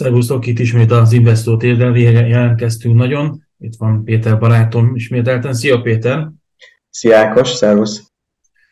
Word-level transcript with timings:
Szervusztok, 0.00 0.46
itt 0.46 0.58
ismét 0.58 0.90
az 0.90 1.12
Investor 1.12 1.56
Térden 1.56 1.96
jelentkeztünk 1.96 2.94
nagyon. 2.94 3.42
Itt 3.58 3.74
van 3.78 4.04
Péter 4.04 4.38
barátom 4.38 4.94
ismételten. 4.94 5.54
Szia 5.54 5.80
Péter! 5.80 6.30
Szia 6.90 7.16
Ákos, 7.16 7.48
szervusz! 7.48 8.04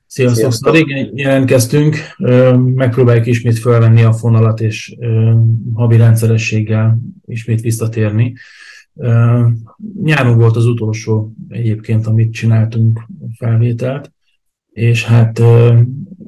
Sziasztok! 0.06 0.38
Sziasztok. 0.38 0.74
Régen 0.74 1.10
jelentkeztünk, 1.14 1.96
megpróbáljuk 2.74 3.26
ismét 3.26 3.58
felvenni 3.58 4.02
a 4.02 4.12
fonalat, 4.12 4.60
és 4.60 4.96
havi 5.74 5.96
rendszerességgel 5.96 6.98
ismét 7.26 7.60
visszatérni. 7.60 8.34
Nyáron 10.02 10.38
volt 10.38 10.56
az 10.56 10.66
utolsó 10.66 11.32
egyébként, 11.48 12.06
amit 12.06 12.32
csináltunk 12.32 13.06
felvételt, 13.38 14.12
és 14.72 15.04
hát 15.04 15.42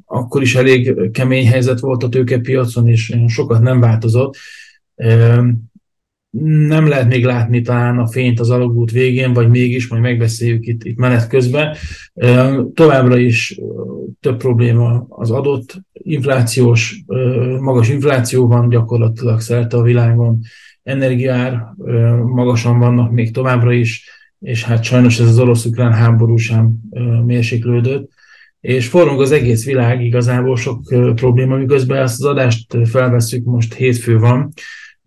akkor 0.04 0.42
is 0.42 0.54
elég 0.54 1.10
kemény 1.10 1.46
helyzet 1.46 1.80
volt 1.80 2.02
a 2.02 2.08
tőkepiacon, 2.08 2.88
és 2.88 3.16
sokat 3.26 3.60
nem 3.60 3.80
változott. 3.80 4.36
Nem 6.30 6.88
lehet 6.88 7.08
még 7.08 7.24
látni 7.24 7.60
talán 7.60 7.98
a 7.98 8.06
fényt 8.06 8.40
az 8.40 8.50
alagút 8.50 8.90
végén, 8.90 9.32
vagy 9.32 9.48
mégis, 9.48 9.88
majd 9.88 10.02
megbeszéljük 10.02 10.66
itt, 10.66 10.84
itt 10.84 10.96
menet 10.96 11.28
közben. 11.28 11.76
Továbbra 12.74 13.16
is 13.18 13.60
több 14.20 14.36
probléma 14.36 15.06
az 15.08 15.30
adott 15.30 15.80
inflációs, 15.92 17.02
magas 17.60 17.88
infláció 17.88 18.46
van 18.46 18.68
gyakorlatilag 18.68 19.40
szerte 19.40 19.76
a 19.76 19.82
világon, 19.82 20.40
energiár 20.82 21.74
magasan 22.24 22.78
vannak 22.78 23.10
még 23.10 23.32
továbbra 23.32 23.72
is, 23.72 24.08
és 24.38 24.64
hát 24.64 24.82
sajnos 24.82 25.20
ez 25.20 25.28
az 25.28 25.38
orosz-ukrán 25.38 25.92
háború 25.92 26.36
sem 26.36 26.74
mérséklődött 27.24 28.10
és 28.60 28.86
forrong 28.86 29.20
az 29.20 29.32
egész 29.32 29.64
világ, 29.64 30.04
igazából 30.04 30.56
sok 30.56 30.82
probléma, 31.14 31.56
miközben 31.56 32.02
ezt 32.02 32.20
az 32.20 32.26
adást 32.26 32.76
felveszünk, 32.84 33.44
most 33.44 33.74
hétfő 33.74 34.18
van, 34.18 34.52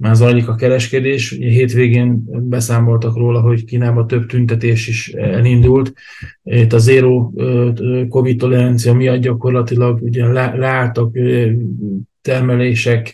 már 0.03 0.16
zajlik 0.16 0.48
a 0.48 0.55
kereskedés. 0.55 1.31
Ugye 1.31 1.49
hétvégén 1.49 2.23
beszámoltak 2.49 3.16
róla, 3.16 3.41
hogy 3.41 3.66
Kínában 3.66 4.07
több 4.07 4.26
tüntetés 4.26 4.87
is 4.87 5.07
elindult. 5.13 5.93
Itt 6.43 6.73
a 6.73 6.77
zero 6.77 7.32
COVID 8.10 8.37
tolerancia 8.37 8.93
miatt 8.93 9.21
gyakorlatilag 9.21 10.01
ugye 10.01 10.26
leálltak 10.32 11.18
termelések, 12.21 13.13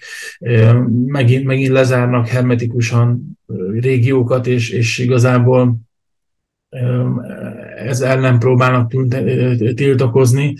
megint, 1.05 1.45
megint 1.45 1.71
lezárnak 1.71 2.27
hermetikusan 2.27 3.39
régiókat, 3.71 4.47
és, 4.47 4.69
és 4.69 4.97
igazából 4.97 5.75
ez 7.77 8.01
ellen 8.01 8.39
próbálnak 8.39 8.91
tiltakozni. 9.75 10.55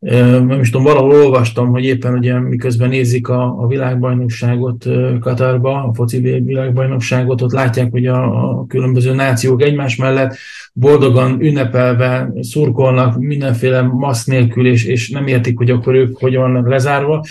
Nem 0.00 0.60
is 0.60 0.70
tudom, 0.70 0.86
valahol 0.86 1.12
olvastam, 1.12 1.68
hogy 1.68 1.84
éppen 1.84 2.14
ugye 2.14 2.38
miközben 2.38 2.88
nézik 2.88 3.28
a, 3.28 3.62
a 3.62 3.66
világbajnokságot 3.66 4.86
Katarba, 5.20 5.84
a 5.84 5.94
foci 5.94 6.18
világbajnokságot, 6.20 7.42
ott 7.42 7.52
látják, 7.52 7.90
hogy 7.90 8.06
a, 8.06 8.48
a 8.50 8.66
különböző 8.66 9.14
nációk 9.14 9.62
egymás 9.62 9.96
mellett 9.96 10.36
boldogan 10.72 11.40
ünnepelve 11.40 12.32
szurkolnak 12.40 13.18
mindenféle 13.18 13.82
maszk 13.82 14.26
nélkül, 14.26 14.66
és, 14.66 14.84
és 14.84 15.10
nem 15.10 15.26
értik, 15.26 15.56
hogy 15.56 15.70
akkor 15.70 15.94
ők 15.94 16.18
hogy 16.18 16.36
vannak 16.36 16.68
lezárva. 16.68 17.24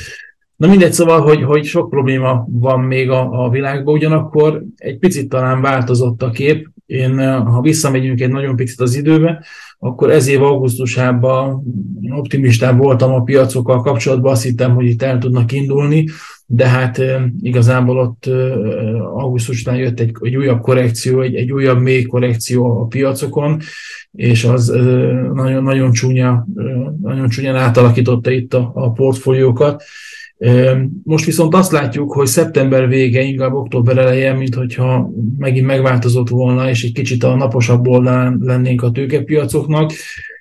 Na 0.55 0.67
mindegy, 0.67 0.93
szóval, 0.93 1.21
hogy, 1.21 1.43
hogy 1.43 1.65
sok 1.65 1.89
probléma 1.89 2.45
van 2.51 2.79
még 2.79 3.09
a, 3.09 3.45
a 3.45 3.49
világban, 3.49 3.93
ugyanakkor 3.93 4.63
egy 4.75 4.97
picit 4.97 5.29
talán 5.29 5.61
változott 5.61 6.21
a 6.21 6.29
kép, 6.29 6.67
én, 6.85 7.41
ha 7.43 7.61
visszamegyünk 7.61 8.21
egy 8.21 8.31
nagyon 8.31 8.55
picit 8.55 8.79
az 8.79 8.95
időbe, 8.95 9.43
akkor 9.79 10.11
ez 10.11 10.27
év 10.27 10.43
augusztusában 10.43 11.63
optimistább 12.09 12.77
voltam 12.77 13.13
a 13.13 13.23
piacokkal 13.23 13.81
kapcsolatban, 13.81 14.31
azt 14.31 14.43
hittem, 14.43 14.75
hogy 14.75 14.85
itt 14.85 15.01
el 15.01 15.17
tudnak 15.17 15.51
indulni, 15.51 16.05
de 16.45 16.67
hát 16.67 17.01
igazából 17.41 17.97
ott 17.97 18.25
augusztus 19.13 19.61
után 19.61 19.75
jött 19.75 19.99
egy, 19.99 20.15
egy 20.21 20.35
újabb 20.35 20.61
korrekció, 20.61 21.21
egy, 21.21 21.35
egy 21.35 21.51
újabb 21.51 21.81
mély 21.81 22.03
korrekció 22.03 22.81
a 22.81 22.85
piacokon, 22.85 23.59
és 24.11 24.43
az 24.43 24.67
nagyon, 25.33 25.63
nagyon 25.63 25.91
csúnya, 25.91 26.47
nagyon 27.01 27.29
csúnyán 27.29 27.55
átalakította 27.55 28.31
itt 28.31 28.53
a, 28.53 28.71
a 28.73 28.91
portfóliókat. 28.91 29.83
Most 31.03 31.25
viszont 31.25 31.53
azt 31.53 31.71
látjuk, 31.71 32.11
hogy 32.13 32.27
szeptember 32.27 32.87
vége, 32.87 33.21
inkább 33.21 33.53
október 33.53 33.97
eleje, 33.97 34.33
mint 34.33 34.55
hogyha 34.55 35.09
megint 35.37 35.65
megváltozott 35.65 36.29
volna, 36.29 36.69
és 36.69 36.83
egy 36.83 36.91
kicsit 36.91 37.23
a 37.23 37.35
naposabb 37.35 37.87
oldalán 37.87 38.39
lennénk 38.41 38.81
a 38.81 38.91
tőkepiacoknak. 38.91 39.91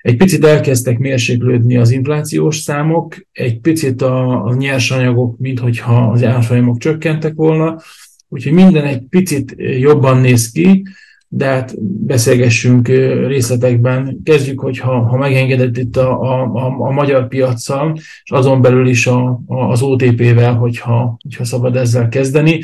Egy 0.03 0.17
picit 0.17 0.45
elkezdtek 0.45 0.99
mérséklődni 0.99 1.77
az 1.77 1.91
inflációs 1.91 2.57
számok, 2.57 3.27
egy 3.33 3.61
picit 3.61 4.03
a, 4.03 4.45
a 4.45 4.55
nyersanyagok, 4.55 5.39
mintha 5.39 6.11
az 6.11 6.25
árfolyamok 6.25 6.79
csökkentek 6.79 7.35
volna, 7.35 7.81
úgyhogy 8.29 8.53
minden 8.53 8.85
egy 8.85 9.03
picit 9.09 9.55
jobban 9.57 10.21
néz 10.21 10.51
ki, 10.51 10.83
de 11.28 11.47
hát 11.47 11.75
beszélgessünk 12.06 12.89
részletekben. 13.27 14.21
Kezdjük, 14.25 14.61
hogyha 14.61 15.06
ha 15.06 15.16
megengedett 15.16 15.77
itt 15.77 15.97
a, 15.97 16.21
a, 16.21 16.43
a, 16.43 16.77
a 16.78 16.91
magyar 16.91 17.28
piaccal, 17.28 17.93
és 18.22 18.31
azon 18.31 18.62
belül 18.62 18.89
is 18.89 19.06
a, 19.06 19.41
a, 19.47 19.71
az 19.71 19.83
OTP-vel, 19.83 20.55
hogyha, 20.55 21.19
hogyha 21.22 21.44
szabad 21.44 21.77
ezzel 21.77 22.09
kezdeni. 22.09 22.61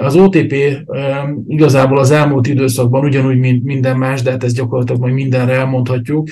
Az 0.00 0.16
OTP 0.16 0.54
igazából 1.48 1.98
az 1.98 2.10
elmúlt 2.10 2.46
időszakban 2.46 3.04
ugyanúgy, 3.04 3.38
mint 3.38 3.64
minden 3.64 3.96
más, 3.96 4.22
de 4.22 4.30
hát 4.30 4.44
ezt 4.44 4.56
gyakorlatilag 4.56 5.00
majd 5.00 5.14
mindenre 5.14 5.52
elmondhatjuk, 5.52 6.28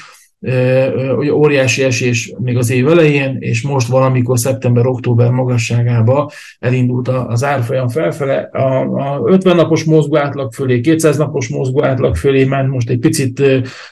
óriási 1.32 1.82
esés 1.82 2.34
még 2.38 2.56
az 2.56 2.70
év 2.70 2.88
elején, 2.88 3.36
és 3.38 3.62
most 3.62 3.88
valamikor 3.88 4.38
szeptember-október 4.38 5.30
magasságába 5.30 6.30
elindult 6.58 7.08
az 7.08 7.44
árfolyam 7.44 7.88
felfele. 7.88 8.48
A, 8.52 8.80
a 8.80 9.22
50 9.24 9.56
napos 9.56 9.84
mozgó 9.84 10.16
átlag 10.16 10.52
fölé, 10.52 10.80
200 10.80 11.16
napos 11.16 11.48
mozgó 11.48 11.84
átlag 11.84 12.16
fölé 12.16 12.44
ment, 12.44 12.70
most 12.70 12.90
egy 12.90 12.98
picit 12.98 13.42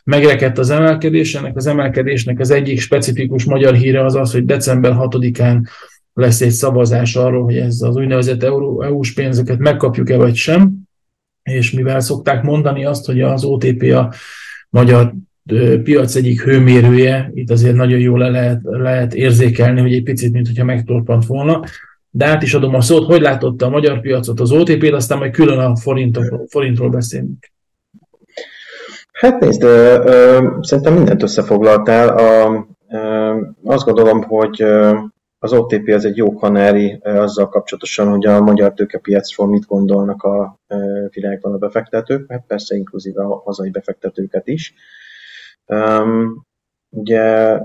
megrekedt 0.04 0.58
az 0.58 0.70
emelkedés. 0.70 1.34
Ennek 1.34 1.56
az 1.56 1.66
emelkedésnek 1.66 2.38
az 2.38 2.50
egyik 2.50 2.80
specifikus 2.80 3.44
magyar 3.44 3.74
híre 3.74 4.04
az 4.04 4.14
az, 4.14 4.32
hogy 4.32 4.44
december 4.44 4.94
6-án 4.98 5.68
lesz 6.12 6.40
egy 6.40 6.50
szavazás 6.50 7.16
arról, 7.16 7.44
hogy 7.44 7.56
ez 7.56 7.80
az 7.80 7.96
úgynevezett 7.96 8.42
EU-s 8.42 9.12
pénzeket 9.12 9.58
megkapjuk-e 9.58 10.16
vagy 10.16 10.34
sem, 10.34 10.72
és 11.42 11.70
mivel 11.70 12.00
szokták 12.00 12.42
mondani 12.42 12.84
azt, 12.84 13.06
hogy 13.06 13.20
az 13.20 13.44
OTP 13.44 13.82
a 13.82 14.12
magyar 14.70 15.14
piac 15.82 16.14
egyik 16.14 16.42
hőmérője, 16.42 17.30
itt 17.34 17.50
azért 17.50 17.74
nagyon 17.74 17.98
jól 17.98 18.18
le 18.18 18.28
lehet, 18.28 18.60
lehet 18.62 19.14
érzékelni, 19.14 19.80
hogy 19.80 19.92
egy 19.92 20.02
picit, 20.02 20.32
mint 20.32 20.46
hogyha 20.46 20.64
megtorpant 20.64 21.26
volna. 21.26 21.62
De 22.10 22.26
át 22.26 22.42
is 22.42 22.54
adom 22.54 22.74
a 22.74 22.80
szót, 22.80 23.06
hogy 23.06 23.20
látotta 23.20 23.66
a 23.66 23.70
magyar 23.70 24.00
piacot 24.00 24.40
az 24.40 24.52
OTP-t, 24.52 24.92
aztán 24.92 25.18
majd 25.18 25.32
külön 25.32 25.58
a 25.58 25.76
forintról, 25.76 26.46
forintról 26.48 26.90
beszélünk. 26.90 27.50
Hát 29.12 29.40
nézd, 29.40 29.62
ö, 29.62 30.02
ö, 30.06 30.48
szerintem 30.60 30.94
mindent 30.94 31.22
összefoglaltál. 31.22 32.08
A, 32.08 32.66
ö, 32.90 33.34
azt 33.64 33.84
gondolom, 33.84 34.22
hogy 34.22 34.64
az 35.38 35.52
OTP 35.52 35.88
az 35.88 36.04
egy 36.04 36.16
jó 36.16 36.32
kanári 36.32 37.00
azzal 37.02 37.48
kapcsolatosan, 37.48 38.08
hogy 38.08 38.26
a 38.26 38.40
magyar 38.40 38.72
tőkepiacról 38.74 39.48
mit 39.48 39.66
gondolnak 39.66 40.22
a 40.22 40.58
világban 41.10 41.52
a 41.52 41.58
befektetők, 41.58 42.30
hát 42.32 42.44
persze 42.46 42.76
inkluzíve 42.76 43.22
a 43.22 43.42
hazai 43.44 43.70
befektetőket 43.70 44.48
is. 44.48 44.74
Ugye 46.90 47.58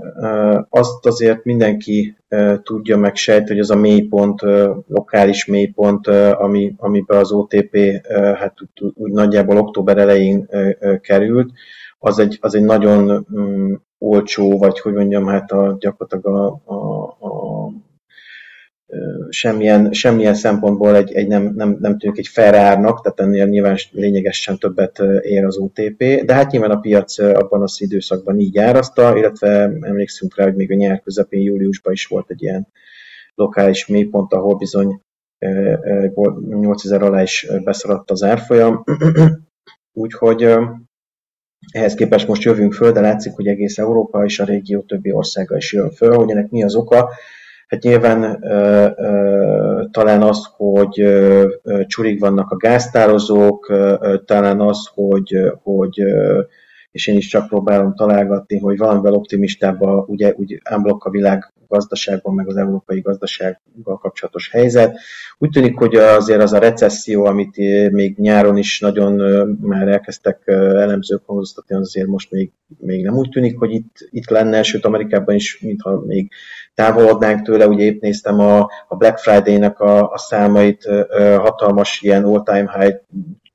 azt 0.68 1.06
azért 1.06 1.44
mindenki 1.44 2.16
tudja 2.62 2.96
meg 2.96 3.16
sejt, 3.16 3.48
hogy 3.48 3.58
az 3.58 3.70
a 3.70 3.76
mélypont, 3.76 4.40
lokális 4.86 5.46
mélypont, 5.46 6.06
ami, 6.32 6.74
amiben 6.76 7.18
az 7.18 7.32
OTP 7.32 7.76
hát 8.12 8.54
úgy 8.94 9.12
nagyjából 9.12 9.56
október 9.56 9.98
elején 9.98 10.48
került, 11.00 11.52
az 12.04 12.18
egy, 12.18 12.38
az 12.40 12.54
egy 12.54 12.64
nagyon 12.64 13.26
um, 13.30 13.82
olcsó, 13.98 14.58
vagy 14.58 14.80
hogy 14.80 14.92
mondjam, 14.92 15.26
hát 15.26 15.52
a, 15.52 15.76
gyakorlatilag 15.78 16.26
a, 16.26 16.60
a, 16.64 17.04
a 17.04 17.70
semmilyen, 19.28 19.92
semmilyen 19.92 20.34
szempontból 20.34 20.96
egy, 20.96 21.12
egy 21.12 21.26
nem, 21.26 21.52
nem, 21.54 21.76
nem 21.80 21.98
tűnik 21.98 22.18
egy 22.18 22.28
fair 22.28 22.54
árnak, 22.54 23.02
tehát 23.02 23.20
ennél 23.20 23.46
nyilván 23.46 23.76
lényegesen 23.90 24.58
többet 24.58 24.98
ér 25.20 25.44
az 25.44 25.56
OTP, 25.56 26.24
de 26.24 26.34
hát 26.34 26.50
nyilván 26.50 26.70
a 26.70 26.80
piac 26.80 27.18
abban 27.18 27.62
az 27.62 27.80
időszakban 27.80 28.38
így 28.38 28.58
árazta, 28.58 29.16
illetve 29.16 29.48
emlékszünk 29.80 30.36
rá, 30.36 30.44
hogy 30.44 30.54
még 30.54 30.70
a 30.70 30.74
nyár 30.74 31.00
közepén, 31.00 31.42
júliusban 31.42 31.92
is 31.92 32.06
volt 32.06 32.30
egy 32.30 32.42
ilyen 32.42 32.66
lokális 33.34 33.86
mélypont, 33.86 34.32
ahol 34.32 34.56
bizony 34.56 35.00
8000 36.48 37.02
alá 37.02 37.22
is 37.22 37.46
beszaradt 37.64 38.10
az 38.10 38.22
árfolyam. 38.22 38.84
Úgyhogy 39.92 40.54
ehhez 41.72 41.94
képest 41.94 42.28
most 42.28 42.42
jövünk 42.42 42.72
föl, 42.72 42.92
de 42.92 43.00
látszik, 43.00 43.32
hogy 43.32 43.46
egész 43.46 43.78
Európa 43.78 44.24
és 44.24 44.40
a 44.40 44.44
régió 44.44 44.80
többi 44.80 45.12
országa 45.12 45.56
is 45.56 45.72
jön 45.72 45.90
föl, 45.90 46.14
hogy 46.14 46.30
ennek 46.30 46.50
mi 46.50 46.62
az 46.62 46.74
oka. 46.74 47.10
Hát 47.68 47.82
nyilván 47.82 48.42
ö, 48.42 48.88
ö, 48.96 49.84
talán 49.90 50.22
az, 50.22 50.48
hogy 50.56 51.00
ö, 51.00 51.48
csurig 51.86 52.20
vannak 52.20 52.50
a 52.50 52.56
gáztározók, 52.56 53.68
ö, 53.68 54.16
talán 54.24 54.60
az, 54.60 54.90
hogy, 54.94 55.36
hogy 55.62 56.00
ö, 56.00 56.40
és 56.90 57.06
én 57.06 57.16
is 57.16 57.26
csak 57.26 57.48
próbálom 57.48 57.94
találgatni, 57.94 58.58
hogy 58.58 58.78
valamivel 58.78 59.12
optimistább 59.12 59.80
a, 59.80 60.04
ugye, 60.06 60.32
úgy 60.36 60.60
a 61.04 61.10
világ 61.10 61.52
gazdaságban, 61.74 62.34
meg 62.34 62.48
az 62.48 62.56
európai 62.56 63.00
gazdasággal 63.00 63.98
kapcsolatos 63.98 64.50
helyzet. 64.50 64.98
Úgy 65.38 65.50
tűnik, 65.50 65.78
hogy 65.78 65.94
azért 65.94 66.42
az 66.42 66.52
a 66.52 66.58
recesszió, 66.58 67.24
amit 67.24 67.56
még 67.90 68.16
nyáron 68.18 68.56
is 68.56 68.80
nagyon 68.80 69.12
már 69.60 69.88
elkezdtek 69.88 70.42
elemzők 70.46 71.22
hangoztatni, 71.26 71.74
azért 71.74 72.06
most 72.06 72.30
még, 72.30 72.52
még 72.78 73.04
nem 73.04 73.14
úgy 73.14 73.28
tűnik, 73.28 73.58
hogy 73.58 73.70
itt, 73.70 74.08
itt 74.10 74.28
lenne, 74.28 74.62
sőt 74.62 74.84
Amerikában 74.84 75.34
is, 75.34 75.60
mintha 75.60 76.02
még 76.06 76.32
távolodnánk 76.74 77.42
tőle, 77.42 77.68
ugye 77.68 77.84
épp 77.84 78.02
néztem 78.02 78.40
a, 78.40 78.58
a 78.88 78.96
Black 78.96 79.18
Friday-nek 79.18 79.80
a, 79.80 80.10
a 80.10 80.18
számait, 80.18 80.88
hatalmas 81.38 82.02
ilyen 82.02 82.24
all-time 82.24 82.78
high 82.78 82.96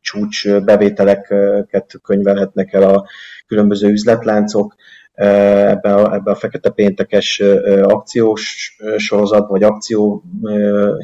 csúcs 0.02 0.50
bevételeket 0.50 2.00
könyvelhetnek 2.04 2.74
el 2.74 2.84
a 2.84 3.08
különböző 3.48 3.90
üzletláncok 3.90 4.76
ebbe 5.20 5.94
a, 5.94 6.14
ebbe 6.14 6.32
a 6.32 6.36
fekete 6.36 6.70
péntekes 6.70 7.40
akciós 7.82 8.76
sorozat, 8.98 9.48
vagy 9.48 9.64
akció 9.64 10.24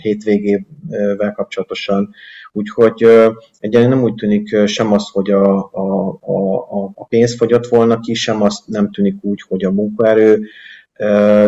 hétvégével 0.01 1.31
kapcsolatosan. 1.35 2.09
Úgyhogy 2.51 3.03
egyáltalán 3.59 3.95
nem 3.97 4.03
úgy 4.03 4.13
tűnik 4.13 4.67
sem 4.67 4.91
az, 4.93 5.09
hogy 5.11 5.31
a, 5.31 5.57
a, 5.57 6.09
a, 6.21 6.91
a 6.95 7.05
pénz 7.05 7.35
fogyott 7.35 7.67
volna 7.67 7.99
ki, 7.99 8.13
sem 8.13 8.41
azt 8.41 8.67
nem 8.67 8.91
tűnik 8.91 9.15
úgy, 9.21 9.41
hogy 9.47 9.63
a 9.63 9.71
munkaerő 9.71 10.39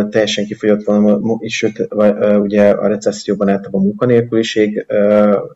teljesen 0.10 0.46
kifogyott 0.46 0.84
volna, 0.84 1.20
és 1.40 1.58
sőt, 1.58 1.88
ugye 2.40 2.70
a 2.70 2.88
recesszióban 2.88 3.50
általában 3.50 3.82
a 3.82 3.84
munkanélküliség 3.84 4.86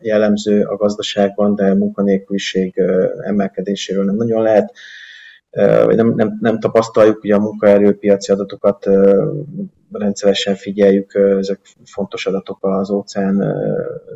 jellemző 0.00 0.62
a 0.62 0.76
gazdaságban, 0.76 1.54
de 1.54 1.70
a 1.70 1.74
munkanélküliség 1.74 2.82
emelkedéséről 3.24 4.04
nem 4.04 4.16
nagyon 4.16 4.42
lehet 4.42 4.72
vagy 5.84 5.96
nem, 5.96 6.14
nem, 6.14 6.38
nem 6.40 6.60
tapasztaljuk, 6.60 7.24
ugye 7.24 7.34
a 7.34 7.40
munkaerőpiaci 7.40 8.32
adatokat 8.32 8.88
rendszeresen 9.92 10.54
figyeljük, 10.54 11.14
ezek 11.14 11.60
fontos 11.84 12.26
adatok 12.26 12.58
az 12.60 12.90
óceán 12.90 13.44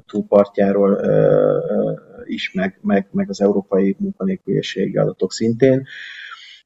túlpartjáról 0.06 1.00
is, 2.24 2.52
meg, 2.52 2.78
meg, 2.82 3.08
meg 3.10 3.28
az 3.28 3.40
európai 3.40 3.96
munkanélküliségi 3.98 4.96
adatok 4.96 5.32
szintén. 5.32 5.86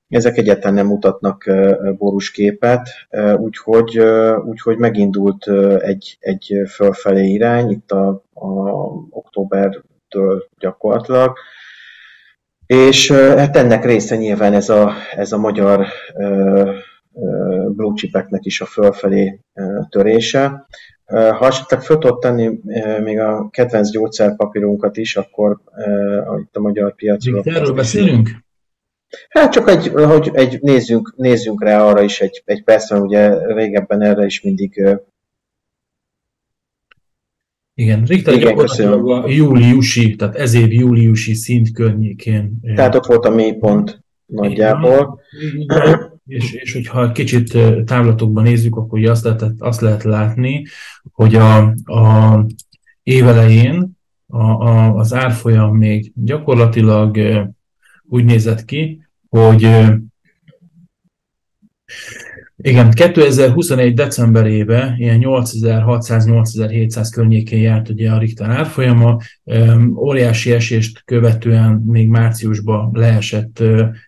Ezek 0.09 0.37
egyáltalán 0.37 0.75
nem 0.75 0.87
mutatnak 0.87 1.45
borús 1.99 2.31
képet, 2.31 2.89
úgyhogy, 3.37 3.99
úgyhogy 4.45 4.79
megindult 4.79 5.49
egy, 5.79 6.17
egy 6.21 6.55
fölfelé 6.69 7.29
irány 7.29 7.71
itt 7.71 7.91
a, 7.91 8.09
a 8.35 8.51
októbertől 9.11 10.49
gyakorlatilag, 10.59 11.39
és 12.71 13.13
hát 13.13 13.57
ennek 13.57 13.85
része 13.85 14.17
nyilván 14.17 14.53
ez 14.53 14.69
a, 14.69 14.93
ez 15.17 15.33
a 15.33 15.39
magyar 15.39 15.87
blue 17.69 17.95
chipeknek 17.95 18.45
is 18.45 18.61
a 18.61 18.65
fölfelé 18.65 19.41
törése. 19.89 20.67
Ha 21.05 21.47
esetleg 21.47 21.83
föl 21.83 21.99
tudod 21.99 22.19
tenni 22.19 22.61
még 23.03 23.19
a 23.19 23.49
kedvenc 23.51 23.91
gyógyszerpapírunkat 23.91 24.97
is, 24.97 25.17
akkor 25.17 25.61
itt 26.41 26.57
a 26.57 26.61
magyar 26.61 26.95
piacról... 26.95 27.43
Erről 27.45 27.75
beszélünk? 27.75 28.29
Hát 29.29 29.53
csak 29.53 29.69
egy, 29.69 29.89
hogy 29.89 30.31
egy 30.33 30.59
nézzünk, 30.61 31.13
nézzünk 31.17 31.63
rá 31.63 31.85
arra 31.85 32.03
is 32.03 32.21
egy, 32.21 32.43
egy 32.45 32.65
percre, 32.65 32.99
ugye 32.99 33.55
régebben 33.55 34.03
erre 34.03 34.25
is 34.25 34.43
mindig 34.43 34.99
igen, 37.81 38.05
Richter 38.05 38.35
Igen, 38.35 38.49
gyakorlatilag 38.49 39.11
a 39.11 39.29
júliusi, 39.29 40.17
tehát 40.17 40.37
ez 40.37 40.55
év 40.55 40.73
júliusi 40.73 41.35
szint 41.35 41.73
környékén. 41.73 42.61
Tehát 42.75 42.95
ott 42.95 43.07
volt 43.07 43.25
a 43.25 43.31
mélypont 43.31 44.05
nagyjából. 44.27 45.21
Igen, 45.57 46.21
és, 46.27 46.53
és 46.53 46.73
hogyha 46.73 47.13
kicsit 47.13 47.59
távlatokban 47.85 48.43
nézzük, 48.43 48.77
akkor 48.77 49.05
azt 49.05 49.25
lehet, 49.25 49.45
azt 49.59 49.81
lehet 49.81 50.03
látni, 50.03 50.65
hogy 51.13 51.35
a, 51.35 51.59
a 51.85 52.47
évelején 53.03 53.99
a, 54.27 54.43
a, 54.43 54.95
az 54.95 55.15
árfolyam 55.15 55.77
még 55.77 56.13
gyakorlatilag 56.15 57.19
úgy 58.09 58.25
nézett 58.25 58.65
ki, 58.65 59.03
hogy 59.29 59.69
igen, 62.63 62.91
2021. 62.91 63.95
decemberében 63.95 64.95
ilyen 64.99 65.21
8600-8700 65.23 67.09
környékén 67.13 67.61
járt 67.61 67.89
ugye 67.89 68.11
a 68.11 68.19
Richter 68.19 68.51
árfolyama, 68.51 69.17
óriási 69.97 70.53
esést 70.53 71.03
követően 71.05 71.83
még 71.87 72.09
márciusban 72.09 72.91
leesett 72.93 73.63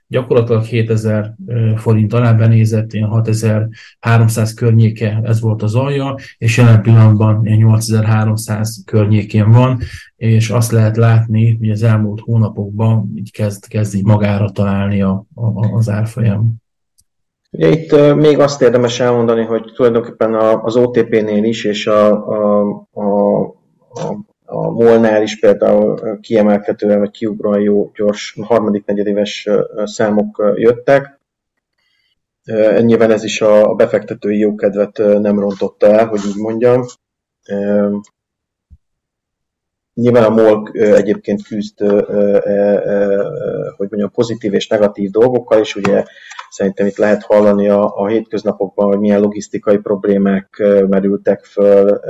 gyakorlatilag 0.07 0.65
7000 0.65 1.35
forint 1.77 2.13
alá 2.13 2.33
benézett, 2.33 2.93
ilyen 2.93 3.09
6300 3.09 4.55
környéke 4.55 5.21
ez 5.25 5.41
volt 5.41 5.63
az 5.63 5.75
alja, 5.75 6.15
és 6.39 6.57
jelen 6.57 6.83
pillanatban 6.83 7.47
ilyen 7.47 7.59
8300 7.59 8.83
környékén 8.85 9.51
van, 9.51 9.79
és 10.17 10.51
azt 10.51 10.73
lehet 10.73 10.97
látni, 10.97 11.57
hogy 11.57 11.71
az 11.71 11.83
elmúlt 11.83 12.21
hónapokban 12.21 13.13
így 13.15 13.31
kezd, 13.31 13.67
kezd 13.69 13.95
így 13.95 14.05
magára 14.05 14.51
találni 14.51 15.03
a, 15.03 15.27
a, 15.35 15.77
az 15.77 15.89
árfolyam. 15.89 16.62
Ugye 17.55 17.69
itt 17.69 18.15
még 18.15 18.39
azt 18.39 18.63
érdemes 18.63 19.01
elmondani, 19.01 19.45
hogy 19.45 19.73
tulajdonképpen 19.75 20.35
az 20.35 20.77
OTP-nél 20.77 21.45
is, 21.45 21.65
és 21.65 21.87
a, 21.87 22.27
a, 22.29 22.69
a, 22.93 23.41
a, 23.89 24.17
a 24.45 24.71
MOL-nál 24.71 25.23
is 25.23 25.39
például 25.39 26.19
kiemelkedően, 26.21 26.99
vagy 26.99 27.11
kiugróan 27.11 27.61
jó, 27.61 27.91
gyors 27.95 28.37
harmadik 28.43 28.85
negyedéves 28.85 29.49
számok 29.85 30.53
jöttek. 30.55 31.21
Nyilván 32.81 33.11
ez 33.11 33.25
is 33.25 33.41
a 33.41 33.75
befektetői 33.75 34.39
jókedvet 34.39 34.99
nem 34.99 35.39
rontotta 35.39 35.87
el, 35.87 36.07
hogy 36.07 36.21
így 36.27 36.37
mondjam. 36.37 36.85
Nyilván 39.95 40.25
a 40.25 40.29
MOL 40.29 40.71
egyébként 40.73 41.43
küzd, 41.43 41.79
hogy 43.77 43.89
mondjam, 43.89 44.11
pozitív 44.13 44.55
és 44.55 44.67
negatív 44.67 45.11
dolgokkal, 45.11 45.59
és 45.59 45.77
ugye 45.77 46.05
Szerintem 46.53 46.87
itt 46.87 46.97
lehet 46.97 47.23
hallani 47.23 47.69
a, 47.69 47.97
a 47.97 48.07
hétköznapokban, 48.07 48.87
hogy 48.87 48.99
milyen 48.99 49.21
logisztikai 49.21 49.79
problémák 49.79 50.63
merültek 50.89 51.45
föl. 51.45 52.01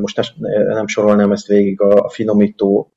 Most 0.00 0.34
nem 0.68 0.86
sorolnám 0.86 1.32
ezt 1.32 1.46
végig 1.46 1.80
a 1.80 2.08
finomító 2.08 2.92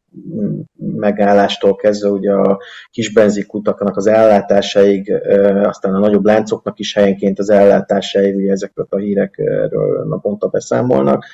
megállástól 0.77 1.75
kezdve 1.75 2.09
ugye 2.09 2.31
a 2.33 2.59
kis 2.91 3.13
benzinkutaknak 3.13 3.97
az 3.97 4.07
ellátásaig, 4.07 5.13
aztán 5.63 5.93
a 5.93 5.99
nagyobb 5.99 6.25
láncoknak 6.25 6.79
is 6.79 6.93
helyenként 6.93 7.39
az 7.39 7.49
ellátásaig, 7.49 8.35
ugye 8.35 8.51
ezekről 8.51 8.87
a 8.89 8.97
hírekről 8.97 10.05
naponta 10.07 10.47
beszámolnak. 10.47 11.25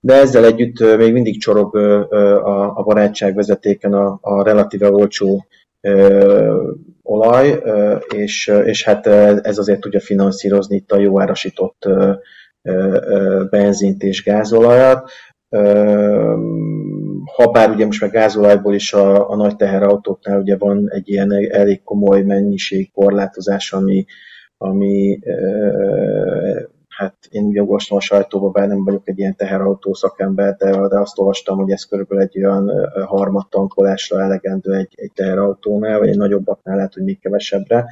De 0.00 0.14
ezzel 0.14 0.44
együtt 0.44 0.96
még 0.96 1.12
mindig 1.12 1.40
csorog 1.40 1.76
a, 1.76 2.78
a 2.78 2.82
barátságvezetéken 2.82 3.92
a, 3.92 4.18
a 4.20 4.42
relatíve 4.42 4.90
olcsó 4.92 5.44
olaj, 7.02 7.62
és, 8.14 8.52
és 8.64 8.84
hát 8.84 9.06
ez 9.46 9.58
azért 9.58 9.80
tudja 9.80 10.00
finanszírozni 10.00 10.76
itt 10.76 10.92
a 10.92 10.98
jó 10.98 11.20
árasított 11.20 11.88
benzint 13.50 14.02
és 14.02 14.22
gázolajat. 14.22 15.10
Habár 17.24 17.70
ugye 17.70 17.84
most 17.84 18.00
meg 18.00 18.10
gázolajból 18.10 18.74
is 18.74 18.92
a, 18.92 19.30
a 19.30 19.36
nagy 19.36 19.56
teherautóknál 19.56 20.40
ugye 20.40 20.56
van 20.56 20.90
egy 20.90 21.08
ilyen 21.08 21.32
elég 21.50 21.82
komoly 21.82 22.22
mennyiség 22.22 22.90
korlátozás, 22.92 23.72
ami, 23.72 24.04
ami 24.56 25.18
hát 26.96 27.14
én 27.30 27.44
ugye 27.44 27.60
olvastam 27.60 27.96
a 27.96 28.00
sajtóba, 28.00 28.50
bár 28.50 28.68
nem 28.68 28.84
vagyok 28.84 29.08
egy 29.08 29.18
ilyen 29.18 29.36
teherautó 29.36 29.94
szakember, 29.94 30.56
de, 30.56 30.88
de 30.88 30.98
azt 30.98 31.18
olvastam, 31.18 31.58
hogy 31.58 31.70
ez 31.70 31.84
körülbelül 31.84 32.24
egy 32.24 32.44
olyan 32.44 32.70
harmad 33.06 33.48
tankolásra 33.48 34.20
elegendő 34.20 34.74
egy, 34.74 34.92
egy 34.96 35.12
teherautónál, 35.14 35.98
vagy 35.98 36.08
egy 36.08 36.16
nagyobbaknál 36.16 36.76
lehet, 36.76 36.94
hogy 36.94 37.02
még 37.04 37.20
kevesebbre, 37.20 37.86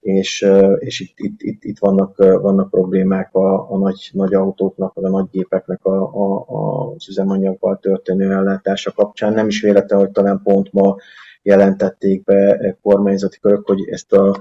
és, 0.00 0.46
és 0.78 1.00
itt, 1.00 1.18
itt, 1.18 1.42
itt, 1.42 1.64
itt 1.64 1.78
vannak, 1.78 2.16
vannak 2.16 2.70
problémák 2.70 3.34
a, 3.34 3.70
a 3.70 3.78
nagy, 3.78 4.10
nagy 4.12 4.34
autóknak, 4.34 4.94
vagy 4.94 5.04
a 5.04 5.08
nagy 5.08 5.26
gépeknek 5.30 5.84
a, 5.84 6.02
a, 6.02 6.44
a, 6.46 6.92
az 6.94 7.08
üzemanyaggal 7.08 7.78
történő 7.78 8.32
ellátása 8.32 8.92
kapcsán. 8.92 9.32
Nem 9.32 9.46
is 9.46 9.60
véletlen, 9.60 9.98
hogy 9.98 10.10
talán 10.10 10.40
pont 10.42 10.72
ma 10.72 10.96
jelentették 11.42 12.24
be 12.24 12.76
kormányzati 12.82 13.38
körök, 13.40 13.66
hogy 13.66 13.88
ezt 13.88 14.12
a 14.12 14.36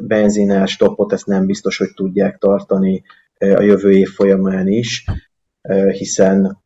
benzinás 0.00 0.76
topot 0.76 1.12
ezt 1.12 1.26
nem 1.26 1.46
biztos, 1.46 1.78
hogy 1.78 1.94
tudják 1.94 2.38
tartani 2.38 3.02
a 3.38 3.62
jövő 3.62 3.92
év 3.92 4.08
folyamán 4.08 4.68
is, 4.68 5.04
hiszen 5.90 6.62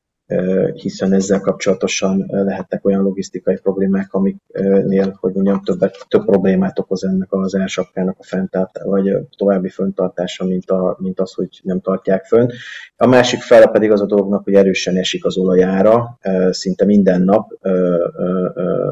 hiszen 0.74 1.12
ezzel 1.12 1.40
kapcsolatosan 1.40 2.24
lehetnek 2.28 2.84
olyan 2.84 3.02
logisztikai 3.02 3.56
problémák, 3.56 4.12
amiknél, 4.12 5.16
hogy 5.20 5.32
mondjam, 5.32 5.62
többet, 5.62 6.06
több 6.08 6.24
problémát 6.24 6.78
okoz 6.78 7.04
ennek 7.04 7.32
az 7.32 7.54
elsapkának 7.54 8.16
a 8.18 8.24
fenntart, 8.24 8.78
vagy 8.82 9.08
a 9.08 9.22
további 9.36 9.68
föntartása, 9.68 10.44
mint, 10.44 10.70
a, 10.70 10.96
mint 11.00 11.20
az, 11.20 11.32
hogy 11.32 11.60
nem 11.62 11.80
tartják 11.80 12.24
fönn. 12.24 12.48
A 12.96 13.06
másik 13.06 13.40
fele 13.40 13.66
pedig 13.66 13.90
az 13.90 14.00
a 14.00 14.06
dolognak, 14.06 14.44
hogy 14.44 14.54
erősen 14.54 14.96
esik 14.96 15.24
az 15.24 15.36
olajára, 15.36 16.18
szinte 16.50 16.84
minden 16.84 17.22
nap, 17.22 17.50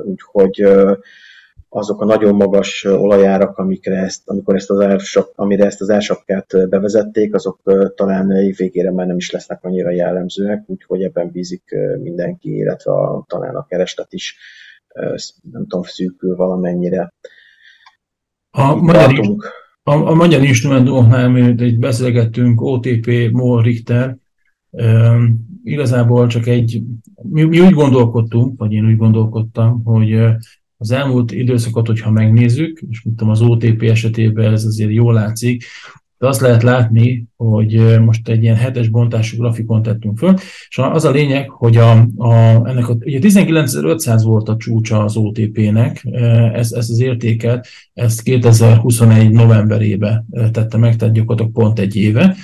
úgyhogy 0.05 0.67
azok 1.77 2.01
a 2.01 2.05
nagyon 2.05 2.35
magas 2.35 2.85
olajárak, 2.85 3.59
amikre 3.59 3.97
ezt, 3.97 4.29
amikor 4.29 4.55
ezt 4.55 4.71
az 4.71 4.81
ársap, 4.81 5.33
amire 5.35 5.65
ezt 5.65 5.81
az 5.81 5.91
ársapkát 5.91 6.69
bevezették, 6.69 7.35
azok 7.35 7.61
talán 7.95 8.31
év 8.31 8.57
végére 8.57 8.93
már 8.93 9.07
nem 9.07 9.17
is 9.17 9.31
lesznek 9.31 9.65
annyira 9.65 9.91
jellemzőek, 9.91 10.63
úgyhogy 10.67 11.03
ebben 11.03 11.31
bízik 11.31 11.77
mindenki, 12.03 12.57
illetve 12.57 12.93
a, 12.93 13.25
talán 13.29 13.55
a 13.55 13.67
kereslet 13.67 14.13
is 14.13 14.37
nem 15.53 15.67
tudom, 15.67 15.83
szűkül 15.83 16.37
valamennyire. 16.37 17.13
A 18.51 18.75
magyar, 18.75 19.21
a, 19.83 19.93
a 19.93 20.15
magyar 20.15 20.43
instrumentumoknál 20.43 21.37
egy 21.37 21.79
beszélgettünk, 21.79 22.61
OTP, 22.61 23.31
MOL, 23.31 23.63
Richter, 23.63 24.17
igazából 25.65 26.27
csak 26.27 26.47
egy, 26.47 26.83
mi, 27.23 27.43
mi 27.43 27.61
úgy 27.61 27.75
gondolkodtunk, 27.75 28.59
vagy 28.59 28.73
én 28.73 28.87
úgy 28.87 28.97
gondolkodtam, 28.97 29.85
hogy 29.85 30.37
az 30.79 30.91
elmúlt 30.91 31.33
időszakot, 31.33 31.87
hogyha 31.87 32.11
megnézzük, 32.11 32.81
és 32.91 33.03
mint 33.03 33.17
tudom, 33.17 33.33
az 33.33 33.41
OTP 33.41 33.83
esetében 33.83 34.53
ez 34.53 34.65
azért 34.65 34.93
jól 34.93 35.15
látszik, 35.15 35.65
de 36.19 36.27
azt 36.27 36.41
lehet 36.41 36.63
látni, 36.63 37.27
hogy 37.37 38.01
most 38.01 38.29
egy 38.29 38.43
ilyen 38.43 38.57
hetes 38.57 38.89
bontású 38.89 39.37
grafikon 39.37 39.83
tettünk 39.83 40.19
föl, 40.19 40.35
és 40.69 40.79
az 40.79 41.05
a 41.05 41.11
lényeg, 41.11 41.51
hogy 41.51 41.77
a, 41.77 41.91
a, 42.17 42.35
ennek 42.65 42.89
a, 42.89 42.93
ugye 42.93 43.19
19.500 43.23 44.21
volt 44.25 44.49
a 44.49 44.57
csúcsa 44.57 45.05
az 45.05 45.17
OTP-nek, 45.17 46.05
ez, 46.53 46.73
ez 46.73 46.91
az 46.91 47.01
értéket, 47.01 47.67
ezt 47.93 48.23
2021 48.23 49.31
novemberébe 49.31 50.25
tette 50.53 50.77
meg, 50.77 50.97
tehát 50.97 51.15
gyakorlatilag 51.15 51.53
pont 51.53 51.79
egy 51.79 51.97
éve. 51.97 52.37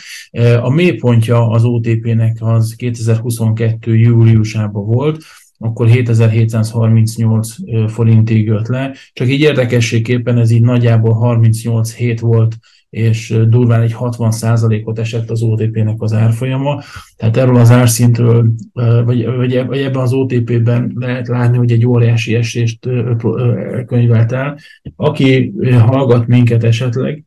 A 0.62 0.71
mélypontja 0.71 1.49
az 1.49 1.65
OTP-nek 1.65 2.37
az 2.41 2.75
2022 2.77 3.97
júliusában 3.97 4.87
volt, 4.87 5.23
akkor 5.62 5.87
7738 5.87 7.54
forintig 7.87 8.47
jött 8.47 8.66
le. 8.66 8.95
Csak 9.12 9.28
így 9.28 9.40
érdekességképpen 9.40 10.38
ez 10.38 10.50
így 10.50 10.62
nagyjából 10.62 11.12
38 11.12 11.95
hét 11.95 12.21
volt 12.21 12.57
és 12.92 13.35
durván 13.49 13.81
egy 13.81 13.95
60%-ot 13.99 14.99
esett 14.99 15.31
az 15.31 15.42
OTP-nek 15.42 15.97
az 16.02 16.12
árfolyama. 16.12 16.81
Tehát 17.16 17.37
erről 17.37 17.57
az 17.57 17.71
árszintről, 17.71 18.52
vagy, 19.04 19.26
vagy, 19.26 19.54
ebben 19.54 20.02
az 20.02 20.12
OTP-ben 20.12 20.92
lehet 20.95 21.28
látni, 21.28 21.57
hogy 21.57 21.73
egy 21.73 21.87
óriási 21.87 22.35
esést 22.35 22.88
könyvelt 23.87 24.33
el. 24.33 24.59
Aki 24.97 25.52
hallgat 25.78 26.26
minket 26.26 26.64
esetleg, 26.64 27.25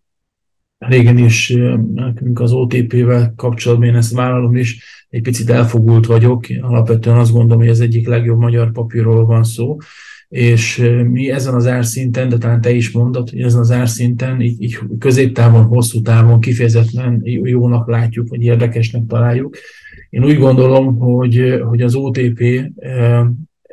régen 0.77 1.17
is 1.17 1.57
nekünk 1.93 2.39
az 2.39 2.51
OTP-vel 2.51 3.33
kapcsolatban 3.35 3.87
én 3.87 3.95
ezt 3.95 4.13
vállalom 4.13 4.55
is, 4.55 4.83
egy 5.09 5.21
picit 5.21 5.49
elfogult 5.49 6.05
vagyok. 6.05 6.45
Alapvetően 6.61 7.17
azt 7.17 7.31
gondolom, 7.31 7.57
hogy 7.57 7.71
ez 7.71 7.79
egyik 7.79 8.07
legjobb 8.07 8.39
magyar 8.39 8.71
papírról 8.71 9.25
van 9.25 9.43
szó, 9.43 9.77
és 10.27 10.91
mi 11.09 11.31
ezen 11.31 11.53
az 11.53 11.67
árszinten, 11.67 12.29
de 12.29 12.37
talán 12.37 12.61
te 12.61 12.71
is 12.71 12.91
mondod, 12.91 13.29
hogy 13.29 13.41
ezen 13.41 13.59
az 13.59 13.71
árszinten 13.71 14.41
így, 14.41 14.61
így 14.61 14.79
középtávon, 14.99 15.63
hosszú 15.63 16.01
távon 16.01 16.39
kifejezetten 16.39 17.21
jónak 17.23 17.87
látjuk, 17.87 18.27
vagy 18.29 18.41
érdekesnek 18.41 19.05
találjuk. 19.07 19.57
Én 20.09 20.23
úgy 20.23 20.37
gondolom, 20.37 20.97
hogy, 20.97 21.61
hogy 21.67 21.81
az 21.81 21.95
OTP 21.95 22.43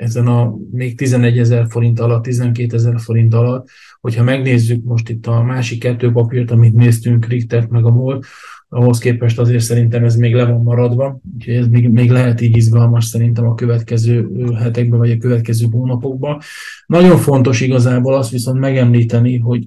ezen 0.03 0.27
a 0.27 0.55
még 0.71 0.97
11 0.97 1.39
ezer 1.39 1.67
forint 1.69 2.01
alatt, 2.01 2.23
12 2.23 2.77
ezer 2.77 3.01
forint 3.01 3.35
alatt, 3.35 3.69
hogyha 4.01 4.23
megnézzük 4.23 4.85
most 4.85 5.09
itt 5.09 5.27
a 5.27 5.43
másik 5.43 5.81
kettő 5.81 6.13
papírt, 6.13 6.51
amit 6.51 6.75
néztünk, 6.75 7.27
Richtert 7.27 7.71
meg 7.71 7.85
a 7.85 7.91
MOL, 7.91 8.21
ahhoz 8.69 8.99
képest 8.99 9.39
azért 9.39 9.63
szerintem 9.63 10.05
ez 10.05 10.17
még 10.17 10.35
le 10.35 10.45
van 10.45 10.63
maradva, 10.63 11.21
úgyhogy 11.35 11.55
ez 11.55 11.67
még, 11.67 11.89
még 11.89 12.11
lehet 12.11 12.41
így 12.41 12.57
izgalmas 12.57 13.05
szerintem 13.05 13.47
a 13.47 13.55
következő 13.55 14.29
hetekben, 14.59 14.99
vagy 14.99 15.11
a 15.11 15.17
következő 15.17 15.67
hónapokban. 15.71 16.41
Nagyon 16.87 17.17
fontos 17.17 17.61
igazából 17.61 18.15
azt 18.15 18.31
viszont 18.31 18.59
megemlíteni, 18.59 19.39
hogy 19.39 19.67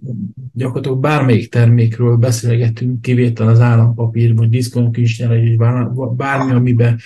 gyakorlatilag 0.53 0.99
bármelyik 0.99 1.49
termékről 1.49 2.15
beszélgetünk, 2.15 3.01
kivétel 3.01 3.47
az 3.47 3.59
állampapír, 3.59 4.35
vagy 4.35 4.49
diszkontkincsnyelés, 4.49 5.55
bármi, 6.15 6.51
amiben 6.51 6.99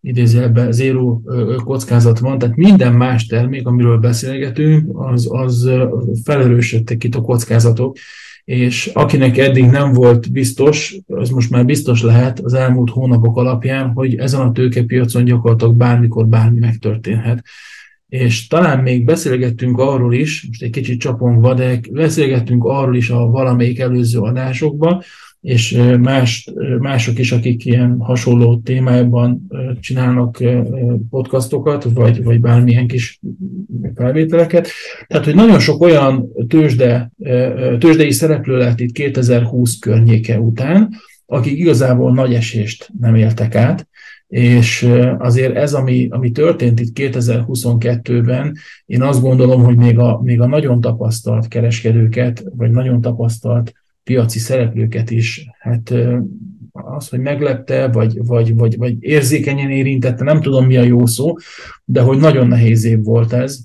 idézőjelben 0.00 0.72
zéró 0.72 1.22
kockázat 1.64 2.18
van, 2.18 2.38
tehát 2.38 2.56
minden 2.56 2.92
más 2.92 3.26
termék, 3.26 3.66
amiről 3.66 3.98
beszélgetünk, 3.98 4.90
az, 4.92 5.28
az 5.30 5.70
felerősödtek 6.24 7.04
itt 7.04 7.14
a 7.14 7.20
kockázatok, 7.20 7.96
és 8.44 8.90
akinek 8.94 9.38
eddig 9.38 9.64
nem 9.64 9.92
volt 9.92 10.32
biztos, 10.32 10.96
az 11.06 11.30
most 11.30 11.50
már 11.50 11.64
biztos 11.64 12.02
lehet 12.02 12.40
az 12.40 12.54
elmúlt 12.54 12.90
hónapok 12.90 13.36
alapján, 13.36 13.92
hogy 13.92 14.14
ezen 14.14 14.40
a 14.40 14.52
tőkepiacon 14.52 15.24
gyakorlatilag 15.24 15.74
bármikor 15.74 16.26
bármi 16.26 16.58
megtörténhet. 16.58 17.44
És 18.08 18.46
talán 18.46 18.78
még 18.82 19.04
beszélgettünk 19.04 19.78
arról 19.78 20.14
is, 20.14 20.46
most 20.46 20.62
egy 20.62 20.70
kicsit 20.70 21.00
csapongva, 21.00 21.54
de 21.54 21.80
beszélgettünk 21.90 22.64
arról 22.64 22.96
is 22.96 23.10
a 23.10 23.26
valamelyik 23.26 23.78
előző 23.78 24.18
adásokban, 24.18 25.02
és 25.46 25.82
más, 26.00 26.52
mások 26.78 27.18
is, 27.18 27.32
akik 27.32 27.64
ilyen 27.64 27.96
hasonló 27.98 28.58
témájában 28.58 29.46
csinálnak 29.80 30.42
podcastokat, 31.10 31.84
vagy, 31.84 32.24
vagy 32.24 32.40
bármilyen 32.40 32.86
kis 32.86 33.20
felvételeket. 33.94 34.68
Tehát, 35.06 35.24
hogy 35.24 35.34
nagyon 35.34 35.58
sok 35.58 35.80
olyan 35.80 36.32
tőzsde, 36.48 37.10
tőzsdei 37.78 38.10
szereplő 38.10 38.56
lett 38.56 38.80
itt 38.80 38.92
2020 38.92 39.78
környéke 39.78 40.40
után, 40.40 40.90
akik 41.26 41.58
igazából 41.58 42.12
nagy 42.12 42.34
esést 42.34 42.90
nem 43.00 43.14
éltek 43.14 43.54
át, 43.54 43.88
és 44.28 44.88
azért 45.18 45.56
ez, 45.56 45.74
ami, 45.74 46.06
ami 46.10 46.30
történt 46.30 46.80
itt 46.80 46.98
2022-ben, 46.98 48.56
én 48.86 49.02
azt 49.02 49.20
gondolom, 49.20 49.62
hogy 49.62 49.76
még 49.76 49.98
a, 49.98 50.20
még 50.22 50.40
a 50.40 50.46
nagyon 50.46 50.80
tapasztalt 50.80 51.48
kereskedőket, 51.48 52.44
vagy 52.56 52.70
nagyon 52.70 53.00
tapasztalt 53.00 53.72
piaci 54.06 54.38
szereplőket 54.38 55.10
is, 55.10 55.50
hát 55.58 55.94
az, 56.72 57.08
hogy 57.08 57.20
meglepte, 57.20 57.88
vagy, 57.88 58.26
vagy, 58.26 58.54
vagy, 58.54 58.76
vagy 58.76 58.96
érzékenyen 59.00 59.70
érintette, 59.70 60.24
nem 60.24 60.40
tudom 60.40 60.66
mi 60.66 60.76
a 60.76 60.82
jó 60.82 61.06
szó, 61.06 61.34
de 61.84 62.00
hogy 62.00 62.18
nagyon 62.18 62.48
nehéz 62.48 62.84
év 62.84 63.02
volt 63.02 63.32
ez. 63.32 63.58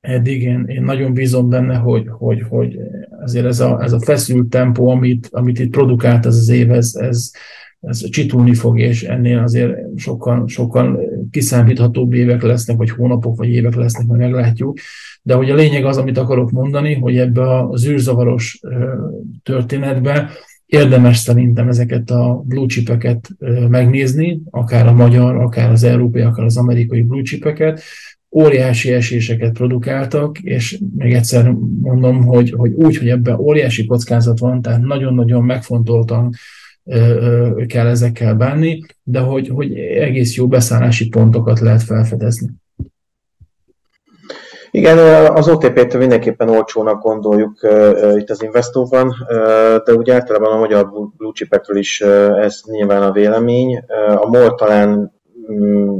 Eddig 0.00 0.42
én, 0.42 0.64
én 0.66 0.82
nagyon 0.82 1.12
bízom 1.12 1.48
benne, 1.48 1.76
hogy, 1.76 2.06
hogy, 2.08 2.42
hogy 2.48 2.78
azért 3.20 3.46
ez 3.46 3.60
a, 3.60 3.82
ez 3.82 3.92
a 3.92 4.00
feszült 4.00 4.48
tempó, 4.48 4.88
amit, 4.88 5.28
amit 5.30 5.58
itt 5.58 5.70
produkált 5.70 6.26
ez 6.26 6.36
az 6.36 6.48
év, 6.48 6.70
ez, 6.70 6.94
ez, 6.94 7.30
ez 7.80 8.08
csitulni 8.10 8.54
fog, 8.54 8.78
és 8.78 9.02
ennél 9.02 9.38
azért 9.38 9.76
sokkal, 9.96 10.48
sokkal 10.48 11.00
kiszámíthatóbb 11.30 12.12
évek 12.12 12.42
lesznek, 12.42 12.76
vagy 12.76 12.90
hónapok, 12.90 13.36
vagy 13.36 13.48
évek 13.48 13.74
lesznek, 13.74 14.06
majd 14.06 14.20
meglátjuk. 14.20 14.78
De 15.22 15.34
hogy 15.34 15.50
a 15.50 15.54
lényeg 15.54 15.84
az, 15.84 15.96
amit 15.96 16.18
akarok 16.18 16.50
mondani, 16.50 16.94
hogy 16.94 17.18
ebbe 17.18 17.58
az 17.68 17.86
űrzavaros 17.86 18.60
történetbe 19.42 20.30
érdemes 20.66 21.16
szerintem 21.16 21.68
ezeket 21.68 22.10
a 22.10 22.42
blue 22.46 22.66
chipeket 22.66 23.28
megnézni, 23.68 24.40
akár 24.50 24.86
a 24.86 24.92
magyar, 24.92 25.36
akár 25.36 25.70
az 25.70 25.82
európai, 25.82 26.22
akár 26.22 26.44
az 26.44 26.56
amerikai 26.56 27.02
blue 27.02 27.22
chipeket, 27.22 27.82
óriási 28.30 28.92
eséseket 28.92 29.52
produkáltak, 29.52 30.38
és 30.38 30.78
még 30.96 31.12
egyszer 31.12 31.54
mondom, 31.80 32.24
hogy, 32.24 32.50
hogy 32.50 32.72
úgy, 32.72 32.96
hogy 32.96 33.08
ebben 33.08 33.38
óriási 33.38 33.86
kockázat 33.86 34.38
van, 34.38 34.62
tehát 34.62 34.82
nagyon-nagyon 34.82 35.44
megfontoltan 35.44 36.30
kell 37.66 37.86
ezekkel 37.86 38.34
bánni, 38.34 38.82
de 39.02 39.20
hogy, 39.20 39.48
hogy 39.48 39.74
egész 39.78 40.34
jó 40.34 40.48
beszállási 40.48 41.08
pontokat 41.08 41.60
lehet 41.60 41.82
felfedezni. 41.82 42.48
Igen, 44.72 44.98
az 45.32 45.48
OTP-t 45.48 45.98
mindenképpen 45.98 46.48
olcsónak 46.48 47.02
gondoljuk 47.02 47.60
itt 48.16 48.30
az 48.30 48.42
investóban, 48.42 49.14
de 49.84 49.94
úgy 49.94 50.10
általában 50.10 50.52
a 50.52 50.58
magyar 50.58 50.90
blue 51.16 51.32
chipekről 51.32 51.76
is 51.76 52.00
ez 52.40 52.60
nyilván 52.64 53.02
a 53.02 53.12
vélemény. 53.12 53.84
A 54.16 54.26
MOL 54.28 54.54
talán 54.54 55.12
mm, 55.52 55.98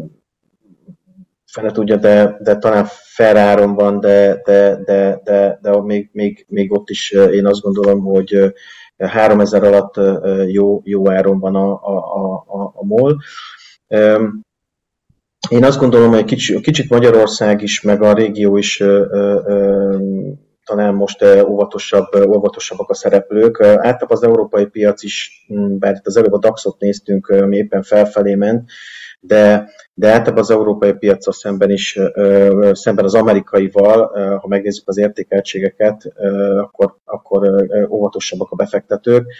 fene 1.46 1.70
tudja, 1.70 1.96
de, 1.96 2.36
de 2.40 2.56
talán 2.56 2.86
feláron 2.90 3.74
van, 3.74 4.00
de, 4.00 4.40
de, 4.44 4.80
de, 4.84 5.20
de, 5.24 5.58
de 5.62 5.82
még, 5.82 6.10
még, 6.12 6.46
még 6.48 6.72
ott 6.72 6.90
is 6.90 7.10
én 7.10 7.46
azt 7.46 7.60
gondolom, 7.60 8.00
hogy 8.00 8.52
3000 9.08 9.64
alatt 9.64 9.94
jó, 10.50 10.80
jó 10.84 11.10
áron 11.10 11.38
van 11.38 11.54
a, 11.54 11.72
a, 11.72 11.96
a, 12.46 12.72
a 12.74 12.84
MOL. 12.84 13.18
Én 15.48 15.64
azt 15.64 15.78
gondolom, 15.78 16.10
hogy 16.10 16.24
kicsit, 16.24 16.60
kicsit 16.60 16.90
Magyarország 16.90 17.62
is, 17.62 17.80
meg 17.80 18.02
a 18.02 18.12
régió 18.12 18.56
is 18.56 18.82
talán 20.64 20.94
most 20.94 21.24
óvatosabb, 21.24 22.14
óvatosabbak 22.28 22.90
a 22.90 22.94
szereplők. 22.94 23.60
Általában 23.60 24.08
az 24.08 24.22
európai 24.22 24.66
piac 24.66 25.02
is, 25.02 25.46
bár 25.78 25.94
itt 25.94 26.06
az 26.06 26.16
előbb 26.16 26.32
a 26.32 26.38
DAX-ot 26.38 26.80
néztünk, 26.80 27.28
ami 27.28 27.56
éppen 27.56 27.82
felfelé 27.82 28.34
ment, 28.34 28.70
de, 29.20 29.70
de 29.94 30.08
általában 30.08 30.38
az 30.38 30.50
európai 30.50 30.92
piacot 30.92 31.34
szemben 31.34 31.70
is, 31.70 31.98
szemben 32.72 33.04
az 33.04 33.14
amerikaival, 33.14 34.12
ha 34.38 34.48
megnézzük 34.48 34.88
az 34.88 34.98
értékeltségeket, 34.98 36.12
akkor, 36.60 36.96
akkor 37.04 37.66
óvatosabbak 37.88 38.50
a 38.50 38.56
befektetők. 38.56 39.32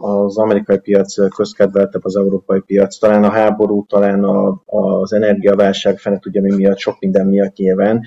Az 0.00 0.38
amerikai 0.38 0.78
piac 0.78 1.34
közkedveltebb 1.34 2.04
az 2.04 2.16
európai 2.16 2.60
piac. 2.60 2.98
Talán 2.98 3.24
a 3.24 3.30
háború, 3.30 3.86
talán 3.86 4.24
a, 4.24 4.62
az 4.66 5.12
energiaválság, 5.12 5.98
fene 5.98 6.18
tudja 6.18 6.42
mi 6.42 6.54
miatt, 6.54 6.78
sok 6.78 6.98
minden 7.00 7.26
miatt 7.26 7.56
nyilván 7.56 8.02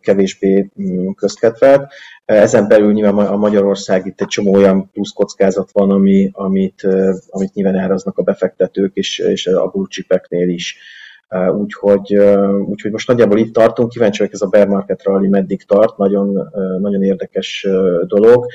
kevésbé 0.00 0.70
mm, 0.82 1.10
közkedvelt. 1.10 1.92
Ezen 2.24 2.68
belül 2.68 2.92
nyilván 2.92 3.26
a 3.26 3.36
Magyarország 3.36 4.06
itt 4.06 4.20
egy 4.20 4.26
csomó 4.26 4.54
olyan 4.54 4.90
plusz 4.90 5.12
kockázat 5.12 5.70
van, 5.72 5.90
ami, 5.90 6.30
amit, 6.32 6.88
amit 7.28 7.54
nyilván 7.54 7.76
áraznak 7.76 8.18
a 8.18 8.22
befektetők, 8.22 8.94
és, 8.94 9.18
és 9.18 9.46
a 9.46 9.66
blue 9.66 9.86
chipeknél 9.88 10.48
is. 10.48 10.78
Úgyhogy, 11.58 12.14
úgyhogy 12.66 12.90
most 12.90 13.08
nagyjából 13.08 13.38
itt 13.38 13.52
tartunk, 13.52 13.88
kíváncsi 13.88 14.18
vagyok 14.18 14.34
ez 14.34 14.40
a 14.40 14.46
bear 14.46 14.66
market 14.66 15.02
rally 15.02 15.28
meddig 15.28 15.64
tart, 15.64 15.96
nagyon, 15.96 16.50
nagyon 16.80 17.02
érdekes 17.02 17.66
dolog. 18.06 18.46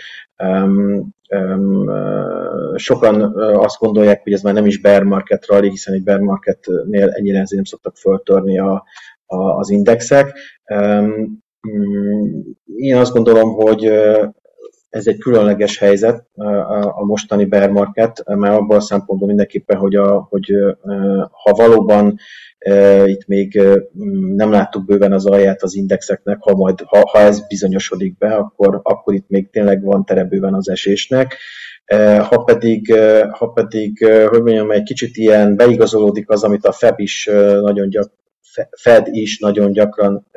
Sokan 2.75 3.21
azt 3.39 3.79
gondolják, 3.79 4.23
hogy 4.23 4.33
ez 4.33 4.41
már 4.41 4.53
nem 4.53 4.65
is 4.65 4.81
bear 4.81 5.03
market 5.03 5.45
rally, 5.45 5.69
hiszen 5.69 5.93
egy 5.93 6.03
bear 6.03 6.19
marketnél 6.19 7.09
ennyire 7.09 7.45
nem 7.49 7.63
szoktak 7.63 7.97
föltörni 7.97 8.59
a, 8.59 8.83
az 9.57 9.69
indexek. 9.69 10.37
Mm, 11.69 12.39
én 12.77 12.95
azt 12.95 13.13
gondolom, 13.13 13.53
hogy 13.53 13.91
ez 14.89 15.07
egy 15.07 15.17
különleges 15.17 15.77
helyzet 15.77 16.25
a 16.97 17.05
mostani 17.05 17.45
bear 17.45 17.69
market, 17.69 18.23
mert 18.25 18.55
abban 18.55 18.77
a 18.77 18.81
szempontból 18.81 19.27
mindenképpen, 19.27 19.77
hogy, 19.77 19.95
a, 19.95 20.27
hogy 20.29 20.53
ha 21.31 21.51
valóban 21.51 22.19
itt 23.05 23.27
még 23.27 23.61
nem 24.35 24.51
láttuk 24.51 24.85
bőven 24.85 25.13
az 25.13 25.25
alját 25.25 25.63
az 25.63 25.75
indexeknek, 25.75 26.37
ha, 26.39 26.55
majd, 26.55 26.81
ha, 26.85 27.09
ha 27.09 27.19
ez 27.19 27.47
bizonyosodik 27.47 28.17
be, 28.17 28.35
akkor, 28.35 28.79
akkor 28.83 29.13
itt 29.13 29.29
még 29.29 29.49
tényleg 29.49 29.83
van 29.83 30.05
tere 30.05 30.23
bőven 30.23 30.53
az 30.53 30.69
esésnek. 30.69 31.37
Ha 32.19 32.37
pedig, 32.37 32.93
ha 33.31 33.47
pedig 33.47 34.05
hogy 34.05 34.41
mondjam, 34.41 34.71
egy 34.71 34.83
kicsit 34.83 35.17
ilyen 35.17 35.55
beigazolódik 35.55 36.29
az, 36.29 36.43
amit 36.43 36.65
a 36.65 36.71
FEB 36.71 36.99
is 36.99 37.29
nagyon 37.61 37.89
gyak, 37.89 38.11
Fed 38.77 39.07
is 39.07 39.39
nagyon 39.39 39.71
gyakran 39.71 40.27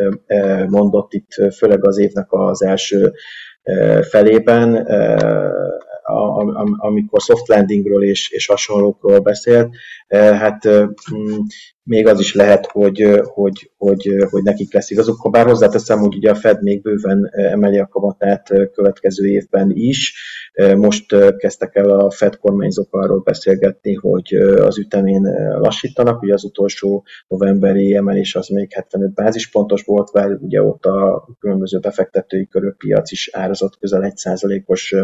mondott 0.67 1.13
itt, 1.13 1.55
főleg 1.55 1.87
az 1.87 1.99
évnek 1.99 2.27
az 2.33 2.63
első 2.63 3.13
felében, 4.03 4.87
amikor 6.77 7.21
soft 7.21 7.49
landingről 7.49 8.05
és, 8.05 8.31
és 8.31 8.47
hasonlókról 8.47 9.19
beszélt, 9.19 9.69
hát 10.09 10.69
mm, 10.69 11.37
még 11.83 12.07
az 12.07 12.21
is 12.21 12.35
lehet, 12.35 12.67
hogy, 12.67 13.21
hogy, 13.23 13.71
hogy, 13.77 14.27
hogy 14.31 14.43
nekik 14.43 14.73
lesz 14.73 14.91
igazuk. 14.91 15.21
Ha 15.21 15.29
bár 15.29 15.47
hozzáteszem, 15.47 15.99
hogy 15.99 16.15
ugye 16.15 16.31
a 16.31 16.35
Fed 16.35 16.63
még 16.63 16.83
bőven 16.83 17.31
emeli 17.33 17.79
a 17.79 17.89
kamatát 17.89 18.53
következő 18.73 19.27
évben 19.27 19.71
is. 19.75 20.15
Most 20.77 21.37
kezdtek 21.37 21.75
el 21.75 21.91
a 21.91 22.11
Fed 22.11 22.37
kormányzók 22.37 22.95
arról 22.95 23.21
beszélgetni, 23.21 23.95
hogy 23.95 24.35
az 24.35 24.79
ütemén 24.79 25.23
lassítanak. 25.61 26.23
Ugye 26.23 26.35
az 26.35 26.45
utolsó 26.45 27.05
novemberi 27.29 27.95
emelés 27.95 28.35
az 28.35 28.49
még 28.49 28.73
75 28.73 29.15
bázispontos 29.15 29.83
volt, 29.83 30.13
mert 30.13 30.41
ugye 30.41 30.63
ott 30.63 30.85
a 30.85 31.29
különböző 31.39 31.79
befektetői 31.79 32.47
körök 32.47 32.77
piac 32.79 33.13
is 33.13 33.31
árazott 33.33 33.79
közel 33.79 34.13
1%-os 34.15 34.95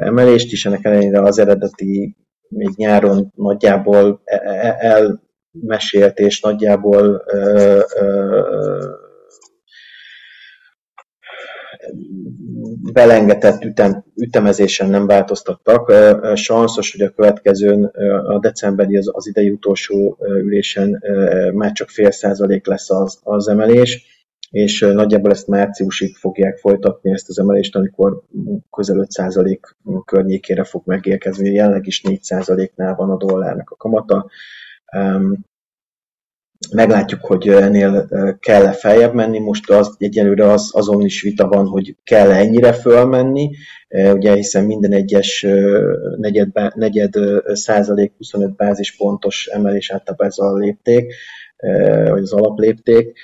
emelést 0.00 0.52
is, 0.52 0.66
ennek 0.66 0.84
ellenére 0.84 1.22
az 1.22 1.38
eredeti 1.38 2.16
még 2.48 2.68
nyáron 2.76 3.32
nagyjából 3.36 4.20
e, 4.24 4.36
e, 4.36 4.76
elmesélt 4.78 6.18
és 6.18 6.40
nagyjából 6.40 7.24
belengetett 12.92 13.64
ütem, 13.64 14.04
ütemezésen 14.14 14.90
nem 14.90 15.06
változtattak. 15.06 15.92
Sanszos, 16.34 16.92
hogy 16.92 17.00
a 17.00 17.10
következőn, 17.10 17.84
a 18.26 18.38
decemberi, 18.38 18.96
az, 18.96 19.10
az 19.12 19.26
idei 19.26 19.50
utolsó 19.50 20.18
ülésen 20.20 21.02
már 21.54 21.72
csak 21.72 21.88
fél 21.88 22.10
százalék 22.10 22.66
lesz 22.66 22.90
az, 22.90 23.20
az 23.22 23.48
emelés 23.48 24.17
és 24.50 24.80
nagyjából 24.80 25.30
ezt 25.30 25.46
márciusig 25.46 26.16
fogják 26.16 26.58
folytatni 26.58 27.10
ezt 27.10 27.28
az 27.28 27.38
emelést, 27.38 27.76
amikor 27.76 28.22
közel 28.70 29.06
5% 29.16 29.58
környékére 30.04 30.64
fog 30.64 30.82
megérkezni. 30.84 31.52
Jelenleg 31.52 31.86
is 31.86 32.02
4%-nál 32.04 32.94
van 32.94 33.10
a 33.10 33.16
dollárnak 33.16 33.70
a 33.70 33.76
kamata. 33.76 34.30
Meglátjuk, 36.72 37.24
hogy 37.24 37.48
ennél 37.48 38.08
kell-e 38.40 38.72
feljebb 38.72 39.14
menni. 39.14 39.38
Most 39.38 39.70
az, 39.70 39.94
egyelőre 39.98 40.50
az, 40.52 40.70
azon 40.72 41.04
is 41.04 41.22
vita 41.22 41.48
van, 41.48 41.66
hogy 41.66 41.96
kell 42.04 42.30
-e 42.30 42.38
ennyire 42.38 42.72
fölmenni, 42.72 43.50
ugye 43.88 44.34
hiszen 44.34 44.64
minden 44.64 44.92
egyes 44.92 45.46
negyed, 46.16 46.48
negyed 46.74 47.14
százalék 47.46 48.12
25 48.16 48.56
bázispontos 48.56 49.46
emelés 49.46 49.90
általában 49.90 50.26
ez 50.26 50.38
a 50.38 50.56
lépték, 50.56 51.14
vagy 52.08 52.22
az 52.22 52.32
alaplépték, 52.32 53.18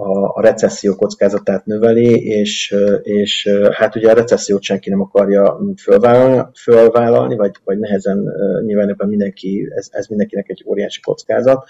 a, 0.00 0.32
a 0.34 0.40
recesszió 0.40 0.94
kockázatát 0.94 1.66
növeli, 1.66 2.26
és, 2.26 2.76
és 3.02 3.48
hát 3.70 3.96
ugye 3.96 4.10
a 4.10 4.14
recessziót 4.14 4.62
senki 4.62 4.90
nem 4.90 5.00
akarja 5.00 5.60
fölvállalni, 5.82 6.42
fölvállalni 6.54 7.36
vagy, 7.36 7.54
vagy 7.64 7.78
nehezen, 7.78 8.32
nyilván 8.64 8.88
ebben 8.88 9.08
mindenki, 9.08 9.72
ez, 9.74 9.88
ez 9.90 10.06
mindenkinek 10.06 10.48
egy 10.48 10.64
óriási 10.66 11.00
kockázat. 11.00 11.68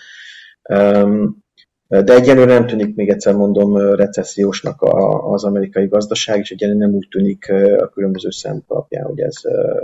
De 1.88 2.14
egyelőre 2.14 2.52
nem 2.52 2.66
tűnik, 2.66 2.94
még 2.94 3.08
egyszer 3.08 3.34
mondom, 3.34 3.76
recessziósnak 3.76 4.82
az 5.32 5.44
amerikai 5.44 5.86
gazdaság, 5.86 6.38
és 6.38 6.50
egyelőre 6.50 6.78
nem 6.78 6.94
úgy 6.94 7.08
tűnik 7.10 7.52
a 7.78 7.88
különböző 7.88 8.30
szempontok 8.30 8.70
alapján, 8.70 9.04
hogy 9.04 9.20
ez, 9.20 9.34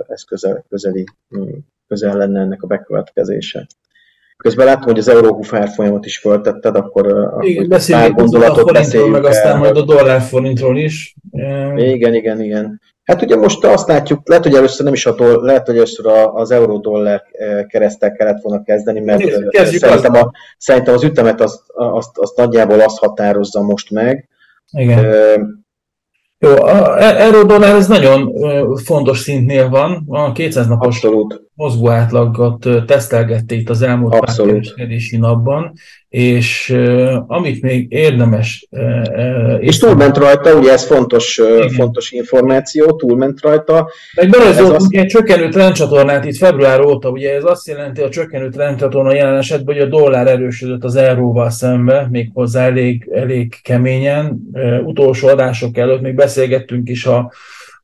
ez 0.09 0.23
közel, 0.23 0.65
közeli, 0.69 1.05
közel 1.89 2.17
lenne 2.17 2.41
ennek 2.41 2.63
a 2.63 2.67
bekövetkezése. 2.67 3.67
Közben 4.37 4.67
látom, 4.67 4.83
hogy 4.83 4.99
az 4.99 5.09
euróhuf 5.09 5.55
árfolyamat 5.55 6.07
is 6.07 6.19
föltetted, 6.19 6.77
akkor, 6.77 7.07
igen, 7.41 7.65
akkor 7.65 7.87
pár 7.87 8.13
gondolatot 8.13 8.73
beszéljünk 8.73 9.13
meg 9.13 9.25
aztán 9.25 9.59
majd 9.59 9.77
a 9.77 9.83
dollárforintról 9.85 10.77
is. 10.77 11.15
Igen, 11.77 12.15
igen, 12.15 12.41
igen. 12.41 12.81
Hát 13.05 13.23
ugye 13.23 13.37
most 13.37 13.65
azt 13.65 13.89
látjuk, 13.89 14.29
lehet, 14.29 14.45
hogy 14.45 14.55
először 14.55 14.85
nem 14.85 14.95
is 14.95 15.07
a 15.07 15.15
doll, 15.15 15.43
lehet, 15.43 15.67
hogy 15.67 15.77
először 15.77 16.07
az 16.35 16.51
euró-dollár 16.51 17.23
keresztel 17.67 18.13
kellett 18.13 18.43
volna 18.43 18.63
kezdeni, 18.63 19.01
mert 19.01 19.19
Nézzük, 19.19 19.81
szerintem, 19.81 20.15
a, 20.15 20.31
szerintem 20.59 20.95
az 20.95 21.05
ütemet 21.05 21.41
azt, 21.41 21.61
azt, 21.75 22.19
azt 22.19 22.37
nagyjából 22.37 22.81
azt 22.81 22.99
határozza 22.99 23.63
most 23.63 23.91
meg. 23.91 24.29
Igen. 24.73 25.05
Jó, 26.39 26.67
e- 26.67 27.17
euró-dollár 27.17 27.75
ez 27.75 27.89
nagyon 27.89 28.33
fontos 28.77 29.19
szintnél 29.19 29.69
van, 29.69 30.05
a 30.09 30.33
200 30.33 30.67
napos 30.67 30.87
Abszolút. 30.87 31.46
Mozgó 31.57 31.91
átlagot 31.91 32.69
tesztelgette 32.87 33.55
itt 33.55 33.71
az 33.71 33.83
elmúlt 33.83 34.37
kereskedési 34.37 35.17
napban, 35.17 35.73
és 36.09 36.71
uh, 36.75 37.15
amit 37.27 37.63
még 37.63 37.87
érdemes... 37.93 38.69
Uh, 38.71 39.57
és 39.59 39.79
túlment 39.79 40.17
rajta, 40.17 40.55
ugye 40.55 40.73
ez 40.73 40.87
fontos, 40.87 41.39
uh, 41.39 41.71
fontos 41.71 42.11
információ, 42.11 42.97
túlment 42.97 43.41
rajta. 43.41 43.89
Meg 44.15 44.31
berajzoltunk 44.31 44.81
azt... 44.81 44.95
egy 44.95 45.07
csökkenő 45.07 45.49
trendcsatornát 45.49 46.25
itt 46.25 46.37
február 46.37 46.81
óta, 46.81 47.11
ugye 47.11 47.35
ez 47.35 47.45
azt 47.45 47.69
jelenti 47.69 48.01
a 48.01 48.09
csökkenő 48.09 48.49
trendcsatorna 48.49 49.15
jelen 49.15 49.37
esetben, 49.37 49.75
hogy 49.75 49.85
a 49.85 49.89
dollár 49.89 50.27
erősödött 50.27 50.85
az 50.85 50.97
euróval 50.97 51.51
szembe, 51.51 52.09
méghozzá 52.11 52.65
elég, 52.65 53.09
elég 53.13 53.55
keményen. 53.63 54.41
Uh, 54.53 54.87
utolsó 54.87 55.29
adások 55.29 55.77
előtt 55.77 56.01
még 56.01 56.15
beszélgettünk 56.15 56.89
is 56.89 57.07
a 57.07 57.33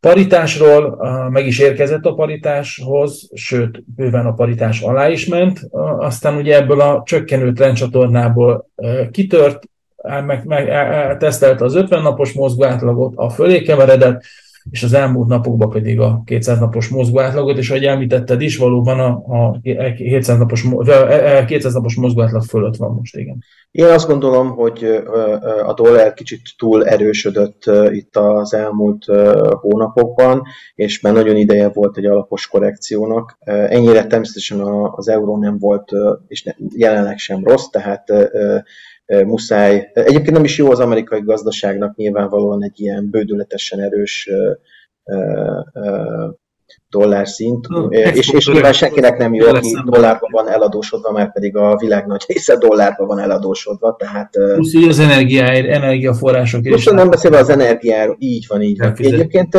paritásról, 0.02 0.98
meg 1.30 1.46
is 1.46 1.58
érkezett 1.58 2.04
a 2.04 2.14
paritáshoz, 2.14 3.30
sőt, 3.34 3.84
bőven 3.96 4.26
a 4.26 4.32
paritás 4.32 4.80
alá 4.80 5.08
is 5.08 5.26
ment, 5.26 5.60
aztán 5.98 6.36
ugye 6.36 6.56
ebből 6.56 6.80
a 6.80 7.02
csökkenő 7.04 7.52
trendcsatornából 7.52 8.68
kitört, 9.10 9.62
meg, 10.26 10.44
meg 10.44 10.66
tesztelte 11.18 11.64
az 11.64 11.74
50 11.74 12.02
napos 12.02 12.32
mozgóátlagot, 12.32 13.12
a 13.16 13.30
fölé 13.30 13.62
keveredett, 13.62 14.22
és 14.70 14.82
az 14.82 14.92
elmúlt 14.92 15.28
napokban 15.28 15.70
pedig 15.70 16.00
a 16.00 16.22
200 16.24 16.58
napos 16.58 16.88
mozgóátlagot, 16.88 17.58
és 17.58 17.70
ahogy 17.70 17.84
említetted 17.84 18.40
is, 18.40 18.56
valóban 18.56 19.00
a, 19.00 19.22
a 19.26 19.60
200 19.96 20.38
napos, 20.38 20.66
200 21.46 21.74
napos 21.74 21.94
mozgóátlag 21.94 22.42
fölött 22.42 22.76
van 22.76 22.94
most, 22.94 23.16
igen. 23.16 23.44
Én 23.70 23.84
azt 23.84 24.06
gondolom, 24.06 24.50
hogy 24.50 24.84
a 25.66 25.74
dollár 25.74 26.14
kicsit 26.14 26.40
túl 26.58 26.86
erősödött 26.86 27.70
itt 27.90 28.16
az 28.16 28.54
elmúlt 28.54 29.04
hónapokban, 29.60 30.42
és 30.74 31.00
már 31.00 31.12
nagyon 31.12 31.36
ideje 31.36 31.68
volt 31.68 31.96
egy 31.96 32.06
alapos 32.06 32.46
korrekciónak. 32.46 33.38
Ennyire 33.44 34.06
természetesen 34.06 34.60
az 34.96 35.08
euró 35.08 35.38
nem 35.38 35.58
volt, 35.58 35.90
és 36.28 36.54
jelenleg 36.76 37.18
sem 37.18 37.44
rossz, 37.44 37.66
tehát 37.66 38.12
muszáj. 39.24 39.90
Egyébként 39.92 40.30
nem 40.30 40.44
is 40.44 40.58
jó 40.58 40.70
az 40.70 40.80
amerikai 40.80 41.20
gazdaságnak 41.20 41.96
nyilvánvalóan 41.96 42.64
egy 42.64 42.80
ilyen 42.80 43.10
bődületesen 43.10 43.80
erős 43.80 44.30
dollár 46.92 47.28
szint, 47.28 47.68
no, 47.68 47.86
és, 47.86 48.28
és 48.32 48.46
nyilván 48.46 48.72
senkinek 48.72 49.18
nem 49.18 49.34
jó, 49.34 49.46
aki 49.46 49.76
dollárban 49.84 50.30
van 50.32 50.48
eladósodva, 50.48 51.12
mert 51.12 51.32
pedig 51.32 51.56
a 51.56 51.76
világ 51.76 52.06
nagy 52.06 52.24
része 52.26 52.56
dollárban 52.56 53.06
van 53.06 53.18
eladósodva, 53.18 53.96
tehát... 53.98 54.30
Plusz 54.30 54.74
így 54.74 54.88
az 54.88 54.98
energiáért, 54.98 55.68
energiaforrások 55.68 56.64
is. 56.64 56.84
nem 56.84 57.10
beszélve 57.10 57.38
az 57.38 57.48
energiáról, 57.48 58.16
így 58.18 58.44
van, 58.48 58.62
így 58.62 58.78
van. 58.78 58.94
Egyébként 58.96 59.54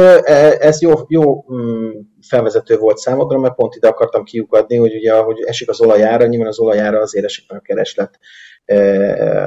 ez 0.60 0.82
jó, 0.82 0.92
jó 1.08 1.46
mm, 1.54 1.90
felvezető 2.28 2.78
volt 2.78 2.98
számodra, 2.98 3.40
mert 3.40 3.56
pont 3.56 3.76
ide 3.76 3.88
akartam 3.88 4.24
kiukadni, 4.24 4.78
hogy 4.78 4.96
ugye 4.96 5.14
ahogy 5.14 5.44
esik 5.46 5.70
az 5.70 5.82
olajára, 5.82 6.26
nyilván 6.26 6.48
az 6.48 6.60
olajára 6.60 7.00
azért 7.00 7.26
esik 7.26 7.52
a 7.52 7.60
kereslet 7.60 8.20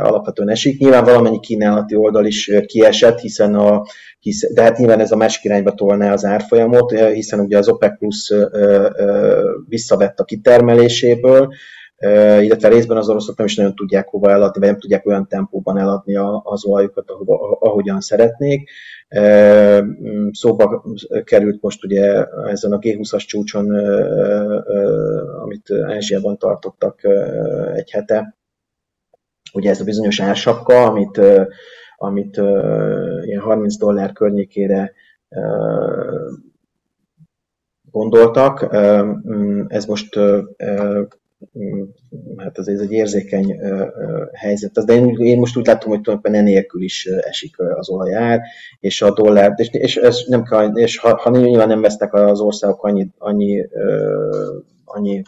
alapvetően 0.03 0.49
esik. 0.49 0.79
Nyilván 0.79 1.05
valamennyi 1.05 1.41
kínálati 1.41 1.95
oldal 1.95 2.27
is 2.27 2.51
kiesett, 2.67 3.19
hiszen 3.19 3.55
a, 3.55 3.83
hisz, 4.21 4.53
de 4.53 4.63
hát 4.63 4.79
nyilván 4.79 5.01
ez 5.01 5.13
a 5.13 5.17
másik 5.17 5.45
irányba 5.45 5.73
tolná 5.73 6.13
az 6.13 6.25
árfolyamot, 6.25 6.91
hiszen 6.91 7.41
ugye 7.41 7.59
az 7.59 7.69
OPEC 7.69 7.99
Plus 7.99 8.33
visszavett 9.69 10.21
a 10.21 10.25
kitermeléséből, 10.25 11.49
illetve 12.41 12.69
részben 12.69 12.97
az 12.97 13.09
oroszok 13.09 13.37
nem 13.37 13.47
is 13.47 13.57
nagyon 13.57 13.75
tudják 13.75 14.09
hova 14.09 14.31
eladni, 14.31 14.61
vagy 14.61 14.69
nem 14.69 14.79
tudják 14.79 15.07
olyan 15.07 15.29
tempóban 15.29 15.79
eladni 15.79 16.17
az 16.43 16.65
olajukat, 16.65 17.11
ahogyan 17.61 18.01
szeretnék. 18.01 18.71
Szóba 20.31 20.85
került 21.25 21.63
most 21.63 21.85
ugye 21.85 22.25
ezen 22.51 22.73
a 22.73 22.79
G20-as 22.79 23.27
csúcson, 23.27 23.75
amit 25.43 25.73
Ázsiában 25.87 26.39
tartottak 26.39 27.01
egy 27.75 27.91
hete, 27.91 28.37
ugye 29.53 29.71
ez 29.71 29.81
a 29.81 29.85
bizonyos 29.85 30.21
ársapka, 30.21 30.85
amit, 30.85 31.21
amit 31.97 32.37
ilyen 33.25 33.41
30 33.41 33.77
dollár 33.77 34.13
környékére 34.13 34.93
gondoltak, 37.91 38.77
ez 39.69 39.85
most 39.85 40.19
hát 42.37 42.59
ez 42.59 42.67
egy 42.67 42.93
érzékeny 42.93 43.61
helyzet, 44.33 44.85
de 44.85 44.95
én, 44.95 45.17
én 45.19 45.39
most 45.39 45.57
úgy 45.57 45.67
látom, 45.67 45.91
hogy 45.91 46.01
tulajdonképpen 46.01 46.47
enélkül 46.47 46.83
is 46.83 47.07
esik 47.07 47.59
az 47.59 47.89
olajár, 47.89 48.41
és 48.81 49.03
a 49.03 49.13
dollár, 49.13 49.53
és, 49.57 49.69
és, 49.71 49.97
ez 49.97 50.19
nem 50.27 50.43
kell, 50.43 50.77
és 50.77 50.99
ha, 50.99 51.17
ha 51.17 51.31
nyilván 51.31 51.69
nem 51.69 51.81
vesznek 51.81 52.15
az 52.15 52.41
országok 52.41 52.85
annyi, 52.85 53.11
annyi, 53.19 53.69
annyi 54.85 55.23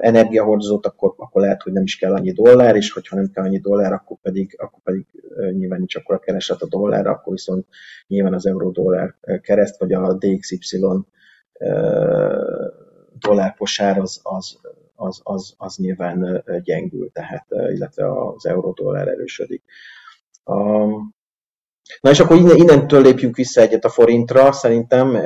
energiahordozót, 0.00 0.86
akkor, 0.86 1.14
akkor 1.16 1.42
lehet, 1.42 1.62
hogy 1.62 1.72
nem 1.72 1.82
is 1.82 1.96
kell 1.96 2.14
annyi 2.14 2.32
dollár, 2.32 2.76
és 2.76 2.92
hogyha 2.92 3.16
nem 3.16 3.30
kell 3.30 3.44
annyi 3.44 3.58
dollár, 3.58 3.92
akkor 3.92 4.16
pedig, 4.22 4.54
akkor 4.58 4.82
pedig 4.82 5.06
nyilván 5.50 5.78
nincs 5.78 5.96
akkor 5.96 6.14
a 6.14 6.18
kereslet 6.18 6.62
a 6.62 6.68
dollárra, 6.68 7.10
akkor 7.10 7.32
viszont 7.32 7.66
nyilván 8.06 8.34
az 8.34 8.46
euró-dollár 8.46 9.14
kereszt, 9.40 9.78
vagy 9.78 9.92
a 9.92 10.14
DXY 10.14 10.78
dollárposár 13.18 13.98
az, 13.98 14.20
az, 14.22 14.58
az, 14.94 15.20
az, 15.22 15.54
az 15.56 15.76
nyilván 15.76 16.44
gyengül, 16.64 17.10
tehát, 17.12 17.46
illetve 17.50 18.12
az 18.12 18.46
euró-dollár 18.46 19.08
erősödik. 19.08 19.62
Na 22.00 22.10
és 22.10 22.20
akkor 22.20 22.36
innentől 22.36 23.02
lépjünk 23.02 23.36
vissza 23.36 23.60
egyet 23.60 23.84
a 23.84 23.88
forintra, 23.88 24.52
szerintem 24.52 25.22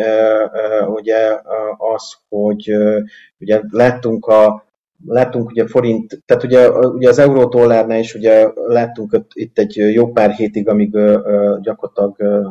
ugye 0.86 1.40
az, 1.76 2.14
hogy 2.28 2.72
ugye 3.38 3.60
láttunk 3.70 4.26
a 4.26 4.68
láttunk 5.06 5.50
ugye 5.50 5.66
forint, 5.66 6.22
tehát 6.26 6.42
ugye, 6.42 6.70
ugye 6.70 7.08
az 7.08 7.18
euró-dollárnál 7.18 7.98
is 7.98 8.14
ugye 8.14 8.48
láttunk 8.66 9.26
itt 9.32 9.58
egy 9.58 9.76
jó 9.76 10.12
pár 10.12 10.30
hétig, 10.30 10.68
amíg 10.68 10.90
gyakorlatilag 11.60 12.46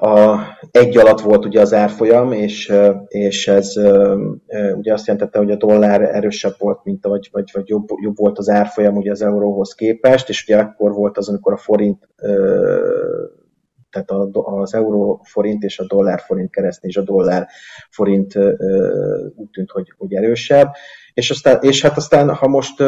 a, 0.00 0.40
egy 0.70 0.96
alatt 0.96 1.20
volt 1.20 1.44
ugye 1.44 1.60
az 1.60 1.72
árfolyam, 1.72 2.32
és, 2.32 2.72
és 3.08 3.48
ez 3.48 3.72
ugye 4.74 4.92
azt 4.92 5.06
jelentette, 5.06 5.38
hogy 5.38 5.50
a 5.50 5.56
dollár 5.56 6.00
erősebb 6.00 6.54
volt, 6.58 6.84
mint 6.84 7.04
vagy, 7.04 7.28
vagy, 7.32 7.50
vagy 7.52 7.68
jobb, 7.68 7.88
jobb 8.02 8.16
volt 8.16 8.38
az 8.38 8.48
árfolyam 8.48 8.96
ugye 8.96 9.10
az 9.10 9.22
euróhoz 9.22 9.74
képest, 9.74 10.28
és 10.28 10.42
ugye 10.42 10.58
akkor 10.58 10.92
volt 10.92 11.18
az, 11.18 11.28
amikor 11.28 11.52
a 11.52 11.56
forint 11.56 12.08
tehát 13.90 14.30
az 14.32 14.74
euró 14.74 15.20
forint 15.24 15.62
és 15.62 15.78
a 15.78 15.86
dollár 15.86 16.20
forint 16.20 16.50
keresztül, 16.50 16.90
és 16.90 16.96
a 16.96 17.02
dollár 17.02 17.46
forint 17.90 18.34
úgy 19.36 19.50
tűnt, 19.52 19.70
hogy, 19.70 19.92
hogy 19.98 20.14
erősebb. 20.14 20.72
És, 21.14 21.30
aztán, 21.30 21.58
és 21.60 21.82
hát 21.82 21.96
aztán, 21.96 22.34
ha 22.34 22.48
most 22.48 22.82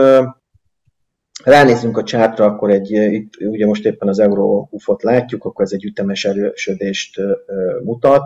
ránézzünk 1.45 1.97
a 1.97 2.03
csátra, 2.03 2.45
akkor 2.45 2.71
egy, 2.71 2.91
itt 2.91 3.33
ugye 3.41 3.67
most 3.67 3.85
éppen 3.85 4.09
az 4.09 4.19
euró 4.19 4.69
ufot 4.71 5.03
látjuk, 5.03 5.45
akkor 5.45 5.65
ez 5.65 5.73
egy 5.73 5.85
ütemes 5.85 6.25
erősödést 6.25 7.21
mutat. 7.85 8.23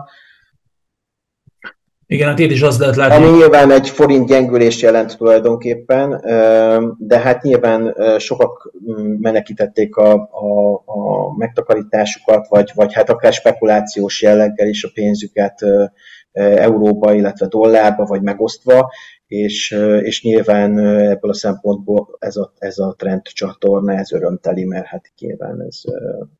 Igen, 2.05 2.27
hát 2.27 2.39
itt 2.39 2.51
is 2.51 2.61
azt 2.61 2.79
lehet 2.79 2.95
látni. 2.95 3.25
Ami 3.25 3.35
nyilván 3.37 3.71
egy 3.71 3.89
forint 3.89 4.27
gyengülést 4.27 4.81
jelent 4.81 5.17
tulajdonképpen, 5.17 6.21
de 6.97 7.19
hát 7.19 7.41
nyilván 7.41 7.95
sokak 8.17 8.73
menekítették 9.19 9.95
a, 9.95 10.13
a, 10.13 10.73
a 10.85 11.35
megtakarításukat, 11.37 12.47
vagy, 12.47 12.71
vagy 12.75 12.93
hát 12.93 13.09
akár 13.09 13.33
spekulációs 13.33 14.21
jelleggel 14.21 14.67
is 14.67 14.83
a 14.83 14.89
pénzüket 14.93 15.65
euróba, 16.31 17.13
illetve 17.13 17.47
dollárba, 17.47 18.05
vagy 18.05 18.21
megosztva, 18.21 18.91
és, 19.33 19.71
és 20.01 20.23
nyilván 20.23 20.79
ebből 20.87 21.31
a 21.31 21.33
szempontból 21.33 22.15
ez 22.19 22.35
a, 22.35 22.53
ez 22.57 22.77
a 22.77 22.95
trend 22.97 23.21
csatorna, 23.21 23.93
ez 23.93 24.11
örömteli, 24.11 24.63
mert 24.63 24.85
hát 24.85 25.11
nyilván 25.19 25.61
ez, 25.61 25.81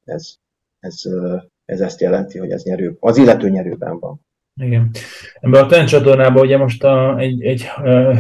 ez, 0.06 0.36
ez, 0.80 1.02
ez 1.66 1.82
ezt 1.82 2.02
jelenti, 2.02 2.38
hogy 2.38 2.50
ez 2.50 2.64
nyerő, 2.64 2.98
az 3.00 3.18
illető 3.18 3.50
nyerőben 3.50 4.00
van. 4.00 4.22
Igen. 4.62 4.90
Ebben 5.40 5.64
a 5.64 5.66
trend 5.66 5.88
csatornában 5.88 6.44
ugye 6.44 6.58
most 6.58 6.84
a, 6.84 7.18
egy, 7.18 7.44
egy 7.44 7.62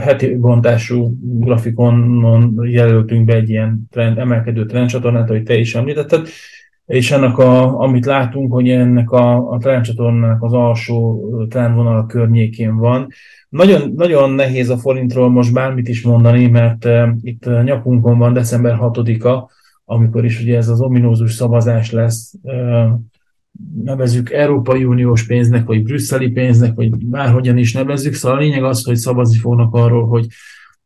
heti 0.01 0.35
bontású 0.35 1.17
grafikonon 1.21 2.67
jelöltünk 2.67 3.25
be 3.25 3.33
egy 3.33 3.49
ilyen 3.49 3.87
trend, 3.91 4.17
emelkedő 4.17 4.65
trendcsatornát, 4.65 5.29
ahogy 5.29 5.43
te 5.43 5.55
is 5.55 5.75
említetted, 5.75 6.27
és 6.85 7.11
ennek, 7.11 7.37
a, 7.37 7.79
amit 7.79 8.05
látunk, 8.05 8.51
hogy 8.51 8.69
ennek 8.69 9.11
a, 9.11 9.51
a 9.51 9.57
trendcsatornának 9.57 10.43
az 10.43 10.53
alsó 10.53 11.29
trendvonal 11.49 12.05
környékén 12.05 12.75
van. 12.75 13.07
Nagyon, 13.49 13.93
nagyon 13.95 14.31
nehéz 14.31 14.69
a 14.69 14.77
forintról 14.77 15.29
most 15.29 15.53
bármit 15.53 15.87
is 15.87 16.01
mondani, 16.01 16.47
mert 16.47 16.87
itt 17.21 17.45
nyakunkon 17.63 18.17
van 18.17 18.33
december 18.33 18.77
6-a, 18.81 19.51
amikor 19.85 20.25
is 20.25 20.41
ugye 20.41 20.57
ez 20.57 20.69
az 20.69 20.81
ominózus 20.81 21.33
szavazás 21.33 21.91
lesz, 21.91 22.33
nevezük 23.83 24.31
Európai 24.31 24.83
Uniós 24.83 25.25
pénznek, 25.25 25.65
vagy 25.65 25.83
brüsszeli 25.83 26.29
pénznek, 26.29 26.75
vagy 26.75 27.05
bárhogyan 27.05 27.57
is 27.57 27.73
nevezzük. 27.73 28.13
Szóval 28.13 28.37
a 28.37 28.41
lényeg 28.41 28.63
az, 28.63 28.83
hogy 28.83 28.95
szavazni 28.95 29.37
fognak 29.37 29.73
arról, 29.73 30.07
hogy 30.07 30.27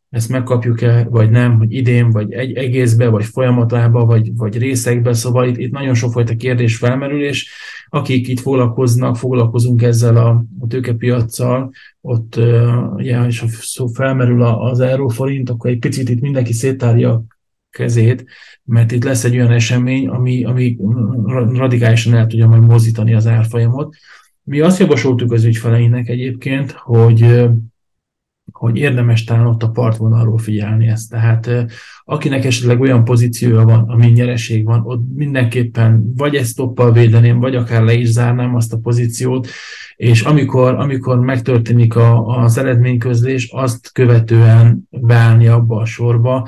ezt 0.09 0.29
megkapjuk-e, 0.29 1.07
vagy 1.09 1.29
nem, 1.29 1.57
hogy 1.57 1.73
idén, 1.73 2.09
vagy 2.09 2.31
egy 2.31 2.55
egészbe, 2.55 3.07
vagy 3.07 3.25
folyamatába, 3.25 4.05
vagy, 4.05 4.35
vagy 4.35 4.57
részekbe, 4.57 5.13
szóval 5.13 5.47
itt, 5.47 5.57
itt 5.57 5.71
nagyon 5.71 5.93
sokfajta 5.93 6.35
kérdés 6.35 6.77
felmerül, 6.77 7.23
és 7.23 7.49
akik 7.89 8.27
itt 8.27 8.39
foglalkoznak, 8.39 9.17
foglalkozunk 9.17 9.81
ezzel 9.81 10.17
a, 10.17 10.43
a 10.59 10.67
tőkepiacsal, 10.67 11.71
ott 12.01 12.39
ugye, 12.95 13.25
és 13.25 13.39
ha 13.39 13.47
szó 13.49 13.87
felmerül 13.87 14.43
az 14.43 14.79
euróforint, 14.79 15.49
akkor 15.49 15.69
egy 15.69 15.79
picit 15.79 16.09
itt 16.09 16.21
mindenki 16.21 16.53
széttárja 16.53 17.23
kezét, 17.69 18.25
mert 18.63 18.91
itt 18.91 19.03
lesz 19.03 19.23
egy 19.23 19.35
olyan 19.35 19.51
esemény, 19.51 20.07
ami, 20.07 20.43
ami 20.43 20.77
radikálisan 21.53 22.13
el 22.13 22.27
tudja 22.27 22.47
majd 22.47 22.61
mozdítani 22.61 23.13
az 23.13 23.27
árfolyamot. 23.27 23.95
Mi 24.43 24.59
azt 24.59 24.79
javasoltuk 24.79 25.31
az 25.31 25.43
ügyfeleinek 25.43 26.09
egyébként, 26.09 26.71
hogy 26.71 27.49
hogy 28.51 28.77
érdemes 28.77 29.23
talán 29.23 29.45
ott 29.45 29.63
a 29.63 29.69
partvonalról 29.69 30.37
figyelni 30.37 30.87
ezt. 30.87 31.09
Tehát 31.09 31.49
akinek 32.03 32.45
esetleg 32.45 32.79
olyan 32.79 33.03
pozíciója 33.03 33.63
van, 33.63 33.89
ami 33.89 34.07
nyereség 34.07 34.65
van, 34.65 34.81
ott 34.85 35.01
mindenképpen 35.15 36.13
vagy 36.15 36.35
ezt 36.35 36.55
toppal 36.55 36.91
védeném, 36.91 37.39
vagy 37.39 37.55
akár 37.55 37.83
le 37.83 37.93
is 37.93 38.07
zárnám 38.07 38.55
azt 38.55 38.73
a 38.73 38.77
pozíciót, 38.77 39.47
és 39.95 40.21
amikor, 40.21 40.73
amikor 40.73 41.19
megtörténik 41.19 41.95
a, 41.95 42.25
az 42.25 42.57
eredményközlés, 42.57 43.49
azt 43.51 43.91
követően 43.91 44.87
beállni 44.89 45.47
abba 45.47 45.81
a 45.81 45.85
sorba, 45.85 46.47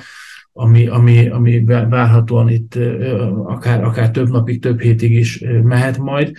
ami, 0.53 0.87
ami, 0.87 1.29
ami 1.29 1.63
várhatóan 1.63 2.49
itt 2.49 2.75
akár, 3.45 3.83
akár 3.83 4.11
több 4.11 4.29
napig, 4.29 4.61
több 4.61 4.81
hétig 4.81 5.11
is 5.11 5.43
mehet 5.63 5.97
majd, 5.97 6.31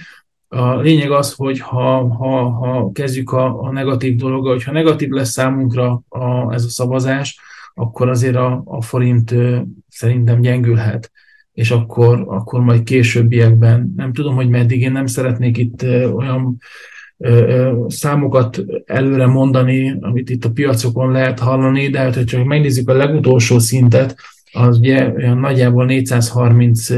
a 0.52 0.76
lényeg 0.76 1.10
az, 1.10 1.32
hogy 1.32 1.60
ha, 1.60 2.08
ha, 2.08 2.48
ha 2.48 2.90
kezdjük 2.92 3.32
a, 3.32 3.62
a 3.62 3.72
negatív 3.72 4.16
dologgal, 4.16 4.52
hogyha 4.52 4.72
negatív 4.72 5.08
lesz 5.08 5.30
számunkra 5.30 6.02
a, 6.08 6.52
ez 6.52 6.64
a 6.64 6.68
szavazás, 6.68 7.40
akkor 7.74 8.08
azért 8.08 8.36
a, 8.36 8.62
a 8.64 8.82
forint 8.82 9.34
szerintem 9.88 10.40
gyengülhet, 10.40 11.10
és 11.52 11.70
akkor, 11.70 12.24
akkor 12.26 12.60
majd 12.60 12.82
későbbiekben, 12.82 13.92
nem 13.96 14.12
tudom, 14.12 14.34
hogy 14.34 14.48
meddig, 14.48 14.80
én 14.80 14.92
nem 14.92 15.06
szeretnék 15.06 15.56
itt 15.56 15.82
olyan 16.14 16.58
számokat 17.86 18.64
előre 18.84 19.26
mondani, 19.26 19.96
amit 20.00 20.30
itt 20.30 20.44
a 20.44 20.50
piacokon 20.50 21.10
lehet 21.10 21.38
hallani, 21.38 21.88
de 21.88 21.98
hát, 21.98 22.14
ha 22.14 22.24
csak 22.24 22.44
megnézzük 22.44 22.88
a 22.88 22.96
legutolsó 22.96 23.58
szintet, 23.58 24.16
az 24.52 24.78
ugye 24.78 25.12
olyan 25.16 25.38
nagyjából 25.38 25.84
430 25.84 26.88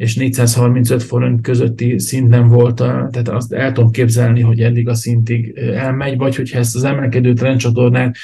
és 0.00 0.16
435 0.16 1.02
forint 1.02 1.40
közötti 1.40 1.98
szinten 1.98 2.48
volt, 2.48 2.74
tehát 2.74 3.28
azt 3.28 3.52
el 3.52 3.72
tudom 3.72 3.90
képzelni, 3.90 4.40
hogy 4.40 4.60
eddig 4.60 4.88
a 4.88 4.94
szintig 4.94 5.58
elmegy, 5.58 6.16
vagy 6.16 6.36
hogyha 6.36 6.58
ezt 6.58 6.76
az 6.76 6.84
emelkedő 6.84 7.32
trendcsatornán 7.32 8.14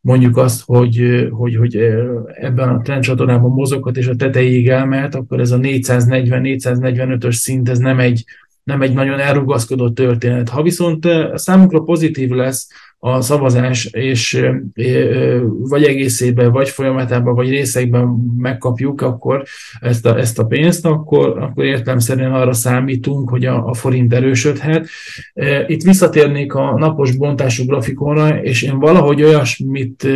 mondjuk 0.00 0.36
azt, 0.36 0.62
hogy, 0.64 1.26
hogy, 1.30 1.56
hogy 1.56 1.76
ebben 2.34 2.68
a 2.68 2.80
trendcsatornában 2.80 3.50
mozoghat, 3.50 3.96
és 3.96 4.06
a 4.06 4.16
tetejéig 4.16 4.68
elmehet, 4.68 5.14
akkor 5.14 5.40
ez 5.40 5.50
a 5.50 5.58
440-445-ös 5.58 7.32
szint, 7.32 7.68
ez 7.68 7.78
nem 7.78 7.98
egy, 7.98 8.24
nem 8.62 8.82
egy 8.82 8.92
nagyon 8.92 9.18
elrugaszkodott 9.18 9.94
történet. 9.94 10.48
Ha 10.48 10.62
viszont 10.62 11.06
számunkra 11.34 11.80
pozitív 11.80 12.30
lesz 12.30 12.68
a 13.02 13.20
szavazás, 13.20 13.84
és 13.84 14.46
vagy 15.58 15.84
egészében, 15.84 16.52
vagy 16.52 16.68
folyamatában, 16.68 17.34
vagy 17.34 17.48
részekben 17.48 18.06
megkapjuk 18.36 19.00
akkor 19.00 19.42
ezt 19.80 20.06
a, 20.06 20.18
ezt 20.18 20.38
a 20.38 20.44
pénzt, 20.44 20.86
akkor, 20.86 21.38
akkor 21.38 21.64
értelemszerűen 21.64 22.32
arra 22.32 22.52
számítunk, 22.52 23.30
hogy 23.30 23.44
a, 23.44 23.66
a 23.66 23.74
forint 23.74 24.14
erősödhet. 24.14 24.88
Itt 25.66 25.82
visszatérnék 25.82 26.54
a 26.54 26.78
napos 26.78 27.16
bontású 27.16 27.64
grafikonra, 27.64 28.42
és 28.42 28.62
én 28.62 28.78
valahogy 28.78 29.22
olyasmit 29.22 30.06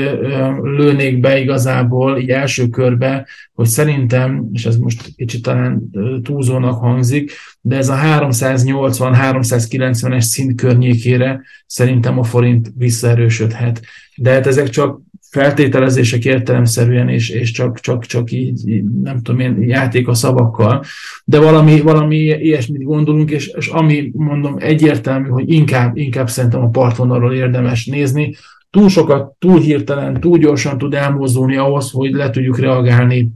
lőnék 0.62 1.20
be 1.20 1.38
igazából 1.38 2.18
így 2.18 2.31
első 2.31 2.68
körbe, 2.68 3.27
hogy 3.55 3.66
szerintem, 3.66 4.49
és 4.53 4.66
ez 4.66 4.77
most 4.77 5.14
kicsit 5.16 5.42
talán 5.42 5.90
túlzónak 6.23 6.79
hangzik, 6.79 7.33
de 7.66 7.77
ez 7.77 7.88
a 7.88 7.94
380-390-es 7.94 10.20
szint 10.20 10.55
környékére 10.55 11.40
szerintem 11.66 12.18
a 12.18 12.22
forint 12.22 12.72
visszaerősödhet. 12.77 13.81
De 14.16 14.31
hát 14.31 14.46
ezek 14.46 14.68
csak 14.68 15.00
feltételezések 15.31 16.24
értelemszerűen, 16.24 17.09
és, 17.09 17.29
és 17.29 17.50
csak, 17.50 17.81
csak, 17.81 18.05
csak 18.05 18.31
így, 18.31 18.83
nem 19.03 19.22
tudom 19.22 19.40
én, 19.40 19.62
játék 19.62 20.09
a 20.09 20.14
szavakkal, 20.14 20.85
de 21.24 21.40
valami, 21.40 21.81
valami 21.81 22.16
ilyesmit 22.16 22.83
gondolunk, 22.83 23.31
és, 23.31 23.46
és 23.46 23.66
ami 23.66 24.11
mondom 24.14 24.57
egyértelmű, 24.59 25.29
hogy 25.29 25.53
inkább, 25.53 25.96
inkább 25.96 26.29
szerintem 26.29 26.62
a 26.62 26.68
partvonalról 26.68 27.35
érdemes 27.35 27.87
nézni, 27.87 28.35
túl 28.70 28.88
sokat, 28.88 29.33
túl 29.38 29.61
hirtelen, 29.61 30.20
túl 30.20 30.38
gyorsan 30.38 30.79
tud 30.79 30.94
elmozdulni 30.94 31.57
ahhoz, 31.57 31.90
hogy 31.90 32.12
le 32.12 32.31
tudjuk 32.31 32.59
reagálni 32.59 33.31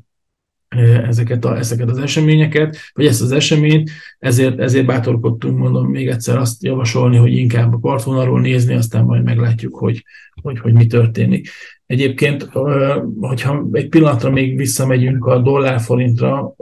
ezeket, 1.07 1.44
a, 1.44 1.57
ezeket 1.57 1.90
az 1.90 1.98
eseményeket, 1.98 2.76
vagy 2.92 3.07
ezt 3.07 3.22
az 3.22 3.33
eseményt, 3.33 3.90
ezért, 4.18 4.59
ezért 4.59 4.87
bátorkodtunk, 4.87 5.59
mondom 5.59 5.90
még 5.90 6.09
egyszer 6.09 6.37
azt 6.37 6.64
javasolni, 6.64 7.16
hogy 7.16 7.33
inkább 7.33 7.74
a 7.74 7.78
partvonalról 7.78 8.40
nézni, 8.40 8.74
aztán 8.74 9.04
majd 9.04 9.22
meglátjuk, 9.22 9.76
hogy, 9.76 10.04
hogy, 10.42 10.59
hogy 10.59 10.72
mi 10.72 10.87
történik. 10.87 11.48
Egyébként, 11.88 12.51
hogyha 13.20 13.66
egy 13.72 13.88
pillanatra 13.88 14.31
még 14.31 14.57
visszamegyünk 14.57 15.27
a 15.27 15.38
dollárforintra, 15.38 16.55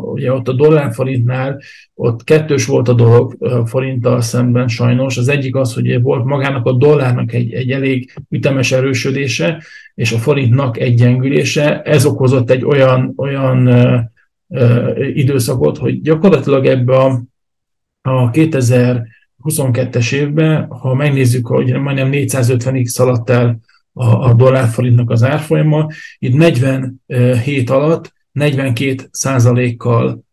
ugye 0.00 0.32
ott 0.32 0.48
a 0.48 0.52
dollárforintnál 0.52 1.60
ott 1.94 2.24
kettős 2.24 2.66
volt 2.66 2.88
a 2.88 2.92
dolog 2.92 3.36
forinttal 3.66 4.20
szemben 4.20 4.68
sajnos. 4.68 5.16
Az 5.16 5.28
egyik 5.28 5.56
az, 5.56 5.74
hogy 5.74 6.02
volt 6.02 6.24
magának 6.24 6.66
a 6.66 6.72
dollárnak 6.72 7.32
egy, 7.32 7.52
egy 7.52 7.70
elég 7.70 8.12
ütemes 8.28 8.72
erősödése, 8.72 9.62
és 9.94 10.12
a 10.12 10.18
forintnak 10.18 10.78
egy 10.78 10.94
gyengülése. 10.94 11.82
Ez 11.82 12.04
okozott 12.04 12.50
egy 12.50 12.64
olyan, 12.64 13.12
olyan 13.16 13.68
időszakot, 15.14 15.78
hogy 15.78 16.00
gyakorlatilag 16.00 16.66
ebbe 16.66 16.96
a, 16.96 17.22
a 18.02 18.30
2022-es 18.30 20.12
évben, 20.12 20.66
ha 20.66 20.94
megnézzük, 20.94 21.46
hogy 21.46 21.72
majdnem 21.72 22.10
450-ig 22.12 22.84
szaladt 22.84 23.30
el 23.30 23.60
a, 24.00 24.28
a 24.28 24.34
dollárforintnak 24.34 25.10
az 25.10 25.22
árfolyama. 25.22 25.86
Itt 26.18 26.34
47 26.34 27.70
alatt 27.70 28.12
42 28.32 29.08
százalékkal 29.10 30.24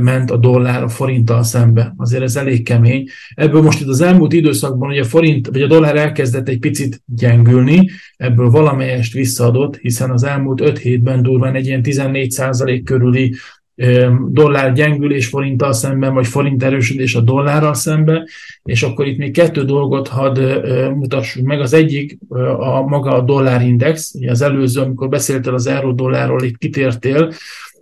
ment 0.00 0.30
a 0.30 0.36
dollár 0.36 0.82
a 0.82 0.88
forinttal 0.88 1.42
szembe. 1.42 1.94
Azért 1.96 2.22
ez 2.22 2.36
elég 2.36 2.64
kemény. 2.64 3.08
Ebből 3.34 3.62
most 3.62 3.80
itt 3.80 3.88
az 3.88 4.00
elmúlt 4.00 4.32
időszakban, 4.32 4.88
hogy 4.88 4.98
a 4.98 5.04
forint, 5.04 5.46
vagy 5.46 5.62
a 5.62 5.66
dollár 5.66 5.96
elkezdett 5.96 6.48
egy 6.48 6.58
picit 6.58 7.02
gyengülni, 7.06 7.90
ebből 8.16 8.50
valamelyest 8.50 9.12
visszaadott, 9.12 9.76
hiszen 9.76 10.10
az 10.10 10.24
elmúlt 10.24 10.60
5 10.60 10.78
hétben 10.78 11.22
durván 11.22 11.54
egy 11.54 11.66
ilyen 11.66 11.82
14 11.82 12.30
százalék 12.30 12.84
körüli 12.84 13.34
dollár 14.28 14.72
gyengülés 14.72 15.26
forinttal 15.26 15.72
szemben, 15.72 16.14
vagy 16.14 16.26
forint 16.26 16.62
erősödés 16.62 17.14
a 17.14 17.20
dollárral 17.20 17.74
szemben, 17.74 18.24
és 18.64 18.82
akkor 18.82 19.06
itt 19.06 19.18
még 19.18 19.32
kettő 19.32 19.64
dolgot 19.64 20.08
hadd 20.08 20.40
mutassuk 20.94 21.46
meg. 21.46 21.60
Az 21.60 21.72
egyik 21.72 22.18
a 22.58 22.80
maga 22.80 23.10
a 23.10 23.20
dollárindex, 23.20 24.14
ugye 24.14 24.30
az 24.30 24.42
előző, 24.42 24.80
amikor 24.80 25.08
beszéltél 25.08 25.54
az 25.54 25.66
euró-dollárról, 25.66 26.42
itt 26.42 26.58
kitértél, 26.58 27.32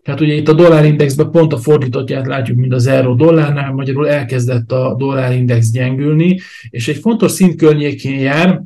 tehát 0.03 0.21
ugye 0.21 0.35
itt 0.35 0.49
a 0.49 0.53
dollárindexben 0.53 1.31
pont 1.31 1.53
a 1.53 1.57
fordítottját 1.57 2.27
látjuk, 2.27 2.59
mint 2.59 2.73
az 2.73 2.87
euró 2.87 3.15
dollárnál, 3.15 3.73
magyarul 3.73 4.09
elkezdett 4.09 4.73
a 4.73 4.95
dollárindex 4.99 5.71
gyengülni, 5.71 6.39
és 6.71 6.89
egy 6.89 6.97
fontos 6.97 7.31
szint 7.31 7.57
környékén 7.57 8.19
jár, 8.19 8.63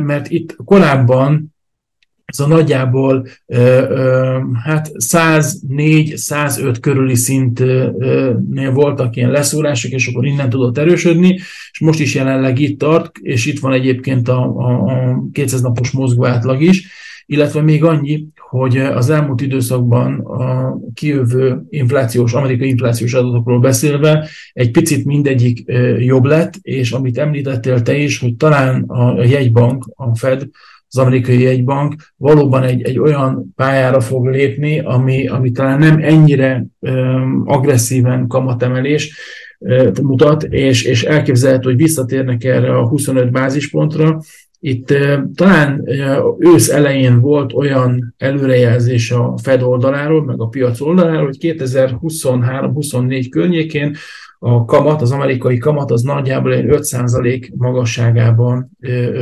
mert 0.00 0.30
itt 0.30 0.56
korábban 0.64 1.49
a 2.38 2.46
nagyjából 2.46 3.26
hát 4.64 4.90
104-105 4.98 6.76
körüli 6.80 7.14
szintnél 7.14 8.72
voltak 8.72 9.16
ilyen 9.16 9.30
leszúrások, 9.30 9.90
és 9.90 10.06
akkor 10.06 10.26
innen 10.26 10.50
tudott 10.50 10.78
erősödni, 10.78 11.28
és 11.70 11.80
most 11.80 12.00
is 12.00 12.14
jelenleg 12.14 12.58
itt 12.58 12.78
tart, 12.78 13.18
és 13.22 13.46
itt 13.46 13.58
van 13.58 13.72
egyébként 13.72 14.28
a, 14.28 14.42
a 14.42 15.22
200 15.32 15.60
napos 15.60 15.90
mozgó 15.90 16.26
átlag 16.26 16.62
is, 16.62 16.88
illetve 17.26 17.62
még 17.62 17.84
annyi, 17.84 18.26
hogy 18.48 18.76
az 18.76 19.10
elmúlt 19.10 19.40
időszakban 19.40 20.18
a 20.18 20.76
kijövő 20.94 21.62
inflációs, 21.68 22.32
amerikai 22.32 22.68
inflációs 22.68 23.12
adatokról 23.14 23.60
beszélve 23.60 24.28
egy 24.52 24.70
picit 24.70 25.04
mindegyik 25.04 25.64
jobb 25.98 26.24
lett, 26.24 26.54
és 26.62 26.92
amit 26.92 27.18
említettél 27.18 27.82
te 27.82 27.96
is, 27.96 28.18
hogy 28.18 28.36
talán 28.36 28.82
a 28.82 29.24
jegybank, 29.24 29.90
a 29.94 30.16
Fed 30.16 30.48
az 30.90 30.98
amerikai 30.98 31.40
jegybank 31.40 31.94
valóban 32.16 32.62
egy, 32.62 32.82
egy 32.82 32.98
olyan 32.98 33.52
pályára 33.56 34.00
fog 34.00 34.26
lépni, 34.26 34.78
ami, 34.78 35.28
ami 35.28 35.50
talán 35.50 35.78
nem 35.78 35.98
ennyire 36.02 36.66
um, 36.78 37.42
agresszíven 37.46 38.26
kamatemelés 38.26 39.14
mutat, 40.02 40.42
és, 40.42 40.84
és 40.84 41.02
elképzelhető, 41.02 41.68
hogy 41.68 41.76
visszatérnek 41.76 42.44
erre 42.44 42.76
a 42.76 42.88
25 42.88 43.30
bázispontra. 43.30 44.20
Itt 44.60 44.94
talán 45.34 45.84
ősz 46.38 46.68
elején 46.68 47.20
volt 47.20 47.52
olyan 47.52 48.14
előrejelzés 48.18 49.10
a 49.10 49.34
Fed 49.42 49.62
oldaláról, 49.62 50.24
meg 50.24 50.40
a 50.40 50.46
piac 50.46 50.80
oldaláról, 50.80 51.24
hogy 51.24 51.38
2023-24 51.40 53.26
környékén 53.30 53.96
a 54.42 54.64
kamat, 54.64 55.02
az 55.02 55.10
amerikai 55.10 55.58
kamat 55.58 55.90
az 55.90 56.02
nagyjából 56.02 56.54
egy 56.54 56.64
5% 56.68 57.54
magasságában 57.56 58.70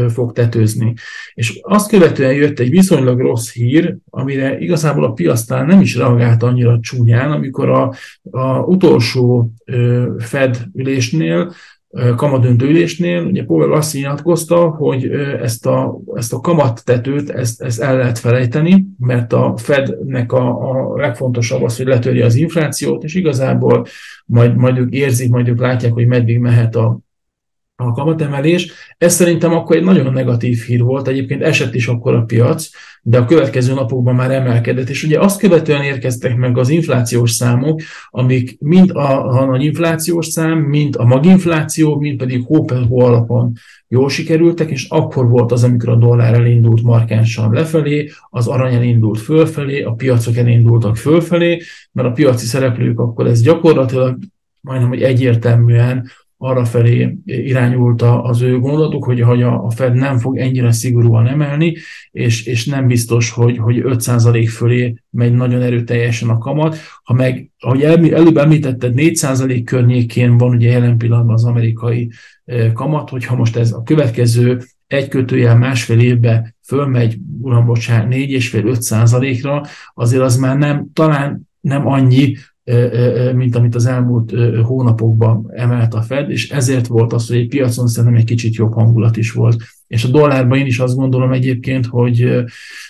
fog 0.08 0.32
tetőzni. 0.32 0.94
És 1.34 1.58
azt 1.62 1.88
követően 1.88 2.34
jött 2.34 2.58
egy 2.58 2.70
viszonylag 2.70 3.20
rossz 3.20 3.52
hír, 3.52 3.96
amire 4.10 4.58
igazából 4.58 5.04
a 5.04 5.12
piasztán 5.12 5.66
nem 5.66 5.80
is 5.80 5.96
reagált 5.96 6.42
annyira 6.42 6.78
csúnyán, 6.80 7.30
amikor 7.30 7.68
a, 7.68 7.94
a 8.30 8.58
utolsó 8.58 9.52
Fed 10.18 10.64
ülésnél 10.74 11.52
kamadöntő 12.16 12.66
ülésnél, 12.66 13.22
ugye 13.22 13.44
Powell 13.44 13.72
azt 13.72 13.94
nyilatkozta, 13.94 14.68
hogy 14.68 15.10
ezt 15.42 15.66
a, 15.66 16.00
ezt 16.14 16.32
a 16.32 16.40
kamattetőt 16.40 17.30
ezt, 17.30 17.62
ezt 17.62 17.80
el 17.80 17.96
lehet 17.96 18.18
felejteni, 18.18 18.86
mert 18.98 19.32
a 19.32 19.54
Fednek 19.56 20.32
a, 20.32 20.70
a 20.70 20.96
legfontosabb 20.96 21.62
az, 21.62 21.76
hogy 21.76 21.86
letörje 21.86 22.24
az 22.24 22.34
inflációt, 22.34 23.04
és 23.04 23.14
igazából 23.14 23.86
majd, 24.24 24.56
majd 24.56 24.78
ők 24.78 24.92
érzik, 24.92 25.30
majd 25.30 25.48
ők 25.48 25.60
látják, 25.60 25.92
hogy 25.92 26.06
meddig 26.06 26.38
mehet 26.38 26.76
a, 26.76 26.98
a 27.76 27.92
kamatemelés. 27.92 28.72
Ez 28.98 29.14
szerintem 29.14 29.52
akkor 29.52 29.76
egy 29.76 29.84
nagyon 29.84 30.12
negatív 30.12 30.58
hír 30.58 30.82
volt, 30.82 31.08
egyébként 31.08 31.42
esett 31.42 31.74
is 31.74 31.88
akkor 31.88 32.14
a 32.14 32.22
piac, 32.22 32.68
de 33.08 33.18
a 33.18 33.24
következő 33.24 33.74
napokban 33.74 34.14
már 34.14 34.30
emelkedett, 34.30 34.88
és 34.88 35.02
ugye 35.02 35.20
azt 35.20 35.40
követően 35.40 35.82
érkeztek 35.82 36.36
meg 36.36 36.58
az 36.58 36.68
inflációs 36.68 37.30
számok, 37.30 37.80
amik 38.10 38.60
mind 38.60 38.90
a, 38.90 39.40
a 39.40 39.44
nagy 39.44 39.64
inflációs 39.64 40.26
szám, 40.26 40.58
mind 40.58 40.94
a 40.98 41.04
maginfláció, 41.04 41.98
mind 41.98 42.18
pedig 42.18 42.44
hó 42.46 42.64
hó 42.88 43.00
alapon 43.00 43.52
jól 43.88 44.08
sikerültek, 44.08 44.70
és 44.70 44.86
akkor 44.88 45.28
volt 45.28 45.52
az, 45.52 45.64
amikor 45.64 45.88
a 45.88 45.96
dollár 45.96 46.34
elindult 46.34 46.82
markánsan 46.82 47.52
lefelé, 47.52 48.10
az 48.30 48.46
arany 48.46 48.74
elindult 48.74 49.20
fölfelé, 49.20 49.82
a 49.82 49.92
piacok 49.92 50.36
elindultak 50.36 50.96
fölfelé, 50.96 51.62
mert 51.92 52.08
a 52.08 52.12
piaci 52.12 52.46
szereplők 52.46 53.00
akkor 53.00 53.26
ez 53.26 53.40
gyakorlatilag 53.40 54.18
majdnem, 54.60 54.88
hogy 54.88 55.02
egyértelműen 55.02 56.10
arra 56.40 56.64
felé 56.64 57.18
irányult 57.24 58.02
az 58.02 58.42
ő 58.42 58.58
gondolatuk, 58.58 59.04
hogy, 59.04 59.20
hogy 59.20 59.42
a 59.42 59.70
Fed 59.70 59.94
nem 59.94 60.18
fog 60.18 60.38
ennyire 60.38 60.72
szigorúan 60.72 61.26
emelni, 61.26 61.76
és, 62.10 62.46
és 62.46 62.66
nem 62.66 62.86
biztos, 62.86 63.30
hogy, 63.30 63.58
hogy 63.58 63.82
5% 63.84 64.48
fölé 64.50 64.94
megy 65.10 65.32
nagyon 65.32 65.62
erőteljesen 65.62 66.28
a 66.28 66.38
kamat. 66.38 66.76
Ha 67.02 67.14
meg, 67.14 67.50
ahogy 67.58 67.82
előbb 67.82 68.36
említetted, 68.36 68.92
4% 68.96 69.62
környékén 69.64 70.36
van 70.36 70.54
ugye 70.54 70.70
jelen 70.70 70.98
pillanatban 70.98 71.34
az 71.34 71.44
amerikai 71.44 72.10
kamat, 72.72 73.10
hogyha 73.10 73.36
most 73.36 73.56
ez 73.56 73.72
a 73.72 73.82
következő 73.82 74.60
egy 74.86 75.08
kötőjel 75.08 75.58
másfél 75.58 76.00
évbe 76.00 76.56
fölmegy, 76.66 77.16
uram, 77.40 77.66
bocsánat, 77.66 78.14
4,5-5 78.14 78.80
százalékra, 78.80 79.62
azért 79.94 80.22
az 80.22 80.36
már 80.36 80.56
nem, 80.56 80.90
talán 80.92 81.48
nem 81.60 81.86
annyi, 81.86 82.36
mint 83.34 83.56
amit 83.56 83.74
az 83.74 83.86
elmúlt 83.86 84.32
hónapokban 84.62 85.50
emelt 85.52 85.94
a 85.94 86.02
Fed, 86.02 86.30
és 86.30 86.50
ezért 86.50 86.86
volt 86.86 87.12
az, 87.12 87.28
hogy 87.28 87.36
egy 87.36 87.48
piacon 87.48 87.86
szerintem 87.86 88.18
egy 88.20 88.26
kicsit 88.26 88.54
jobb 88.54 88.72
hangulat 88.72 89.16
is 89.16 89.32
volt. 89.32 89.62
És 89.86 90.04
a 90.04 90.08
dollárban 90.08 90.58
én 90.58 90.66
is 90.66 90.78
azt 90.78 90.96
gondolom 90.96 91.32
egyébként, 91.32 91.86
hogy 91.86 92.44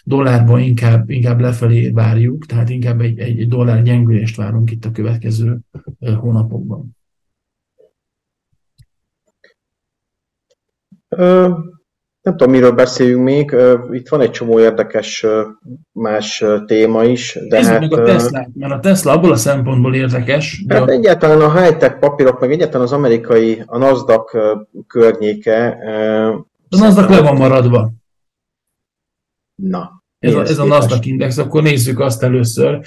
dollárban 0.04 0.60
inkább, 0.60 1.10
inkább 1.10 1.40
lefelé 1.40 1.88
várjuk, 1.88 2.46
tehát 2.46 2.68
inkább 2.68 3.00
egy, 3.00 3.18
egy 3.18 3.48
dollár 3.48 3.82
gyengülést 3.82 4.36
várunk 4.36 4.70
itt 4.70 4.84
a 4.84 4.90
következő 4.90 5.58
hónapokban. 6.00 6.96
Nem 12.28 12.36
tudom, 12.36 12.52
miről 12.52 12.72
beszéljünk 12.72 13.24
még. 13.24 13.56
Itt 13.90 14.08
van 14.08 14.20
egy 14.20 14.30
csomó 14.30 14.60
érdekes 14.60 15.26
más 15.92 16.44
téma 16.66 17.04
is. 17.04 17.38
De 17.48 17.56
Nézzük 17.56 17.72
hát, 17.72 17.80
meg 17.80 17.92
a 17.92 18.02
Tesla, 18.02 18.48
mert 18.54 18.72
a 18.72 18.80
Tesla 18.80 19.12
abból 19.12 19.32
a 19.32 19.36
szempontból 19.36 19.94
érdekes. 19.94 20.64
Hát 20.68 20.88
a... 20.88 20.90
egyáltalán 20.90 21.40
a 21.40 21.60
high-tech 21.60 21.98
papírok, 21.98 22.40
meg 22.40 22.52
egyáltalán 22.52 22.86
az 22.86 22.92
amerikai, 22.92 23.62
a 23.66 23.78
NASDAQ 23.78 24.38
környéke. 24.86 25.78
A 26.68 26.76
NASDAQ 26.78 27.10
le 27.10 27.20
van 27.20 27.36
maradva. 27.36 27.90
Na. 29.54 30.02
Ez 30.18 30.34
a, 30.34 30.40
ez 30.40 30.58
a 30.58 30.64
NASDAQ 30.64 31.08
index, 31.08 31.38
akkor 31.38 31.62
nézzük 31.62 32.00
azt 32.00 32.22
először 32.22 32.80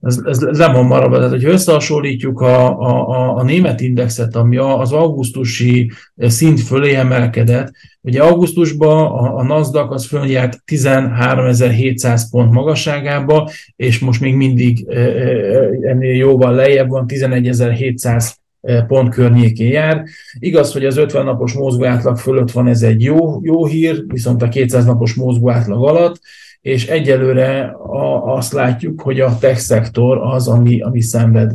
ez, 0.00 0.20
ez 0.24 0.40
le 0.40 0.72
van 0.72 0.84
maradva. 0.84 1.16
Tehát, 1.16 1.30
hogyha 1.30 1.50
összehasonlítjuk 1.50 2.40
a, 2.40 2.80
a, 2.80 3.36
a 3.36 3.42
német 3.42 3.80
indexet, 3.80 4.36
ami 4.36 4.56
az 4.56 4.92
augusztusi 4.92 5.90
szint 6.16 6.60
fölé 6.60 6.94
emelkedett, 6.94 7.72
ugye 8.00 8.22
augusztusban 8.22 9.06
a, 9.06 9.36
a 9.36 9.42
NASDAQ 9.42 9.92
az 9.94 10.06
följárt 10.06 10.62
13.700 10.72 12.22
pont 12.30 12.52
magasságába, 12.52 13.50
és 13.76 13.98
most 13.98 14.20
még 14.20 14.34
mindig 14.34 14.86
e, 14.88 14.98
e, 14.98 15.68
ennél 15.82 16.14
jóval 16.14 16.54
lejjebb 16.54 16.88
van, 16.88 17.04
11.700 17.08 18.38
pont 18.86 19.14
környékén 19.14 19.70
jár. 19.70 20.04
Igaz, 20.38 20.72
hogy 20.72 20.84
az 20.84 20.96
50 20.96 21.24
napos 21.24 21.52
mozgóátlag 21.52 22.16
fölött 22.16 22.50
van, 22.50 22.68
ez 22.68 22.82
egy 22.82 23.02
jó, 23.02 23.40
jó 23.42 23.66
hír, 23.66 24.04
viszont 24.06 24.42
a 24.42 24.48
200 24.48 24.84
napos 24.84 25.14
mozgóátlag 25.14 25.84
alatt, 25.84 26.20
és 26.60 26.88
egyelőre 26.88 27.64
a, 27.88 28.34
azt 28.34 28.52
látjuk, 28.52 29.00
hogy 29.00 29.20
a 29.20 29.38
tech 29.40 29.58
szektor 29.58 30.18
az, 30.18 30.48
ami, 30.48 30.80
ami 30.80 31.00
szenved 31.00 31.52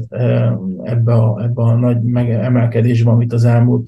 ebbe 0.83 1.13
a, 1.13 1.41
ebbe 1.43 1.61
a 1.61 1.75
nagy 1.75 1.97
emelkedésben, 2.29 3.13
amit 3.13 3.33
az 3.33 3.45
elmúlt 3.45 3.87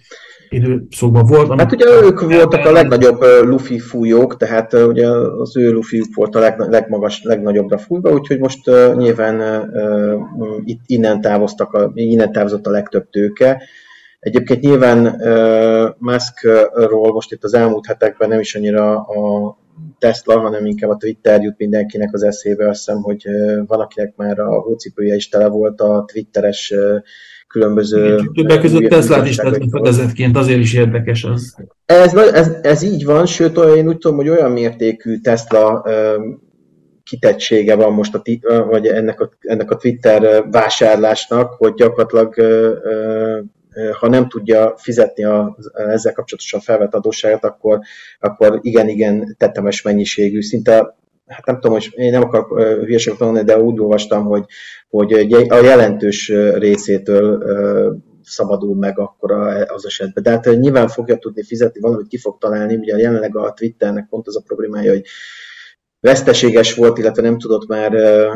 időszakban 0.49 1.25
volt. 1.25 1.59
Hát 1.59 1.71
ugye 1.71 1.85
ők 2.03 2.21
voltak 2.21 2.65
a 2.65 2.71
legnagyobb 2.71 3.21
lufi 3.43 3.79
fújók, 3.79 4.37
tehát 4.37 4.73
ugye 4.73 5.07
az 5.09 5.57
ő 5.57 5.71
lufiuk 5.71 6.15
volt 6.15 6.35
a 6.35 6.39
leg, 6.39 6.59
legmagas, 6.59 7.21
legnagyobbra 7.23 7.77
fújva, 7.77 8.11
úgyhogy 8.11 8.39
most 8.39 8.69
uh, 8.69 8.95
nyilván 8.95 9.41
itt 10.63 10.81
innen, 10.85 11.21
távoztak 11.21 11.73
a, 11.73 11.91
innen 11.93 12.31
távozott 12.31 12.67
a 12.67 12.71
legtöbb 12.71 13.09
tőke. 13.09 13.61
Egyébként 14.19 14.61
nyilván 14.61 15.05
uh, 15.05 15.89
Muskról 15.97 17.11
most 17.13 17.31
itt 17.31 17.43
az 17.43 17.53
elmúlt 17.53 17.85
hetekben 17.85 18.29
nem 18.29 18.39
is 18.39 18.55
annyira 18.55 18.95
a 18.95 19.57
Tesla, 19.99 20.39
hanem 20.39 20.65
inkább 20.65 20.89
a 20.89 20.97
Twitter 20.97 21.41
jut 21.41 21.57
mindenkinek 21.57 22.13
az 22.13 22.23
eszébe. 22.23 22.69
Azt 22.69 22.85
hiszem, 22.85 23.01
hogy 23.01 23.23
valakinek 23.65 24.13
már 24.15 24.39
a 24.39 24.61
hócipője 24.61 25.15
is 25.15 25.29
tele 25.29 25.47
volt 25.47 25.81
a 25.81 26.05
twitteres 26.07 26.73
különböző... 27.47 28.19
Többek 28.33 28.61
között 28.61 28.87
Tesla 28.87 29.25
is 29.25 29.35
tett 29.35 29.69
fedezetként, 29.71 30.37
azért 30.37 30.59
is 30.59 30.73
érdekes 30.73 31.23
az. 31.23 31.55
Ez, 31.85 32.13
ez, 32.13 32.51
ez 32.61 32.81
így 32.81 33.05
van, 33.05 33.25
sőt, 33.25 33.57
én 33.57 33.87
úgy 33.87 33.97
tudom, 33.97 34.17
hogy 34.17 34.29
olyan 34.29 34.51
mértékű 34.51 35.17
Tesla 35.19 35.85
kitettsége 37.03 37.75
van 37.75 37.93
most 37.93 38.15
a, 38.15 38.21
vagy 38.65 38.87
ennek 38.87 39.21
a, 39.21 39.29
ennek 39.39 39.71
a 39.71 39.75
Twitter 39.75 40.49
vásárlásnak, 40.51 41.53
hogy 41.53 41.73
gyakorlatilag 41.73 42.35
ha 43.99 44.07
nem 44.09 44.27
tudja 44.27 44.73
fizetni 44.77 45.23
a, 45.23 45.57
ezzel 45.73 46.13
kapcsolatosan 46.13 46.59
felvett 46.59 46.93
adósságot, 46.93 47.43
akkor, 47.43 47.79
akkor 48.19 48.59
igen-igen 48.61 49.35
tetemes 49.37 49.81
mennyiségű, 49.81 50.41
szinte 50.41 50.95
hát 51.27 51.45
nem 51.45 51.55
tudom, 51.55 51.71
hogy 51.71 51.89
én 51.95 52.11
nem 52.11 52.21
akarok 52.21 52.59
hülyeséget 52.61 53.19
mondani, 53.19 53.45
de 53.45 53.59
úgy 53.59 53.79
olvastam, 53.79 54.25
hogy, 54.25 54.45
hogy 54.89 55.13
a 55.47 55.55
jelentős 55.55 56.27
részétől 56.53 57.43
szabadul 58.23 58.75
meg 58.75 58.99
akkor 58.99 59.31
az 59.67 59.85
esetben. 59.85 60.23
De 60.23 60.29
hát 60.29 60.59
nyilván 60.59 60.87
fogja 60.87 61.17
tudni 61.17 61.43
fizetni, 61.43 61.79
valamit 61.79 62.07
ki 62.07 62.17
fog 62.17 62.37
találni, 62.37 62.75
ugye 62.75 62.97
jelenleg 62.97 63.37
a 63.37 63.53
Twitternek 63.53 64.07
pont 64.09 64.27
az 64.27 64.37
a 64.37 64.43
problémája, 64.45 64.91
hogy 64.91 65.05
veszteséges 65.99 66.75
volt, 66.75 66.97
illetve 66.97 67.21
nem 67.21 67.39
tudott 67.39 67.67
már, 67.67 67.91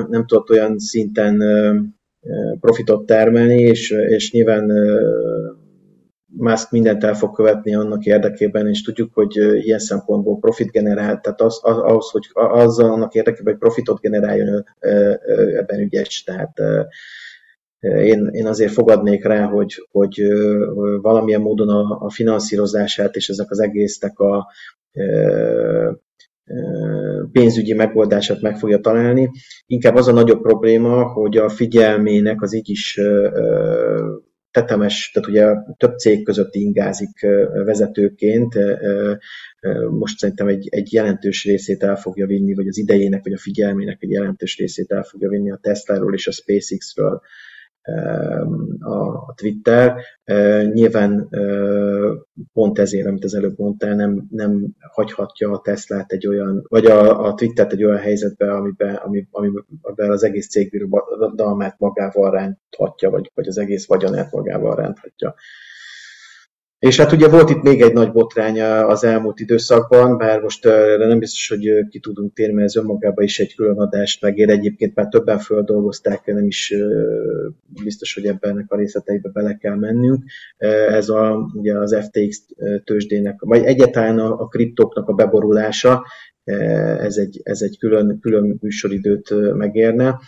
nem 0.10 0.26
tudott 0.26 0.50
olyan 0.50 0.80
szinten 0.80 1.42
profitot 2.60 3.06
termelni, 3.06 3.62
és, 3.62 3.90
és 3.90 4.32
nyilván 4.32 4.72
Musk 6.26 6.72
mindent 6.72 7.04
el 7.04 7.14
fog 7.14 7.36
követni 7.36 7.76
annak 7.76 8.06
érdekében, 8.06 8.68
és 8.68 8.82
tudjuk, 8.82 9.14
hogy 9.14 9.36
ilyen 9.36 9.80
szempontból 9.80 10.40
profit 10.40 10.72
generál, 10.72 11.20
tehát 11.20 11.42
az, 11.42 11.60
ahhoz, 11.64 12.10
hogy 12.10 12.28
azzal 12.34 12.92
annak 12.92 13.14
érdekében, 13.14 13.54
hogy 13.54 13.62
profitot 13.62 14.00
generáljon, 14.00 14.66
ebben 15.56 15.80
ügyes. 15.80 16.24
Tehát 16.24 16.62
én, 17.80 18.30
én 18.32 18.48
azért 18.48 18.72
fogadnék 18.72 19.26
rá, 19.26 19.44
hogy, 19.44 19.88
hogy 19.92 20.22
valamilyen 21.02 21.42
módon 21.42 21.70
a, 21.70 22.06
a 22.06 22.10
finanszírozását 22.10 23.16
és 23.16 23.30
ezek 23.30 23.52
az 23.52 23.60
egésznek 23.60 24.20
a 24.20 24.48
pénzügyi 27.32 27.74
megoldását 27.74 28.42
meg 28.42 28.58
fogja 28.58 28.80
találni. 28.80 29.30
Inkább 29.66 29.96
az 29.96 30.08
a 30.08 30.12
nagyobb 30.12 30.42
probléma, 30.42 31.04
hogy 31.04 31.38
a 31.38 31.50
figyelmének 31.50 32.42
az 32.42 32.54
így 32.54 32.70
is 32.70 33.00
tetemes, 34.52 35.12
tehát 35.14 35.30
ugye 35.30 35.74
több 35.78 35.98
cég 35.98 36.24
között 36.24 36.56
ingázik 36.56 37.26
vezetőként, 37.66 38.54
most 39.90 40.18
szerintem 40.18 40.48
egy, 40.48 40.68
egy 40.72 40.94
jelentős 40.94 41.44
részét 41.44 41.84
el 41.84 41.96
fogja 41.96 42.26
vinni, 42.26 42.54
vagy 42.54 42.68
az 42.68 42.78
idejének, 42.78 43.24
vagy 43.24 43.34
a 43.34 43.38
figyelmének 43.38 43.98
egy 44.04 44.10
jelentős 44.10 44.58
részét 44.58 44.92
el 44.92 45.04
fogja 45.04 45.30
vinni 45.30 45.52
a 45.52 45.60
Tesla-ról 45.62 46.14
és 46.14 46.28
a 46.28 46.32
SpaceX-ről 46.32 47.22
a 48.80 49.34
Twitter. 49.34 49.96
Nyilván 50.74 51.30
pont 52.54 52.80
ezért, 52.80 53.08
amit 53.08 53.24
az 53.24 53.36
előbb 53.36 53.58
mondtál, 53.58 53.96
nem, 53.96 54.28
nem 54.30 54.68
hagyhatja 54.80 55.52
a 55.52 55.62
Teslát 55.62 56.12
egy 56.12 56.28
olyan, 56.28 56.66
vagy 56.68 56.86
a, 56.86 57.26
a 57.26 57.34
Twittert 57.34 57.72
egy 57.72 57.84
olyan 57.84 57.98
helyzetbe, 57.98 58.54
amiben, 58.54 58.96
amiben 59.32 60.12
az 60.12 60.24
egész 60.24 60.50
cégbirodalmát 60.50 61.80
magával 61.80 62.32
ránthatja, 62.32 63.10
vagy, 63.10 63.32
vagy 63.34 63.48
az 63.48 63.58
egész 63.58 63.88
vagyonát 63.88 64.32
magával 64.32 64.76
ránthatja. 64.76 65.36
És 66.82 66.98
hát 66.98 67.12
ugye 67.12 67.28
volt 67.28 67.50
itt 67.50 67.62
még 67.62 67.82
egy 67.82 67.94
nagy 67.94 68.12
botrány 68.12 68.62
az 68.62 69.04
elmúlt 69.04 69.40
időszakban, 69.40 70.18
bár 70.18 70.42
most 70.42 70.64
nem 70.98 71.20
biztos, 71.20 71.48
hogy 71.48 71.88
ki 71.90 72.00
tudunk 72.00 72.34
térni, 72.34 72.54
mert 72.54 72.68
ez 72.68 72.76
önmagában 72.76 73.24
is 73.24 73.40
egy 73.40 73.56
külön 73.56 73.80
adást 73.80 74.22
megér. 74.22 74.50
Egyébként 74.50 74.96
már 74.96 75.08
többen 75.08 75.40
földolgozták, 75.40 76.26
nem 76.26 76.46
is 76.46 76.74
biztos, 77.84 78.14
hogy 78.14 78.26
ebben 78.26 78.66
a 78.68 78.76
részleteibe 78.76 79.30
bele 79.30 79.58
kell 79.58 79.76
mennünk. 79.76 80.24
Ez 80.88 81.10
a, 81.10 81.52
ugye 81.54 81.78
az 81.78 81.96
FTX 82.02 82.46
tőzsdének, 82.84 83.36
vagy 83.40 83.64
egyáltalán 83.64 84.20
a, 84.20 84.40
a 84.40 84.48
kriptoknak 84.48 85.08
a 85.08 85.14
beborulása, 85.14 86.06
ez 87.00 87.16
egy, 87.16 87.40
ez 87.44 87.62
egy 87.62 87.78
külön, 87.78 88.20
külön 88.22 88.58
műsoridőt 88.62 89.54
megérne. 89.56 90.20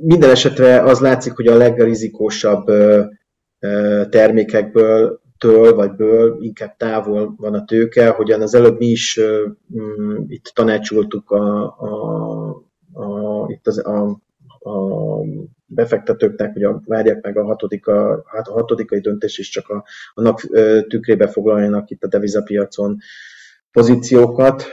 Minden 0.00 0.30
esetre 0.30 0.82
az 0.82 1.00
látszik, 1.00 1.32
hogy 1.32 1.46
a 1.46 1.56
legrizikósabb 1.56 2.70
termékekből 4.10 5.20
től 5.38 5.74
vagy 5.74 5.92
ből 5.92 6.36
inkább 6.40 6.76
távol 6.76 7.34
van 7.36 7.54
a 7.54 7.64
tőke, 7.64 8.08
hogyan 8.08 8.40
az 8.40 8.54
előbb 8.54 8.78
mi 8.78 8.86
is 8.86 9.20
mm, 9.76 10.22
itt 10.26 10.50
tanácsoltuk 10.54 11.30
a, 11.30 11.64
a, 11.78 12.48
a, 12.92 13.44
itt 13.48 13.66
az, 13.66 13.86
a, 13.86 14.20
a 14.70 15.20
befektetőknek, 15.66 16.52
hogy 16.52 16.62
a, 16.62 16.82
várják 16.84 17.22
meg 17.22 17.38
a, 17.38 17.44
hatodika, 17.44 18.22
hát 18.26 18.48
a 18.48 18.52
hatodikai 18.52 19.00
döntés 19.00 19.38
is 19.38 19.48
csak 19.48 19.68
a, 19.68 19.84
a 20.14 20.22
nap 20.22 20.40
tükrébe 20.88 21.28
foglaljanak 21.28 21.90
itt 21.90 22.04
a 22.04 22.08
devizapiacon 22.08 22.96
pozíciókat. 23.72 24.72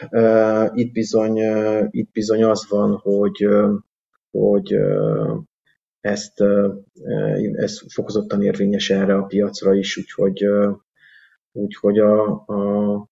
Itt 0.74 0.92
bizony, 0.92 1.38
itt 1.90 2.12
bizony 2.12 2.44
az 2.44 2.66
van, 2.70 3.00
hogy, 3.04 3.48
hogy 4.32 4.76
ezt, 6.06 6.44
ez 7.54 7.82
fokozottan 7.94 8.44
érvényes 8.44 8.90
erre 8.90 9.16
a 9.16 9.24
piacra 9.24 9.74
is, 9.74 9.98
úgyhogy, 9.98 10.46
úgyhogy 11.52 12.00
a, 12.00 12.32
a 12.32 13.10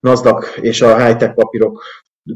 NASDAQ 0.00 0.60
és 0.60 0.82
a 0.82 1.04
high-tech 1.04 1.34
papírok 1.34 1.82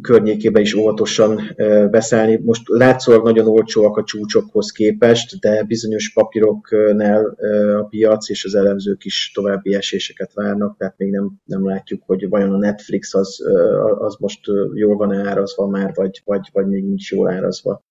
környékébe 0.00 0.60
is 0.60 0.74
óvatosan 0.74 1.54
beszállni. 1.90 2.40
Most 2.42 2.62
látszólag 2.68 3.24
nagyon 3.24 3.46
olcsóak 3.46 3.96
a 3.96 4.04
csúcsokhoz 4.04 4.70
képest, 4.70 5.40
de 5.40 5.64
bizonyos 5.64 6.12
papíroknál 6.12 7.24
a 7.80 7.84
piac 7.84 8.28
és 8.28 8.44
az 8.44 8.54
elemzők 8.54 9.04
is 9.04 9.30
további 9.34 9.74
eséseket 9.74 10.32
várnak, 10.34 10.76
tehát 10.76 10.98
még 10.98 11.10
nem, 11.10 11.30
nem 11.44 11.66
látjuk, 11.66 12.02
hogy 12.06 12.28
vajon 12.28 12.52
a 12.52 12.58
Netflix 12.58 13.14
az, 13.14 13.38
az 13.98 14.16
most 14.18 14.40
jól 14.74 14.96
van 14.96 15.12
árazva 15.12 15.66
már, 15.66 15.92
vagy, 15.94 16.22
vagy, 16.24 16.48
vagy 16.52 16.66
még 16.66 16.84
nincs 16.84 17.10
jól 17.10 17.30
árazva. 17.30 17.84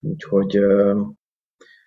Úgyhogy 0.00 0.56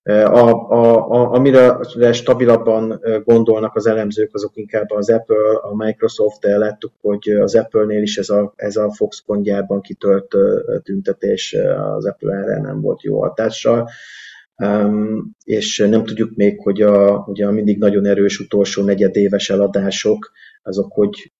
a, 0.03 0.49
a, 0.49 1.09
a, 1.12 1.32
amire 1.32 1.80
stabilabban 2.14 3.01
gondolnak 3.24 3.76
az 3.76 3.88
elemzők, 3.88 4.34
azok 4.34 4.55
inkább 4.55 4.89
az 4.89 5.09
Apple, 5.09 5.59
a 5.62 5.76
Microsoft, 5.76 6.43
láttuk, 6.43 6.93
hogy 7.01 7.30
az 7.30 7.55
Apple-nél 7.55 8.01
is 8.01 8.18
ez 8.18 8.30
a, 8.30 8.53
ez 8.55 8.76
a 8.76 8.91
Foxconn 8.91 9.41
gyárban 9.41 9.82
kitölt 9.82 10.36
tüntetés 10.84 11.55
az 11.95 12.05
Apple 12.05 12.36
erre 12.36 12.62
nem 12.62 12.82
volt 12.82 13.01
jó 13.01 13.22
hatással. 13.22 13.89
Um, 14.55 15.36
és 15.43 15.86
nem 15.89 16.03
tudjuk 16.03 16.36
még, 16.36 16.59
hogy 16.59 16.82
a, 16.82 17.24
ugye 17.28 17.47
a 17.47 17.51
mindig 17.51 17.78
nagyon 17.78 18.05
erős 18.05 18.39
utolsó 18.39 18.84
negyedéves 18.84 19.49
eladások, 19.49 20.32
azok 20.64 20.91
hogy 20.93 21.32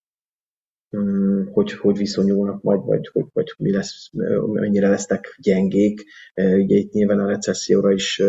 hogy, 1.52 1.72
hogy 1.72 1.98
viszonyulnak 1.98 2.62
majd, 2.62 2.86
vagy, 2.86 3.10
vagy, 3.14 3.26
vagy 3.34 3.54
mi 3.58 3.72
lesz, 3.72 4.10
mennyire 4.48 4.90
lesznek 4.90 5.38
gyengék. 5.42 6.04
Ugye 6.36 6.76
itt 6.76 6.92
nyilván 6.92 7.20
a 7.20 7.28
recesszióra 7.28 7.92
is 7.92 8.22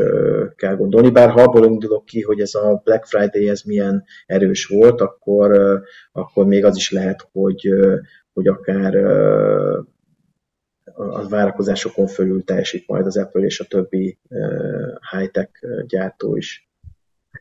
kell 0.57 0.77
gondolni, 0.77 1.11
bár 1.11 1.31
ha 1.31 1.43
abból 1.43 1.65
indulok 1.65 2.05
ki, 2.05 2.21
hogy 2.21 2.41
ez 2.41 2.55
a 2.55 2.81
Black 2.85 3.05
Friday 3.05 3.49
ez 3.49 3.63
milyen 3.63 4.05
erős 4.27 4.67
volt, 4.67 5.01
akkor, 5.01 5.81
akkor 6.13 6.47
még 6.47 6.65
az 6.65 6.77
is 6.77 6.91
lehet, 6.91 7.29
hogy, 7.33 7.69
hogy 8.33 8.47
akár 8.47 8.95
a 10.95 11.29
várakozásokon 11.29 12.07
fölül 12.07 12.45
teljesít 12.45 12.87
majd 12.87 13.07
az 13.07 13.17
Apple 13.17 13.45
és 13.45 13.61
a 13.61 13.65
többi 13.65 14.19
high-tech 15.11 15.51
gyártó 15.87 16.37
is. 16.37 16.71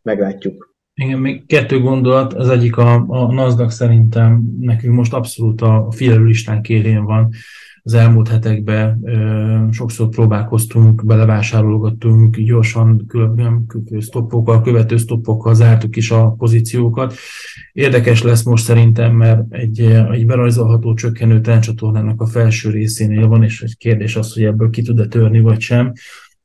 Meglátjuk. 0.03 0.70
Igen, 0.93 1.19
még 1.19 1.45
kettő 1.45 1.79
gondolat, 1.79 2.33
az 2.33 2.49
egyik 2.49 2.77
a, 2.77 3.05
a 3.07 3.33
NASDAQ 3.33 3.69
szerintem 3.69 4.43
nekünk 4.59 4.95
most 4.95 5.13
abszolút 5.13 5.61
a 5.61 5.87
figyelőlistán 5.91 6.61
kérén 6.61 7.03
van. 7.03 7.29
Az 7.83 7.93
elmúlt 7.93 8.27
hetekben 8.27 8.99
ö, 9.03 9.71
sokszor 9.71 10.09
próbálkoztunk, 10.09 11.05
belevásárolgattunk, 11.05 12.37
gyorsan 12.37 13.05
különböző 13.07 13.99
stoppokkal, 13.99 14.61
követő 14.61 14.97
stoppokkal 14.97 15.53
zártuk 15.53 15.95
is 15.95 16.11
a 16.11 16.35
pozíciókat. 16.37 17.13
Érdekes 17.73 18.23
lesz 18.23 18.43
most 18.43 18.63
szerintem, 18.63 19.15
mert 19.15 19.53
egy, 19.53 19.81
egy 20.11 20.25
berajzolható 20.25 20.93
csökkenő 20.93 21.41
trendcsatornának 21.41 22.21
a 22.21 22.25
felső 22.25 22.69
részénél 22.69 23.27
van, 23.27 23.43
és 23.43 23.61
egy 23.61 23.77
kérdés 23.77 24.15
az, 24.15 24.33
hogy 24.33 24.43
ebből 24.43 24.69
ki 24.69 24.81
tud-e 24.81 25.05
törni, 25.05 25.39
vagy 25.39 25.59
sem 25.59 25.93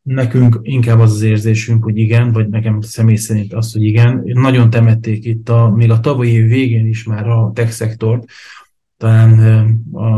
Nekünk 0.06 0.58
inkább 0.62 0.98
az 0.98 1.12
az 1.12 1.22
érzésünk, 1.22 1.84
hogy 1.84 1.98
igen, 1.98 2.32
vagy 2.32 2.48
nekem 2.48 2.80
személy 2.80 3.16
szerint 3.16 3.52
az, 3.52 3.72
hogy 3.72 3.82
igen. 3.82 4.22
Nagyon 4.24 4.70
temették 4.70 5.24
itt, 5.24 5.48
a, 5.48 5.70
még 5.70 5.90
a 5.90 6.00
tavalyi 6.00 6.32
év 6.32 6.48
végén 6.48 6.86
is 6.86 7.04
már 7.04 7.28
a 7.28 7.50
tech 7.54 7.70
szektort, 7.70 8.24
talán 8.96 9.38
a, 9.92 10.08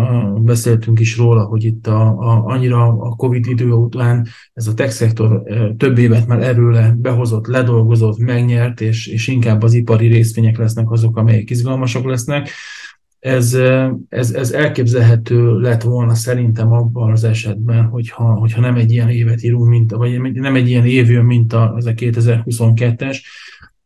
beszéltünk 0.41 1.01
is 1.01 1.17
róla, 1.17 1.45
hogy 1.45 1.65
itt 1.65 1.87
a, 1.87 2.07
a, 2.07 2.45
annyira 2.45 2.87
a 2.87 3.15
Covid 3.15 3.47
idő 3.47 3.71
után 3.71 4.27
ez 4.53 4.67
a 4.67 4.75
tech 4.75 4.93
szektor 4.93 5.43
több 5.77 5.99
évet 5.99 6.27
már 6.27 6.43
erőle 6.43 6.95
behozott, 6.97 7.47
ledolgozott, 7.47 8.19
megnyert, 8.19 8.81
és, 8.81 9.07
és 9.07 9.29
inkább 9.29 9.63
az 9.63 9.73
ipari 9.73 10.07
részvények 10.07 10.59
lesznek 10.59 10.91
azok, 10.91 11.17
amelyek 11.17 11.51
izgalmasak 11.51 12.05
lesznek 12.05 12.51
ez, 13.19 13.59
ez, 14.09 14.33
ez 14.33 14.53
elképzelhető 14.53 15.59
lett 15.61 15.83
volna 15.83 16.15
szerintem 16.15 16.73
abban 16.73 17.11
az 17.11 17.25
esetben, 17.25 17.85
hogyha, 17.85 18.25
hogyha 18.25 18.61
nem 18.61 18.77
egy 18.77 18.93
ilyen 18.93 19.09
évet 19.09 19.43
írunk, 19.43 19.69
mint, 19.69 19.91
vagy 19.91 20.33
nem 20.33 20.55
egy 20.55 20.69
ilyen 20.69 20.87
év 20.87 21.11
jön, 21.11 21.25
mint 21.25 21.53
az 21.53 21.87
a 21.87 21.93
2022-es, 21.93 23.19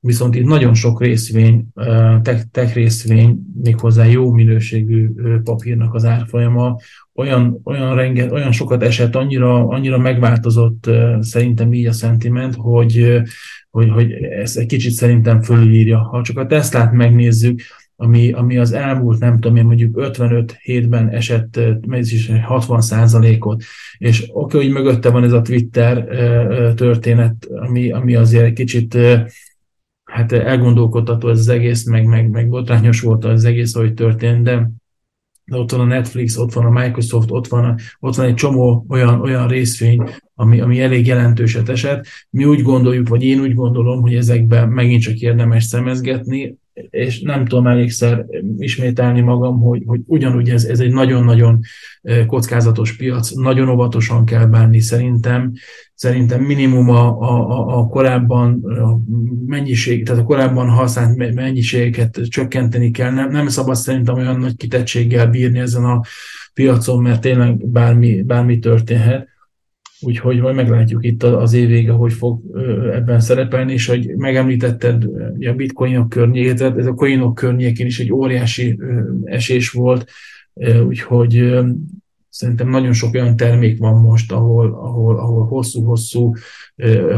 viszont 0.01 0.35
itt 0.35 0.45
nagyon 0.45 0.75
sok 0.75 1.01
részvény, 1.01 1.67
tech, 2.23 2.45
tech 2.51 2.75
részvény, 2.75 3.39
méghozzá 3.63 4.05
jó 4.05 4.33
minőségű 4.33 5.11
papírnak 5.45 5.95
az 5.95 6.05
árfolyama, 6.05 6.77
olyan, 7.15 7.61
olyan, 7.65 7.95
renget, 7.95 8.33
olyan 8.33 8.53
sokat 8.53 8.83
esett, 8.83 9.15
annyira, 9.15 9.69
annyira 9.69 9.99
megváltozott 9.99 10.91
szerintem 11.21 11.73
így 11.73 11.87
a 11.87 11.93
szentiment, 11.93 12.55
hogy, 12.55 13.23
hogy, 13.71 13.89
hogy 13.89 14.13
ez 14.13 14.57
egy 14.57 14.67
kicsit 14.67 14.93
szerintem 14.93 15.43
fölülírja. 15.43 15.99
Ha 15.99 16.23
csak 16.23 16.39
a 16.39 16.47
Teslát 16.47 16.93
megnézzük, 16.93 17.61
ami, 18.03 18.33
ami 18.33 18.59
az 18.59 18.73
elmúlt, 18.73 19.19
nem 19.19 19.39
tudom 19.39 19.57
én, 19.57 19.65
mondjuk 19.65 19.97
55 19.97 20.59
hétben 20.63 21.09
esett, 21.09 21.61
ez 21.91 22.13
is 22.13 22.31
60 22.45 22.81
százalékot, 22.81 23.63
és 23.99 24.29
oké, 24.33 24.57
hogy 24.57 24.71
mögötte 24.71 25.11
van 25.11 25.25
ez 25.25 25.33
a 25.33 25.43
Twitter 25.43 26.05
történet, 26.75 27.47
ami, 27.55 27.91
ami 27.91 28.15
azért 28.15 28.45
egy 28.45 28.53
kicsit 28.53 28.99
hát 30.05 30.33
elgondolkodható 30.33 31.29
ez 31.29 31.39
az 31.39 31.49
egész, 31.49 31.85
meg, 31.85 32.07
meg, 32.07 32.31
meg 32.31 32.49
botrányos 32.49 33.01
volt 33.01 33.25
az 33.25 33.45
egész, 33.45 33.75
ahogy 33.75 33.95
történt, 33.95 34.43
de 34.43 34.71
de 35.45 35.59
ott 35.59 35.71
van 35.71 35.81
a 35.81 35.85
Netflix, 35.85 36.37
ott 36.37 36.53
van 36.53 36.65
a 36.65 36.81
Microsoft, 36.81 37.31
ott 37.31 37.47
van, 37.47 37.65
a, 37.65 37.77
ott 38.01 38.15
van 38.15 38.27
egy 38.27 38.35
csomó 38.35 38.85
olyan, 38.89 39.21
olyan 39.21 39.49
részvény, 39.49 40.03
ami, 40.35 40.61
ami 40.61 40.81
elég 40.81 41.07
jelentőset 41.07 41.69
esett. 41.69 42.07
Mi 42.31 42.45
úgy 42.45 42.63
gondoljuk, 42.63 43.09
vagy 43.09 43.23
én 43.23 43.41
úgy 43.41 43.55
gondolom, 43.55 44.01
hogy 44.01 44.15
ezekben 44.15 44.69
megint 44.69 45.03
csak 45.03 45.19
érdemes 45.19 45.65
szemezgetni, 45.65 46.57
és 46.91 47.21
nem 47.21 47.45
tudom 47.47 47.67
elégszer 47.67 48.27
ismételni 48.59 49.21
magam, 49.21 49.61
hogy, 49.61 49.83
hogy 49.87 50.01
ugyanúgy 50.07 50.49
ez, 50.49 50.65
ez 50.65 50.81
egy 50.81 50.93
nagyon-nagyon 50.93 51.61
kockázatos 52.27 52.97
piac, 52.97 53.31
nagyon 53.31 53.69
óvatosan 53.69 54.25
kell 54.25 54.47
bánni 54.47 54.81
szerintem. 54.81 55.53
Szerintem 55.95 56.43
minimum 56.43 56.89
a, 56.89 57.21
a, 57.21 57.79
a 57.79 57.87
korábban 57.87 58.65
a 58.65 58.99
mennyiség, 59.47 60.05
tehát 60.05 60.21
a 60.21 60.25
korábban 60.25 60.69
használt 60.69 61.35
mennyiségeket 61.35 62.21
csökkenteni 62.29 62.91
kell. 62.91 63.11
Nem, 63.11 63.31
nem 63.31 63.49
szabad 63.49 63.75
szerintem 63.75 64.15
olyan 64.15 64.41
nagy 64.41 64.57
kitettséggel 64.57 65.27
bírni 65.27 65.59
ezen 65.59 65.85
a 65.85 66.01
piacon, 66.55 67.03
mert 67.03 67.21
tényleg 67.21 67.67
bármi, 67.67 68.23
bármi 68.23 68.59
történhet 68.59 69.32
úgyhogy 70.03 70.41
majd 70.41 70.55
meglátjuk 70.57 71.05
itt 71.05 71.23
az 71.23 71.53
év 71.53 71.69
vége, 71.69 71.93
hogy 71.93 72.13
fog 72.13 72.41
ebben 72.93 73.21
szerepelni, 73.21 73.73
és 73.73 73.87
hogy 73.87 74.15
megemlítetted 74.17 75.05
a 75.41 75.53
bitcoinok 75.53 76.09
környékét, 76.09 76.61
ez 76.61 76.87
a 76.87 76.95
coinok 76.95 77.35
környékén 77.35 77.87
is 77.87 78.01
egy 78.01 78.13
óriási 78.13 78.79
esés 79.25 79.71
volt, 79.71 80.11
úgyhogy 80.87 81.61
szerintem 82.29 82.69
nagyon 82.69 82.93
sok 82.93 83.15
olyan 83.15 83.37
termék 83.37 83.79
van 83.79 84.01
most, 84.01 84.33
ahol, 84.33 84.67
ahol, 84.67 85.19
ahol 85.19 85.47
hosszú-hosszú 85.47 86.35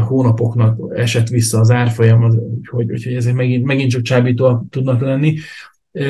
hónapoknak 0.07 0.79
esett 0.95 1.27
vissza 1.27 1.59
az 1.59 1.71
árfolyam, 1.71 2.23
úgyhogy, 2.57 2.91
úgyhogy 2.91 3.13
ezek 3.13 3.33
megint, 3.33 3.65
megint 3.65 3.91
csak 3.91 4.01
csábító 4.01 4.65
tudnak 4.69 5.01
lenni. 5.01 5.35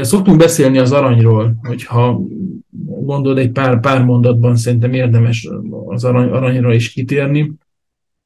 Szoktunk 0.02 0.38
beszélni 0.38 0.78
az 0.78 0.92
aranyról, 0.92 1.56
hogyha 1.62 2.22
gondolod 2.86 3.38
egy 3.38 3.52
pár, 3.52 3.80
pár 3.80 4.04
mondatban 4.04 4.56
szerintem 4.56 4.94
érdemes 4.94 5.50
az 5.88 6.04
arany, 6.04 6.30
aranyra 6.30 6.74
is 6.74 6.92
kitérni. 6.92 7.52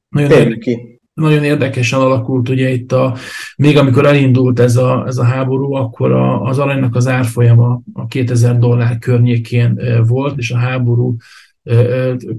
Nagyon, 0.10 0.32
érdekes, 0.32 0.76
nagyon 1.14 1.43
érdekesen 1.43 1.99
alakult, 1.99 2.49
ugye 2.49 2.70
itt 2.70 2.91
a, 2.91 3.16
még 3.57 3.78
amikor 3.78 4.05
elindult 4.05 4.60
ez 4.60 4.76
a, 4.76 5.03
ez 5.07 5.18
a 5.18 5.24
háború, 5.24 5.74
akkor 5.74 6.12
a, 6.12 6.41
az 6.41 6.60
aranynak 6.60 6.95
az 6.95 7.07
árfolyama 7.07 7.82
a 7.93 8.07
2000 8.07 8.60
dollár 8.60 8.97
környékén 8.97 9.82
volt, 10.07 10.38
és 10.38 10.51
a 10.51 10.57
háború 10.57 11.16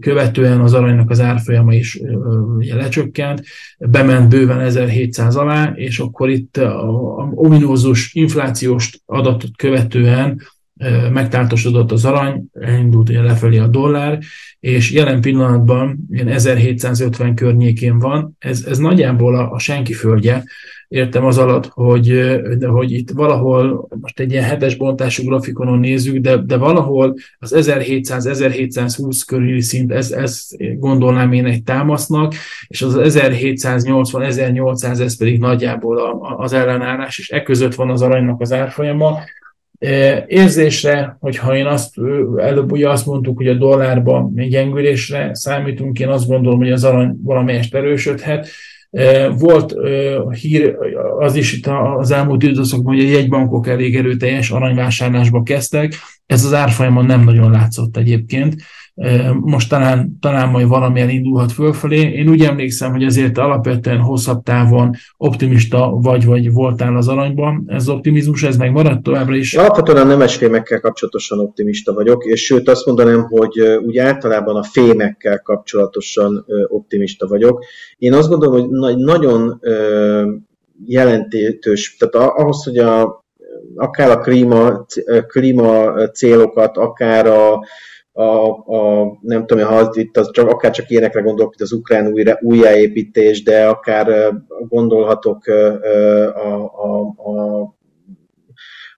követően 0.00 0.60
az 0.60 0.74
aranynak 0.74 1.10
az 1.10 1.20
árfolyama 1.20 1.74
is 1.74 2.00
ugye, 2.58 2.74
lecsökkent, 2.74 3.42
bement 3.78 4.28
bőven 4.28 4.60
1700 4.60 5.36
alá, 5.36 5.72
és 5.74 5.98
akkor 5.98 6.28
itt 6.28 6.56
a, 6.56 7.30
ominózus 7.34 8.14
inflációs 8.14 9.00
adatot 9.06 9.56
követően 9.56 10.40
megtáltosodott 11.12 11.92
az 11.92 12.04
arany, 12.04 12.44
elindult 12.52 13.08
ugye 13.08 13.22
lefelé 13.22 13.58
a 13.58 13.66
dollár, 13.66 14.18
és 14.60 14.92
jelen 14.92 15.20
pillanatban 15.20 15.98
ilyen 16.10 16.28
1750 16.28 17.34
környékén 17.34 17.98
van, 17.98 18.36
ez, 18.38 18.64
ez 18.64 18.78
nagyjából 18.78 19.36
a, 19.36 19.50
a 19.50 19.58
senki 19.58 19.92
földje, 19.92 20.44
értem 20.90 21.24
az 21.24 21.38
alatt, 21.38 21.66
hogy, 21.66 22.38
hogy 22.60 22.92
itt 22.92 23.10
valahol, 23.10 23.88
most 24.00 24.20
egy 24.20 24.32
ilyen 24.32 24.44
hetes 24.44 24.76
bontású 24.76 25.24
grafikonon 25.24 25.78
nézzük, 25.78 26.16
de, 26.16 26.36
de 26.36 26.56
valahol 26.56 27.14
az 27.38 27.54
1700-1720 27.56 29.22
körüli 29.26 29.60
szint, 29.60 29.92
ez, 29.92 30.10
ez 30.10 30.46
gondolnám 30.78 31.32
én 31.32 31.44
egy 31.44 31.62
támasznak, 31.62 32.34
és 32.68 32.82
az 32.82 32.96
1780-1800 32.98 35.00
ez 35.00 35.18
pedig 35.18 35.38
nagyjából 35.38 35.98
a, 35.98 36.36
az 36.38 36.52
ellenállás, 36.52 37.18
és 37.18 37.30
e 37.30 37.42
között 37.42 37.74
van 37.74 37.90
az 37.90 38.02
aranynak 38.02 38.40
az 38.40 38.52
árfolyama, 38.52 39.18
Érzésre, 40.26 41.16
hogyha 41.20 41.56
én 41.56 41.66
azt, 41.66 41.94
előbb 42.36 42.72
ugye 42.72 42.90
azt 42.90 43.06
mondtuk, 43.06 43.36
hogy 43.36 43.48
a 43.48 43.54
dollárban 43.54 44.32
gyengülésre 44.34 45.34
számítunk, 45.34 45.98
én 45.98 46.08
azt 46.08 46.26
gondolom, 46.26 46.58
hogy 46.58 46.72
az 46.72 46.84
arany 46.84 47.18
valamelyest 47.22 47.74
erősödhet. 47.74 48.48
Volt 49.38 49.74
hír 50.40 50.76
az 51.18 51.34
is 51.34 51.52
itt 51.52 51.66
az 51.96 52.10
elmúlt 52.10 52.42
időszakban, 52.42 52.94
hogy 52.94 53.04
a 53.04 53.08
jegybankok 53.08 53.68
elég 53.68 53.96
erőteljes 53.96 54.50
aranyvásárlásba 54.50 55.42
kezdtek. 55.42 55.94
Ez 56.26 56.44
az 56.44 56.54
árfolyamon 56.54 57.06
nem 57.06 57.24
nagyon 57.24 57.50
látszott 57.50 57.96
egyébként. 57.96 58.54
Most 59.40 59.68
talán, 59.68 60.16
talán 60.20 60.48
majd 60.48 60.68
valamilyen 60.68 61.08
indulhat 61.08 61.52
fölfelé. 61.52 62.00
Én 62.00 62.28
úgy 62.28 62.42
emlékszem, 62.42 62.90
hogy 62.90 63.04
azért 63.04 63.38
alapvetően 63.38 63.98
hosszabb 63.98 64.42
távon 64.42 64.94
optimista 65.16 65.90
vagy, 65.90 66.24
vagy 66.24 66.52
voltál 66.52 66.96
az 66.96 67.08
aranyban. 67.08 67.64
Ez 67.66 67.88
optimizmus, 67.88 68.42
ez 68.42 68.56
meg 68.56 68.72
maradt 68.72 69.02
továbbra 69.02 69.34
is? 69.34 69.54
Alapvetően 69.54 69.98
a 69.98 70.04
nemes 70.04 70.36
fémekkel 70.36 70.80
kapcsolatosan 70.80 71.38
optimista 71.38 71.92
vagyok, 71.92 72.24
és 72.24 72.44
sőt 72.44 72.68
azt 72.68 72.86
mondanám, 72.86 73.22
hogy 73.22 73.60
úgy 73.86 73.98
általában 73.98 74.56
a 74.56 74.62
fémekkel 74.62 75.40
kapcsolatosan 75.40 76.44
optimista 76.68 77.26
vagyok. 77.26 77.64
Én 77.98 78.12
azt 78.12 78.28
gondolom, 78.28 78.68
hogy 78.78 78.96
nagyon 78.96 79.60
jelentős, 80.86 81.96
tehát 81.98 82.28
ahhoz, 82.38 82.64
hogy 82.64 82.78
a, 82.78 83.24
akár 83.76 84.10
a 84.10 84.18
klíma, 84.18 84.86
klíma 85.26 85.92
célokat, 86.08 86.76
akár 86.76 87.26
a, 87.26 87.64
a, 88.12 88.48
a, 88.76 89.18
nem 89.20 89.46
tudom, 89.46 89.66
ha 89.66 89.90
itt 89.92 90.16
az 90.16 90.30
csak, 90.30 90.48
akár 90.48 90.70
csak 90.70 90.90
ilyenekre 90.90 91.20
gondolok, 91.20 91.48
mint 91.48 91.60
az 91.60 91.72
ukrán 91.72 92.12
újra, 92.12 92.38
újjáépítés, 92.40 93.42
de 93.42 93.66
akár 93.66 94.32
gondolhatok 94.68 95.46
a, 95.46 96.64
a, 96.64 97.00
a 97.00 97.78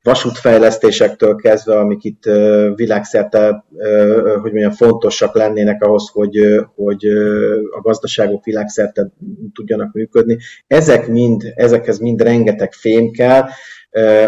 vasútfejlesztésektől 0.03 1.35
kezdve, 1.35 1.79
amik 1.79 2.05
itt 2.05 2.23
világszerte, 2.75 3.65
hogy 4.41 4.53
mondjam, 4.53 4.71
fontosak 4.71 5.35
lennének 5.35 5.83
ahhoz, 5.83 6.09
hogy, 6.13 6.39
hogy 6.75 7.07
a 7.71 7.81
gazdaságok 7.81 8.45
világszerte 8.45 9.11
tudjanak 9.55 9.93
működni. 9.93 10.37
Ezek 10.67 11.09
mind, 11.09 11.43
ezekhez 11.55 11.99
mind 11.99 12.23
rengeteg 12.23 12.73
fém 12.73 13.11
kell, 13.11 13.45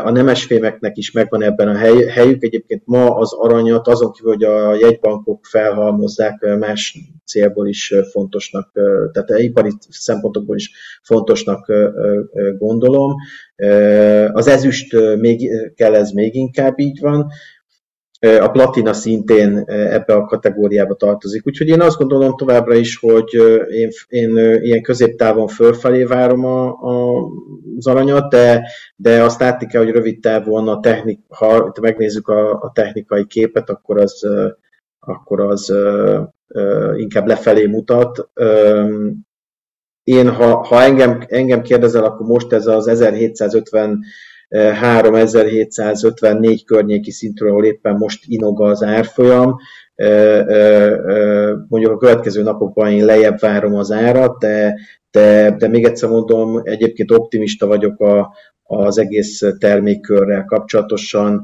a 0.05 0.11
nemesfémeknek 0.11 0.97
is 0.97 1.11
megvan 1.11 1.43
ebben 1.43 1.69
a 1.69 1.75
hely, 1.77 2.05
helyük. 2.05 2.43
Egyébként 2.43 2.83
ma 2.85 3.17
az 3.17 3.33
aranyat 3.33 3.89
azon 3.89 4.13
kívül, 4.13 4.33
hogy 4.33 4.45
a 4.45 4.75
jegybankok 4.75 5.45
felhalmozzák, 5.45 6.57
más 6.59 6.99
célból 7.25 7.69
is 7.69 7.95
fontosnak, 8.11 8.73
tehát 9.13 9.41
ipari 9.43 9.71
szempontokból 9.89 10.57
is 10.57 10.71
fontosnak 11.03 11.73
gondolom. 12.59 13.15
Az 14.33 14.47
ezüst 14.47 14.97
még 15.19 15.51
kell, 15.75 15.95
ez 15.95 16.11
még 16.11 16.35
inkább 16.35 16.79
így 16.79 17.01
van 17.01 17.27
a 18.41 18.49
platina 18.51 18.93
szintén 18.93 19.63
ebbe 19.67 20.15
a 20.15 20.25
kategóriába 20.25 20.95
tartozik. 20.95 21.47
Úgyhogy 21.47 21.69
én 21.69 21.81
azt 21.81 21.99
gondolom 21.99 22.37
továbbra 22.37 22.75
is, 22.75 22.99
hogy 22.99 23.35
én, 23.71 23.89
én 24.09 24.37
ilyen 24.63 24.83
középtávon 24.83 25.47
fölfelé 25.47 26.05
várom 26.05 26.45
a, 26.45 26.67
a, 26.67 27.27
az 27.77 27.87
aranyat, 27.87 28.31
de, 28.31 28.69
de 28.97 29.23
azt 29.23 29.41
látni 29.41 29.67
kell, 29.67 29.83
hogy 29.85 29.93
rövid 29.93 30.21
távon 30.21 30.69
a 30.69 30.81
technik, 30.81 31.21
ha 31.29 31.73
megnézzük 31.81 32.29
a, 32.29 32.51
a 32.53 32.71
technikai 32.75 33.27
képet, 33.27 33.71
akkor 33.71 34.01
az, 34.01 34.27
akkor 34.99 35.41
az 35.41 35.73
inkább 36.97 37.27
lefelé 37.27 37.67
mutat. 37.67 38.31
Én, 40.03 40.29
ha, 40.31 40.57
ha 40.57 40.83
engem, 40.83 41.25
engem 41.29 41.63
kérdezel, 41.63 42.05
akkor 42.05 42.27
most 42.27 42.53
ez 42.53 42.67
az 42.67 42.87
1750 42.87 44.05
3754 44.55 46.65
környéki 46.65 47.11
szintről, 47.11 47.51
ahol 47.51 47.65
éppen 47.65 47.97
most 47.97 48.25
inog 48.27 48.63
az 48.63 48.83
árfolyam. 48.83 49.57
Mondjuk 51.69 51.93
a 51.93 51.97
következő 51.97 52.43
napokban 52.43 52.91
én 52.91 53.05
lejjebb 53.05 53.41
várom 53.41 53.75
az 53.75 53.91
árat, 53.91 54.39
de, 54.39 54.75
de, 55.11 55.57
de 55.59 55.69
még 55.69 55.85
egyszer 55.85 56.09
mondom, 56.09 56.61
egyébként 56.65 57.11
optimista 57.11 57.67
vagyok 57.67 58.01
a, 58.01 58.35
az 58.63 58.99
egész 58.99 59.43
termékkörrel 59.59 60.45
kapcsolatosan. 60.45 61.43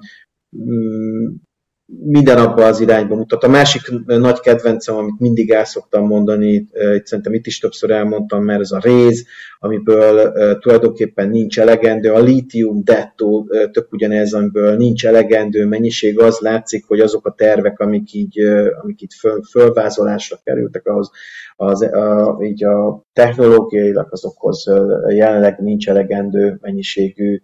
Minden 1.99 2.39
abban 2.39 2.67
az 2.67 2.81
irányba 2.81 3.15
mutat. 3.15 3.45
A 3.45 3.49
másik 3.49 3.81
nagy 4.07 4.41
kedvencem, 4.41 4.97
amit 4.97 5.19
mindig 5.19 5.51
el 5.51 5.65
szoktam 5.65 6.07
mondani, 6.07 6.53
itt 6.95 7.07
szerintem 7.07 7.35
itt 7.35 7.47
is 7.47 7.59
többször 7.59 7.91
elmondtam, 7.91 8.45
mert 8.45 8.61
ez 8.61 8.71
a 8.71 8.81
réz, 8.83 9.27
amiből 9.59 10.33
tulajdonképpen 10.59 11.29
nincs 11.29 11.61
elegendő, 11.61 12.13
a 12.13 12.21
lítium 12.21 12.85
detto 12.85 13.45
tök 13.73 13.93
ugyanez, 13.93 14.33
amiből 14.33 14.77
nincs 14.77 15.07
elegendő 15.07 15.67
mennyiség, 15.67 16.21
az 16.21 16.39
látszik, 16.39 16.85
hogy 16.87 17.01
azok 17.01 17.27
a 17.27 17.35
tervek, 17.35 17.81
amik 17.81 18.13
így, 18.13 18.39
amik 18.83 19.01
itt 19.01 19.13
föl, 19.13 19.43
fölvázolásra 19.51 20.41
kerültek, 20.45 20.87
ahhoz 20.87 21.11
az, 21.57 21.83
a, 21.83 22.39
így 22.43 22.65
a 22.65 23.05
technológiailag 23.13 24.07
azokhoz 24.11 24.65
jelenleg 25.09 25.59
nincs 25.59 25.89
elegendő 25.89 26.59
mennyiségű 26.61 27.43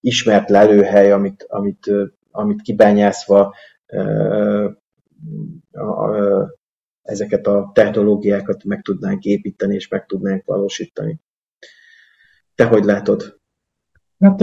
ismert 0.00 0.50
lelőhely, 0.50 1.12
amit, 1.12 1.44
amit 1.48 1.90
amit 2.34 2.62
kibányászva 2.62 3.54
ezeket 7.02 7.46
a 7.46 7.70
technológiákat 7.74 8.64
meg 8.64 8.82
tudnánk 8.82 9.24
építeni 9.24 9.74
és 9.74 9.88
meg 9.88 10.06
tudnánk 10.06 10.44
valósítani. 10.44 11.20
Te 12.54 12.64
hogy 12.64 12.84
látod? 12.84 13.38
Hát 14.18 14.42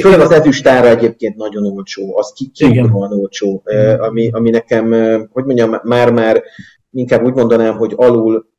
Főleg 0.00 0.20
az 0.20 0.30
ezüstára 0.30 0.88
egyébként 0.88 1.36
nagyon 1.36 1.64
olcsó, 1.64 2.16
az 2.16 2.32
kiugróan 2.52 3.12
olcsó, 3.12 3.62
ami, 3.98 4.30
ami 4.30 4.50
nekem, 4.50 4.90
hogy 5.30 5.44
mondjam, 5.44 5.76
már-már 5.82 6.42
inkább 6.90 7.24
úgy 7.24 7.34
mondanám, 7.34 7.76
hogy 7.76 7.92
alul 7.96 8.50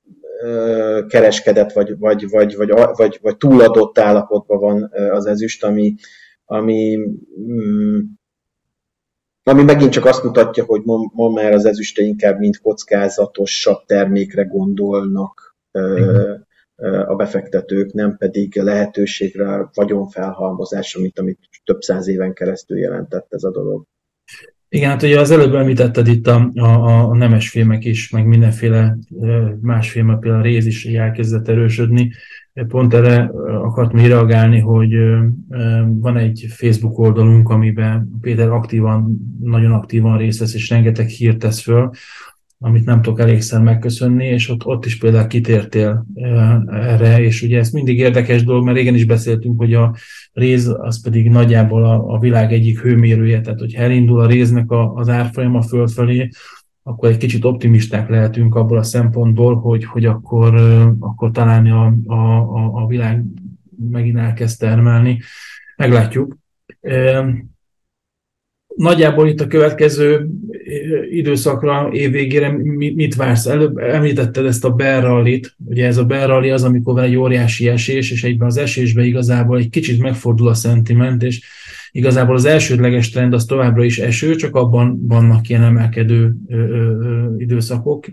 kereskedett, 1.08 1.72
vagy, 1.72 1.98
vagy, 2.00 2.30
vagy, 2.30 2.56
vagy, 2.56 2.72
vagy, 2.96 3.20
vagy 3.22 3.38
túladott 3.38 4.00
állapotban 4.00 4.60
van 4.60 4.92
az 5.12 5.26
ezüst, 5.26 5.64
ami, 5.64 5.96
ami, 6.46 6.98
mm, 7.40 8.00
ami 9.44 9.64
megint 9.64 9.92
csak 9.92 10.06
azt 10.06 10.24
mutatja, 10.24 10.64
hogy 10.64 10.82
ma, 10.84 11.12
ma 11.14 11.30
már 11.30 11.52
az 11.52 11.66
ezüste 11.66 12.04
inkább 12.04 12.40
mint 12.40 12.62
kockázatosabb 12.62 13.86
termékre 13.86 14.44
gondolnak 14.44 15.56
a 17.06 17.16
befektetők, 17.16 17.94
nem 17.94 18.18
pedig 18.18 18.56
lehetőségre, 18.56 19.70
vagyonfelhalmozásra, 19.74 21.02
mint 21.02 21.20
amit 21.20 21.40
több 21.64 21.82
száz 21.82 22.08
éven 22.08 22.34
keresztül 22.34 22.78
jelentett 22.78 23.34
ez 23.34 23.44
a 23.44 23.52
dolog. 23.52 23.86
Igen, 24.70 24.90
hát 24.90 25.04
ugye 25.04 25.20
az 25.20 25.32
előbb 25.32 25.54
említetted 25.54 26.08
itt 26.08 26.28
a, 26.28 26.52
a, 26.54 27.10
a 27.10 27.16
nemes 27.16 27.50
filmek 27.50 27.86
is, 27.86 28.10
meg 28.10 28.26
mindenféle 28.26 28.98
más 29.62 29.92
filmek, 29.92 30.20
például 30.20 30.42
a 30.42 30.46
réz 30.46 30.66
is 30.66 30.86
elkezdett 30.86 31.48
erősödni. 31.48 32.12
Pont 32.68 32.94
erre 32.94 33.32
akartam 33.64 34.00
reagálni, 34.00 34.60
hogy 34.60 34.96
van 35.86 36.18
egy 36.18 36.46
Facebook 36.50 37.00
oldalunk, 37.00 37.50
amiben 37.50 38.18
Péter 38.22 38.50
aktívan, 38.50 39.18
nagyon 39.42 39.72
aktívan 39.72 40.18
részt 40.18 40.40
vesz, 40.40 40.54
és 40.54 40.70
rengeteg 40.70 41.08
hírt 41.08 41.38
tesz 41.38 41.62
föl, 41.62 41.90
amit 42.60 42.86
nem 42.86 43.02
tudok 43.02 43.20
elégszer 43.20 43.62
megköszönni, 43.62 44.26
és 44.26 44.50
ott, 44.50 44.66
ott 44.66 44.86
is 44.86 44.98
például 44.98 45.28
kitértél 45.28 46.06
erre, 46.68 47.22
és 47.22 47.42
ugye 47.42 47.60
ez 47.60 47.70
mindig 47.70 47.98
érdekes 47.98 48.44
dolog, 48.44 48.64
mert 48.64 48.78
régen 48.78 48.96
is 48.96 49.06
beszéltünk, 49.06 49.58
hogy 49.58 49.74
a 49.74 49.96
réz 50.34 50.76
az 50.78 51.02
pedig 51.02 51.30
nagyjából 51.30 51.86
a, 51.86 52.14
a 52.14 52.20
világ 52.20 52.54
egyik 52.54 52.80
hőmérője, 52.80 53.42
tehát 53.42 53.60
hogy 53.60 53.74
elindul 53.74 54.20
a 54.20 54.26
réznek 54.26 54.72
a, 54.72 54.94
az 54.94 55.10
árfolyama 55.10 55.62
fölfelé, 55.62 56.30
akkor 56.84 57.10
egy 57.10 57.18
kicsit 57.18 57.46
optimisták 57.46 58.10
lehetünk 58.10 58.56
abból 58.56 58.78
a 58.78 58.84
szempontból, 58.84 59.56
hogy, 59.56 59.86
hogy 59.86 60.06
akkor, 60.06 60.56
akkor 61.00 61.32
talán 61.32 61.66
a, 61.66 62.14
a, 62.14 62.84
a 62.84 62.88
világ 62.88 63.24
megint 63.92 64.18
elkezd 64.18 64.60
termelni. 64.60 65.20
Meglátjuk. 65.78 66.38
Nagyjából 68.76 69.28
itt 69.28 69.42
a 69.42 69.48
következő 69.48 70.30
időszakra, 71.10 71.90
évvégére 71.92 72.50
mit 72.74 73.16
vársz? 73.16 73.46
Előbb 73.46 73.78
említetted 73.78 74.46
ezt 74.46 74.66
a 74.66 74.70
bear 74.70 75.04
rally-t, 75.04 75.56
ugye 75.66 75.86
ez 75.86 75.98
a 75.98 76.06
bear 76.06 76.28
rally 76.28 76.52
az, 76.52 76.64
amikor 76.64 76.94
van 76.94 77.04
egy 77.04 77.16
óriási 77.16 77.68
esés, 77.68 78.12
és 78.12 78.24
egyben 78.24 78.48
az 78.48 78.58
esésbe 78.58 79.04
igazából 79.04 79.58
egy 79.58 79.70
kicsit 79.70 80.02
megfordul 80.02 80.48
a 80.48 80.54
szentiment, 80.54 81.24
és 81.24 81.46
Igazából 81.96 82.36
az 82.36 82.46
elsődleges 82.46 83.10
trend 83.10 83.34
az 83.34 83.46
továbbra 83.46 83.84
is 83.84 84.00
eső, 84.00 84.36
csak 84.36 84.56
abban 84.56 85.08
vannak 85.08 85.50
ilyen 85.50 85.64
emelkedő 85.64 86.36
ö, 86.48 86.58
ö, 86.58 87.36
időszakok, 87.38 88.06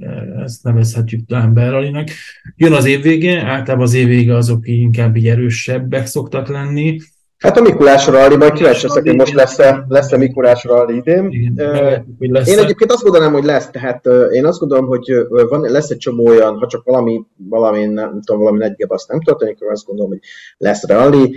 ezt 0.45 0.65
nevezhetjük 0.65 1.27
talán 1.27 1.55
berralinak. 1.55 2.09
Jön 2.57 2.73
az 2.73 2.85
évvége, 2.85 3.43
általában 3.43 3.87
az 3.87 3.95
évvége 3.95 4.37
azok 4.37 4.69
inkább 4.69 5.17
így 5.17 5.29
erősebbek 5.29 6.07
szoktak 6.07 6.49
lenni, 6.49 6.99
Hát 7.41 7.57
a 7.57 7.61
Mikulás 7.61 8.07
rally, 8.07 8.37
majd 8.37 8.53
kíváncsi 8.53 8.87
leszek, 8.87 9.03
hogy 9.03 9.17
most 9.17 9.35
lesz-e, 9.35 9.85
lesz-e 9.89 10.17
Mikulás 10.17 10.65
rally 10.65 10.97
idén. 10.97 11.31
Igen, 11.31 12.17
lesz 12.19 12.49
én 12.49 12.59
egyébként 12.59 12.93
azt 12.93 13.03
gondolom, 13.03 13.33
hogy 13.33 13.45
lesz, 13.45 13.71
tehát 13.71 14.07
én 14.31 14.47
azt 14.47 14.59
gondolom, 14.59 14.87
hogy 14.87 15.27
van, 15.29 15.61
lesz 15.61 15.91
egy 15.91 15.97
csomó 15.97 16.27
olyan, 16.27 16.59
ha 16.59 16.67
csak 16.67 16.85
valami, 16.85 17.23
valami 17.37 17.85
nem 17.85 18.21
tudom, 18.25 18.41
valami 18.41 18.59
nagy 18.59 18.85
azt 18.89 19.09
nem 19.09 19.21
történik, 19.21 19.57
akkor 19.61 19.73
azt 19.73 19.87
gondolom, 19.87 20.11
hogy 20.11 20.21
lesz 20.57 20.87
rally, 20.87 21.37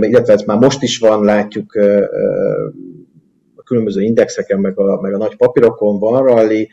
illetve 0.00 0.32
ez 0.32 0.42
már 0.42 0.58
most 0.58 0.82
is 0.82 0.98
van, 0.98 1.24
látjuk 1.24 1.74
a 3.54 3.62
különböző 3.62 4.02
indexeken, 4.02 4.58
meg 4.58 4.78
a, 4.78 5.00
meg 5.00 5.14
a 5.14 5.18
nagy 5.18 5.36
papírokon 5.36 5.98
van 5.98 6.24
rally. 6.24 6.68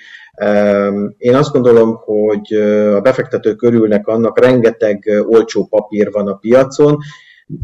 Én 1.18 1.36
azt 1.36 1.52
gondolom, 1.52 1.96
hogy 1.96 2.54
a 2.96 3.02
befektetők 3.02 3.62
örülnek 3.62 4.08
annak, 4.08 4.40
rengeteg 4.40 5.24
olcsó 5.28 5.66
papír 5.66 6.12
van 6.12 6.28
a 6.28 6.36
piacon, 6.36 6.98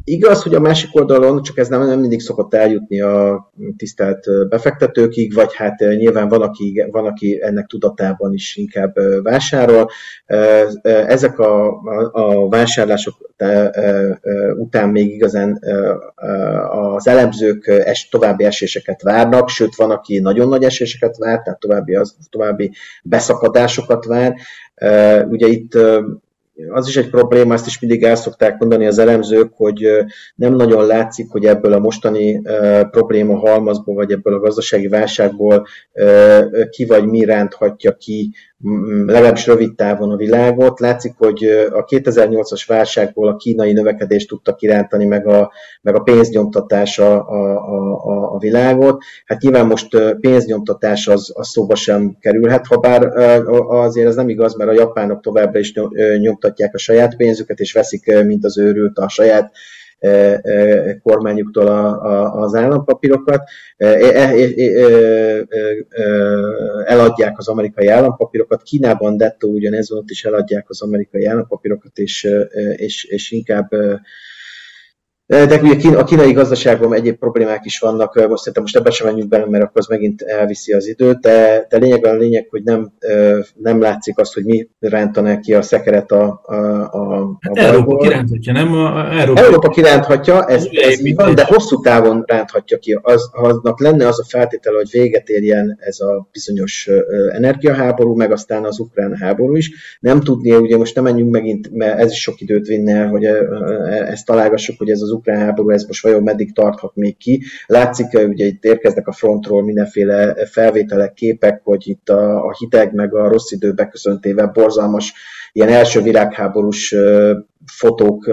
Igaz, 0.03 0.43
hogy 0.43 0.55
a 0.55 0.59
másik 0.59 0.95
oldalon, 0.95 1.41
csak 1.41 1.57
ez 1.57 1.67
nem, 1.67 1.85
nem 1.85 1.99
mindig 1.99 2.21
szokott 2.21 2.53
eljutni 2.53 3.01
a 3.01 3.49
tisztelt 3.77 4.25
befektetőkig, 4.49 5.33
vagy 5.33 5.55
hát 5.55 5.79
nyilván 5.79 6.27
van 6.27 6.41
aki, 6.41 6.85
van, 6.91 7.05
aki 7.05 7.39
ennek 7.41 7.65
tudatában 7.65 8.33
is 8.33 8.55
inkább 8.55 8.93
vásárol. 9.23 9.89
Ezek 10.81 11.39
a, 11.39 11.67
a, 12.11 12.49
vásárlások 12.49 13.31
után 14.57 14.89
még 14.89 15.13
igazán 15.13 15.59
az 16.71 17.07
elemzők 17.07 17.67
es, 17.67 18.09
további 18.09 18.43
eséseket 18.43 19.01
várnak, 19.01 19.49
sőt 19.49 19.75
van, 19.75 19.91
aki 19.91 20.19
nagyon 20.19 20.47
nagy 20.47 20.63
eséseket 20.63 21.17
vár, 21.17 21.41
tehát 21.41 21.59
további, 21.59 21.95
az, 21.95 22.15
további 22.29 22.71
beszakadásokat 23.03 24.05
vár. 24.05 24.35
Ugye 25.29 25.47
itt 25.47 25.77
az 26.69 26.87
is 26.87 26.97
egy 26.97 27.09
probléma, 27.09 27.53
ezt 27.53 27.67
is 27.67 27.79
mindig 27.79 28.03
el 28.03 28.15
szokták 28.15 28.59
mondani 28.59 28.85
az 28.85 28.97
elemzők, 28.97 29.53
hogy 29.55 29.87
nem 30.35 30.55
nagyon 30.55 30.85
látszik, 30.85 31.29
hogy 31.29 31.45
ebből 31.45 31.73
a 31.73 31.79
mostani 31.79 32.41
probléma 32.91 33.37
halmazból, 33.37 33.95
vagy 33.95 34.11
ebből 34.11 34.33
a 34.33 34.39
gazdasági 34.39 34.87
válságból 34.87 35.67
ki 36.69 36.85
vagy 36.85 37.05
mi 37.05 37.25
ránthatja 37.25 37.95
ki 37.95 38.31
legalábbis 39.05 39.47
rövid 39.47 39.75
távon 39.75 40.11
a 40.11 40.15
világot. 40.15 40.79
Látszik, 40.79 41.13
hogy 41.17 41.45
a 41.71 41.83
2008-as 41.85 42.63
válságból 42.67 43.27
a 43.27 43.35
kínai 43.35 43.71
növekedést 43.71 44.27
tudta 44.27 44.55
kirántani, 44.55 45.05
meg 45.05 45.27
a, 45.27 45.51
meg 45.81 45.95
a 45.95 45.99
pénznyomtatás 45.99 46.99
a, 46.99 47.27
a, 47.27 47.55
a, 48.05 48.33
a 48.33 48.37
világot. 48.37 49.03
Hát 49.25 49.41
nyilván 49.41 49.65
most 49.65 50.15
pénznyomtatás 50.19 51.07
az, 51.07 51.31
az 51.33 51.47
szóba 51.47 51.75
sem 51.75 52.17
kerülhet, 52.19 52.67
ha 52.67 52.77
bár 52.77 53.05
azért 53.67 54.07
ez 54.07 54.15
nem 54.15 54.29
igaz, 54.29 54.55
mert 54.55 54.69
a 54.69 54.73
japánok 54.73 55.21
továbbra 55.21 55.59
is 55.59 55.73
nyomtatják 56.19 56.46
a 56.73 56.77
saját 56.77 57.15
pénzüket, 57.15 57.59
és 57.59 57.73
veszik, 57.73 58.23
mint 58.23 58.45
az 58.45 58.57
őrült 58.57 58.97
a 58.97 59.09
saját 59.09 59.51
kormányuktól 61.03 61.67
a, 61.67 62.01
a, 62.01 62.41
az 62.41 62.55
állampapírokat, 62.55 63.49
eladják 66.85 67.37
az 67.37 67.47
amerikai 67.47 67.87
állampapírokat, 67.87 68.61
Kínában 68.61 69.17
dettó 69.17 69.49
ugyanez 69.49 69.91
ott 69.91 70.09
is 70.09 70.25
eladják 70.25 70.69
az 70.69 70.81
amerikai 70.81 71.25
állampapírokat, 71.25 71.97
és, 71.97 72.27
és, 72.75 73.03
és 73.03 73.31
inkább 73.31 73.69
de 75.27 75.59
ugye 75.61 75.97
a 75.97 76.03
kínai 76.03 76.31
gazdaságban 76.31 76.93
egyéb 76.93 77.17
problémák 77.17 77.65
is 77.65 77.79
vannak, 77.79 78.15
most 78.15 78.37
szerintem 78.37 78.61
most 78.61 78.75
ebben 78.75 78.91
sem 78.91 79.07
menjünk 79.07 79.29
bele, 79.29 79.45
mert 79.45 79.63
akkor 79.63 79.81
az 79.81 79.87
megint 79.87 80.21
elviszi 80.21 80.73
az 80.73 80.87
időt, 80.87 81.19
de, 81.19 81.65
de 81.69 81.77
lényegben 81.77 82.15
a 82.15 82.17
lényeg, 82.17 82.47
hogy 82.49 82.63
nem, 82.63 82.91
nem 83.55 83.81
látszik 83.81 84.19
azt, 84.19 84.33
hogy 84.33 84.43
mi 84.45 84.67
rántaná 84.79 85.39
ki 85.39 85.53
a 85.53 85.61
szekeret 85.61 86.11
a, 86.11 86.41
a, 86.45 86.55
a, 86.81 87.37
hát 87.41 87.57
a 87.57 87.59
Európa 87.59 87.97
kiránthatja, 87.97 88.53
nem? 88.53 88.73
A, 88.73 89.19
Európa, 89.19 89.41
Európa 89.41 89.69
kiránthatja, 89.69 90.45
ez, 90.45 90.67
ez 90.71 91.05
így 91.05 91.15
van, 91.15 91.35
de 91.35 91.45
hosszú 91.45 91.79
távon 91.79 92.23
ránthatja 92.27 92.77
ki. 92.77 92.99
Az, 93.01 93.29
aznak 93.31 93.81
lenne 93.81 94.07
az 94.07 94.19
a 94.19 94.25
feltétel, 94.27 94.73
hogy 94.73 94.89
véget 94.91 95.29
érjen 95.29 95.77
ez 95.79 95.99
a 95.99 96.27
bizonyos 96.31 96.89
energiaháború, 97.31 98.15
meg 98.15 98.31
aztán 98.31 98.65
az 98.65 98.79
ukrán 98.79 99.15
háború 99.15 99.55
is. 99.55 99.97
Nem 99.99 100.19
tudni, 100.19 100.55
ugye 100.55 100.77
most 100.77 100.95
nem 100.95 101.03
menjünk 101.03 101.31
megint, 101.31 101.73
mert 101.73 101.99
ez 101.99 102.11
is 102.11 102.21
sok 102.21 102.41
időt 102.41 102.67
vinne, 102.67 103.05
hogy 103.05 103.23
ezt 104.07 104.25
találgassuk, 104.25 104.77
hogy 104.77 104.89
ez 104.89 105.01
az 105.01 105.15
ukrán 105.17 105.39
háború, 105.39 105.69
ez 105.69 105.83
most 105.83 106.03
vajon 106.03 106.23
meddig 106.23 106.53
tarthat 106.53 106.95
még 106.95 107.17
ki. 107.17 107.43
Látszik, 107.65 108.07
ugye 108.13 108.45
itt 108.45 108.63
érkeznek 108.63 109.07
a 109.07 109.11
frontról 109.11 109.63
mindenféle 109.63 110.45
felvételek, 110.45 111.13
képek, 111.13 111.61
hogy 111.63 111.87
itt 111.87 112.09
a, 112.09 112.45
a 112.45 112.55
hideg 112.57 112.93
meg 112.93 113.15
a 113.15 113.27
rossz 113.27 113.51
idő 113.51 113.73
beköszöntével 113.73 114.51
borzalmas 114.53 115.13
ilyen 115.51 115.69
első 115.69 116.01
világháborús 116.01 116.95
fotók 117.65 118.31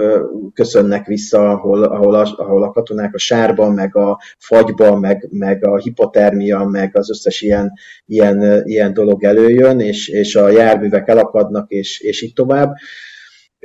köszönnek 0.53 1.05
vissza, 1.05 1.49
ahol, 1.49 1.83
ahol, 1.83 2.15
a, 2.15 2.33
ahol 2.37 2.63
a 2.63 2.71
katonák 2.71 3.13
a 3.13 3.17
sárban, 3.17 3.73
meg 3.73 3.95
a 3.95 4.19
fagyban, 4.37 4.99
meg, 4.99 5.27
meg 5.31 5.65
a 5.65 5.77
hipotermia, 5.77 6.63
meg 6.63 6.97
az 6.97 7.09
összes 7.09 7.41
ilyen, 7.41 7.71
ilyen, 8.05 8.61
ilyen 8.65 8.93
dolog 8.93 9.23
előjön, 9.23 9.79
és, 9.79 10.07
és 10.07 10.35
a 10.35 10.49
járművek 10.49 11.07
elakadnak, 11.07 11.71
és, 11.71 11.99
és 11.99 12.21
így 12.21 12.33
tovább. 12.33 12.73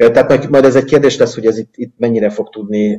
Tehát 0.09 0.49
majd 0.49 0.65
ez 0.65 0.77
egy 0.77 0.85
kérdés 0.85 1.19
lesz, 1.19 1.35
hogy 1.35 1.47
ez 1.47 1.59
itt, 1.59 1.73
itt 1.77 1.95
mennyire 1.99 2.31
fog 2.31 2.49
tudni 2.49 2.99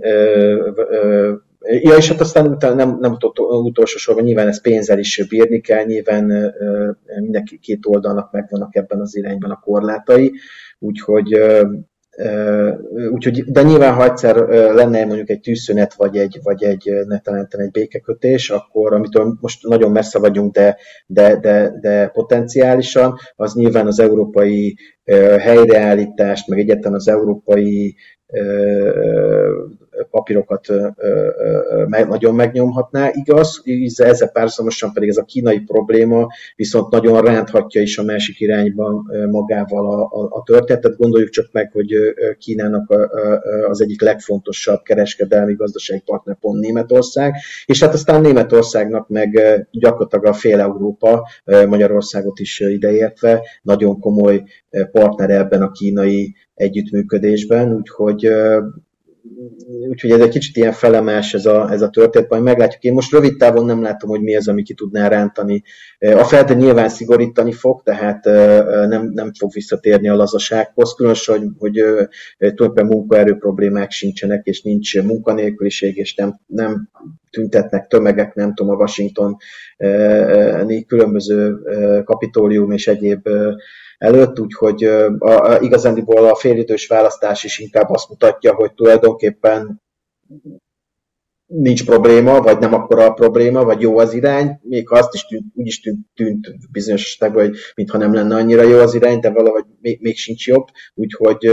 Ja, 1.64 1.95
és 1.95 2.08
hát 2.10 2.20
aztán 2.20 2.47
utána 2.47 2.76
nem, 2.76 2.97
nem 2.99 3.18
utolsó 3.47 3.97
sorban 3.97 4.24
nyilván 4.24 4.47
ez 4.47 4.62
pénzzel 4.62 4.99
is 4.99 5.26
bírni 5.30 5.62
kell, 5.62 5.84
nyilván 5.84 6.54
mindenki 7.22 7.60
két 7.60 7.86
oldalnak 7.86 8.32
megvannak 8.32 8.76
ebben 8.76 8.99
az 8.99 9.16
irányban 9.16 9.52
a 9.52 9.60
korlátai, 9.60 10.32
úgyhogy 10.80 11.39
Úgyhogy, 13.11 13.43
de 13.51 13.61
nyilván, 13.61 13.93
ha 13.93 14.03
egyszer 14.03 14.36
lenne 14.74 15.05
mondjuk 15.05 15.30
egy 15.30 15.39
tűzszünet, 15.39 15.93
vagy 15.93 16.17
egy, 16.17 16.39
vagy 16.43 16.63
egy 16.63 16.91
netelenten 17.07 17.59
egy 17.59 17.72
békekötés, 17.72 18.49
akkor 18.49 18.93
amitől 18.93 19.38
most 19.41 19.67
nagyon 19.67 19.91
messze 19.91 20.19
vagyunk, 20.19 20.53
de, 20.53 20.78
de, 21.05 21.36
de, 21.36 21.74
de 21.82 22.07
potenciálisan, 22.07 23.15
az 23.36 23.53
nyilván 23.53 23.88
az 23.88 23.99
európai 23.99 24.78
helyreállítást, 25.39 26.47
meg 26.47 26.59
egyetlen 26.59 26.93
az 26.93 27.07
európai 27.07 27.95
papírokat 30.10 30.68
nagyon 31.88 32.36
megnyomhatná. 32.36 33.10
Igaz, 33.14 33.62
ezzel 33.96 34.32
párhuzamosan 34.32 34.94
pedig 34.94 35.10
ez 35.10 35.18
a 35.18 35.24
kínai 35.24 35.60
probléma 35.60 36.28
viszont 36.56 36.92
nagyon 36.92 37.22
ránthatja 37.22 37.82
is 37.82 37.98
a 37.98 38.04
másik 38.04 38.39
irányba 38.39 39.04
magával 39.32 39.86
a, 39.86 40.22
a, 40.22 40.28
a 40.30 40.44
történetet. 40.44 40.98
Gondoljuk 40.98 41.30
csak 41.30 41.52
meg, 41.52 41.72
hogy 41.72 41.94
Kínának 42.38 43.10
az 43.70 43.82
egyik 43.82 44.02
legfontosabb 44.02 44.82
kereskedelmi 44.82 45.54
gazdasági 45.54 46.02
partner 46.06 46.38
pont 46.39 46.60
Németország, 46.60 47.36
és 47.66 47.80
hát 47.80 47.94
aztán 47.94 48.22
Németországnak 48.22 49.10
meg 49.10 49.39
gyakorlatilag 49.72 50.26
a 50.26 50.34
fél 50.34 50.60
Európa, 50.60 51.28
Magyarországot 51.68 52.39
is 52.39 52.60
ideértve, 52.60 53.42
nagyon 53.62 54.00
komoly 54.00 54.44
partnere 54.92 55.38
ebben 55.38 55.62
a 55.62 55.72
kínai 55.72 56.36
együttműködésben, 56.54 57.74
úgyhogy 57.74 58.32
úgyhogy 59.89 60.12
ez 60.12 60.20
egy 60.20 60.30
kicsit 60.30 60.56
ilyen 60.56 60.72
felemás 60.72 61.34
ez 61.34 61.46
a, 61.46 61.72
ez 61.72 61.82
a 61.82 61.89
történet, 61.89 62.30
majd 62.30 62.44
meglátjuk. 62.44 62.84
Én 62.84 62.94
most 62.94 63.12
rövid 63.12 63.38
távon 63.38 63.66
nem 63.66 63.82
látom, 63.82 64.10
hogy 64.10 64.22
mi 64.22 64.36
az, 64.36 64.48
ami 64.48 64.64
ki 64.64 64.74
tudná 64.74 65.08
rántani. 65.08 65.64
A 66.00 66.24
feltétlen 66.24 66.58
nyilván 66.58 66.89
szigorítani 66.89 67.52
fog, 67.52 67.82
tehát 67.84 68.24
nem, 68.88 69.12
nem 69.14 69.34
fog 69.34 69.54
visszatérni 69.54 70.10
a 70.10 70.16
lazasághoz, 70.16 70.94
különösen, 70.94 71.38
hogy, 71.38 71.48
hogy 71.58 71.84
tulajdonképpen 72.38 72.86
munkaerő 72.86 73.36
problémák 73.36 73.92
sincsenek, 73.92 74.46
és 74.46 74.62
nincs 74.62 75.02
munkanélküliség, 75.02 75.98
és 75.98 76.16
nem, 76.16 76.39
nem 76.46 76.89
tüntetnek 77.30 77.88
tömegek, 77.88 78.34
nem 78.34 78.54
tudom, 78.54 78.74
a 78.74 78.78
Washington 78.78 79.38
különböző 80.88 81.56
kapitólium 82.04 82.72
és 82.72 82.88
egyéb 82.88 83.28
előtt, 84.02 84.39
úgyhogy 84.39 84.84
a, 84.84 85.54
a, 85.54 85.58
igazándiból 85.60 86.26
a 86.26 86.36
félidős 86.36 86.88
választás 86.88 87.44
is 87.44 87.60
inkább 87.60 87.89
azt 87.89 88.10
mutatja, 88.10 88.54
hogy 88.54 88.74
tulajdonképpen 88.74 89.30
nincs 91.45 91.86
probléma, 91.86 92.41
vagy 92.41 92.59
nem 92.59 92.73
akkora 92.73 93.05
a 93.05 93.13
probléma, 93.13 93.63
vagy 93.63 93.82
jó 93.82 93.97
az 93.97 94.13
irány, 94.13 94.59
még 94.61 94.91
azt 94.91 95.13
is 95.13 95.25
tűnt, 95.25 95.45
úgy 95.53 95.67
is 95.67 95.79
tűnt, 95.79 95.99
tűnt 96.15 96.71
bizonyos 96.71 97.05
esetekben, 97.05 97.45
hogy 97.45 97.57
mintha 97.75 97.97
nem 97.97 98.13
lenne 98.13 98.36
annyira 98.36 98.63
jó 98.63 98.77
az 98.77 98.93
irány, 98.93 99.19
de 99.19 99.29
valahogy 99.29 99.65
még, 99.82 100.01
még 100.01 100.17
sincs 100.17 100.47
jobb, 100.47 100.65
úgyhogy 100.93 101.49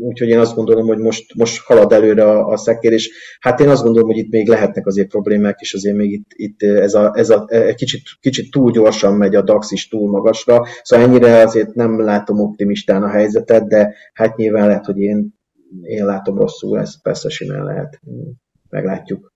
Úgyhogy 0.00 0.28
én 0.28 0.38
azt 0.38 0.54
gondolom, 0.54 0.86
hogy 0.86 0.98
most, 0.98 1.34
most 1.34 1.62
halad 1.62 1.92
előre 1.92 2.24
a, 2.24 2.48
a 2.48 2.56
szekér, 2.56 2.92
és 2.92 3.10
hát 3.40 3.60
én 3.60 3.68
azt 3.68 3.82
gondolom, 3.82 4.08
hogy 4.08 4.18
itt 4.18 4.30
még 4.30 4.48
lehetnek 4.48 4.86
azért 4.86 5.08
problémák, 5.08 5.60
és 5.60 5.74
azért 5.74 5.96
még 5.96 6.12
itt, 6.12 6.30
itt 6.34 6.62
ez, 6.62 6.94
a, 6.94 7.12
ez 7.16 7.30
a, 7.30 7.48
kicsit, 7.74 8.02
kicsit 8.20 8.50
túl 8.50 8.70
gyorsan 8.70 9.14
megy 9.14 9.34
a 9.34 9.42
DAX 9.42 9.70
is 9.70 9.88
túl 9.88 10.10
magasra, 10.10 10.66
szóval 10.82 11.06
ennyire 11.06 11.42
azért 11.42 11.74
nem 11.74 12.00
látom 12.00 12.40
optimistán 12.40 13.02
a 13.02 13.08
helyzetet, 13.08 13.68
de 13.68 13.94
hát 14.12 14.36
nyilván 14.36 14.66
lehet, 14.66 14.84
hogy 14.84 14.98
én, 14.98 15.34
én 15.82 16.04
látom 16.04 16.36
rosszul, 16.38 16.78
ez 16.78 17.02
persze 17.02 17.28
simán 17.28 17.64
lehet. 17.64 18.00
Meglátjuk 18.68 19.32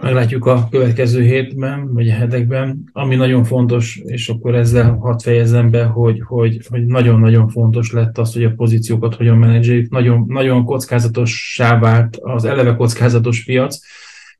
meglátjuk 0.00 0.46
a 0.46 0.68
következő 0.70 1.22
hétben, 1.22 1.94
vagy 1.94 2.08
a 2.08 2.12
hetekben. 2.12 2.84
Ami 2.92 3.16
nagyon 3.16 3.44
fontos, 3.44 4.00
és 4.04 4.28
akkor 4.28 4.54
ezzel 4.54 4.94
hadd 4.94 5.18
fejezem 5.18 5.70
be, 5.70 5.84
hogy, 5.84 6.22
hogy, 6.24 6.66
hogy 6.68 6.86
nagyon-nagyon 6.86 7.48
fontos 7.48 7.92
lett 7.92 8.18
az, 8.18 8.32
hogy 8.32 8.44
a 8.44 8.52
pozíciókat 8.56 9.14
hogyan 9.14 9.36
menedzseljük. 9.36 9.90
Nagyon, 9.90 10.24
nagyon 10.28 10.64
kockázatossá 10.64 11.78
vált 11.78 12.16
az 12.16 12.44
eleve 12.44 12.74
kockázatos 12.74 13.44
piac, 13.44 13.78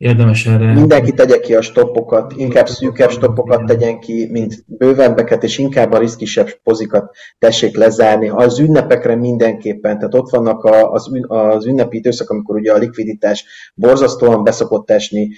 érdemes 0.01 0.47
erre... 0.47 0.73
Mindenki 0.73 1.13
tegye 1.13 1.41
ki 1.41 1.55
a 1.55 1.63
stoppokat, 1.63 2.33
inkább 2.37 2.69
szűkebb 2.69 3.11
stoppokat 3.11 3.65
tegyen 3.65 4.01
ki, 4.01 4.29
mint 4.31 4.65
bővebbeket, 4.67 5.43
és 5.43 5.59
inkább 5.59 5.93
a 5.93 5.99
riszkisebb 5.99 6.49
pozikat 6.63 7.11
tessék 7.39 7.77
lezárni. 7.77 8.29
Az 8.29 8.59
ünnepekre 8.59 9.15
mindenképpen, 9.15 9.97
tehát 9.97 10.15
ott 10.15 10.31
vannak 10.31 10.65
az, 10.65 11.11
az 11.27 11.67
ünnepi 11.67 11.97
időszak, 11.97 12.31
amikor 12.31 12.57
ugye 12.57 12.73
a 12.73 12.79
likviditás 12.79 13.45
borzasztóan 13.75 14.45
beszokott 14.45 14.91
esni, 14.91 15.29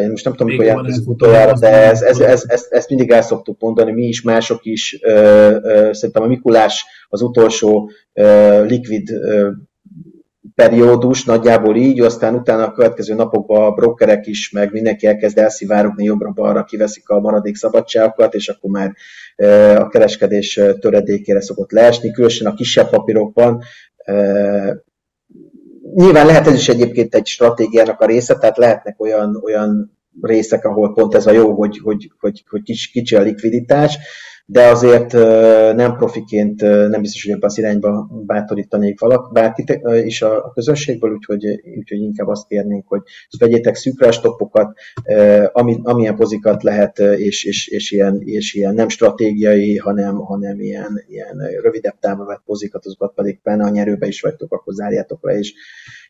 én 0.00 0.10
most 0.10 0.24
nem 0.24 0.34
tudom, 0.34 0.46
mikor 0.46 0.64
járt 0.64 0.86
utoljára, 1.04 1.58
de 1.58 1.68
ez, 1.68 2.02
ez, 2.02 2.20
ez, 2.20 2.66
ezt 2.70 2.88
mindig 2.88 3.10
el 3.10 3.22
szoktuk 3.22 3.60
mondani, 3.60 3.92
mi 3.92 4.06
is, 4.06 4.22
mások 4.22 4.64
is. 4.64 4.98
Szerintem 5.90 6.22
a 6.22 6.26
Mikulás 6.26 6.84
az 7.08 7.22
utolsó 7.22 7.90
likvid 8.66 9.08
periódus, 10.60 11.24
nagyjából 11.24 11.76
így, 11.76 12.00
aztán 12.00 12.34
utána 12.34 12.64
a 12.64 12.72
következő 12.72 13.14
napokban 13.14 13.64
a 13.64 13.70
brokerek 13.70 14.26
is, 14.26 14.50
meg 14.50 14.72
mindenki 14.72 15.06
elkezd 15.06 15.38
elszivárogni 15.38 16.04
jobbra-balra, 16.04 16.64
kiveszik 16.64 17.08
a 17.08 17.20
maradék 17.20 17.56
szabadságokat, 17.56 18.34
és 18.34 18.48
akkor 18.48 18.70
már 18.70 18.94
a 19.76 19.88
kereskedés 19.88 20.60
töredékére 20.80 21.40
szokott 21.40 21.70
leesni, 21.70 22.10
különösen 22.10 22.46
a 22.46 22.54
kisebb 22.54 22.90
papírokban. 22.90 23.62
Nyilván 25.94 26.26
lehet 26.26 26.46
ez 26.46 26.54
is 26.54 26.68
egyébként 26.68 27.14
egy 27.14 27.26
stratégiának 27.26 28.00
a 28.00 28.06
része, 28.06 28.34
tehát 28.34 28.56
lehetnek 28.56 29.00
olyan, 29.00 29.40
olyan 29.44 29.98
részek, 30.22 30.64
ahol 30.64 30.92
pont 30.94 31.14
ez 31.14 31.26
a 31.26 31.32
jó, 31.32 31.52
hogy, 31.52 31.78
hogy, 31.82 32.10
hogy, 32.18 32.44
hogy 32.48 32.62
kicsi 32.92 33.16
a 33.16 33.20
likviditás, 33.20 33.98
de 34.50 34.66
azért 34.66 35.12
nem 35.76 35.96
profiként 35.96 36.60
nem 36.60 37.00
biztos, 37.00 37.22
hogy 37.22 37.32
ebben 37.32 37.48
az 37.48 37.58
irányba 37.58 38.08
bátorítanék 38.26 39.00
valak, 39.00 39.32
bárkit 39.32 39.80
is 40.04 40.22
a, 40.22 40.44
a 40.44 40.52
közönségből, 40.52 41.12
úgyhogy, 41.12 41.44
úgyhogy 41.78 42.00
inkább 42.00 42.28
azt 42.28 42.46
kérnénk, 42.46 42.88
hogy 42.88 43.02
vegyétek 43.38 43.74
szűkre 43.74 44.10
stoppokat, 44.10 44.78
ami, 45.52 45.80
amilyen 45.82 46.16
pozikat 46.16 46.62
lehet, 46.62 46.98
és, 46.98 47.44
és, 47.44 47.68
és, 47.68 47.90
ilyen, 47.90 48.20
és 48.24 48.54
ilyen 48.54 48.74
nem 48.74 48.88
stratégiai, 48.88 49.76
hanem, 49.76 50.16
hanem 50.16 50.60
ilyen, 50.60 51.04
ilyen 51.08 51.38
rövidebb 51.62 51.98
távon 52.00 52.26
vett 52.26 52.42
pozikat, 52.44 52.86
azokat 52.86 53.14
pedig 53.14 53.40
benne 53.42 53.64
a 53.64 53.70
nyerőbe 53.70 54.06
is 54.06 54.20
vagytok, 54.20 54.52
akkor 54.52 54.74
zárjátok 54.74 55.24
le, 55.24 55.38
és 55.38 55.54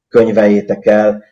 könyveljétek 0.09 0.86
el, 0.86 1.24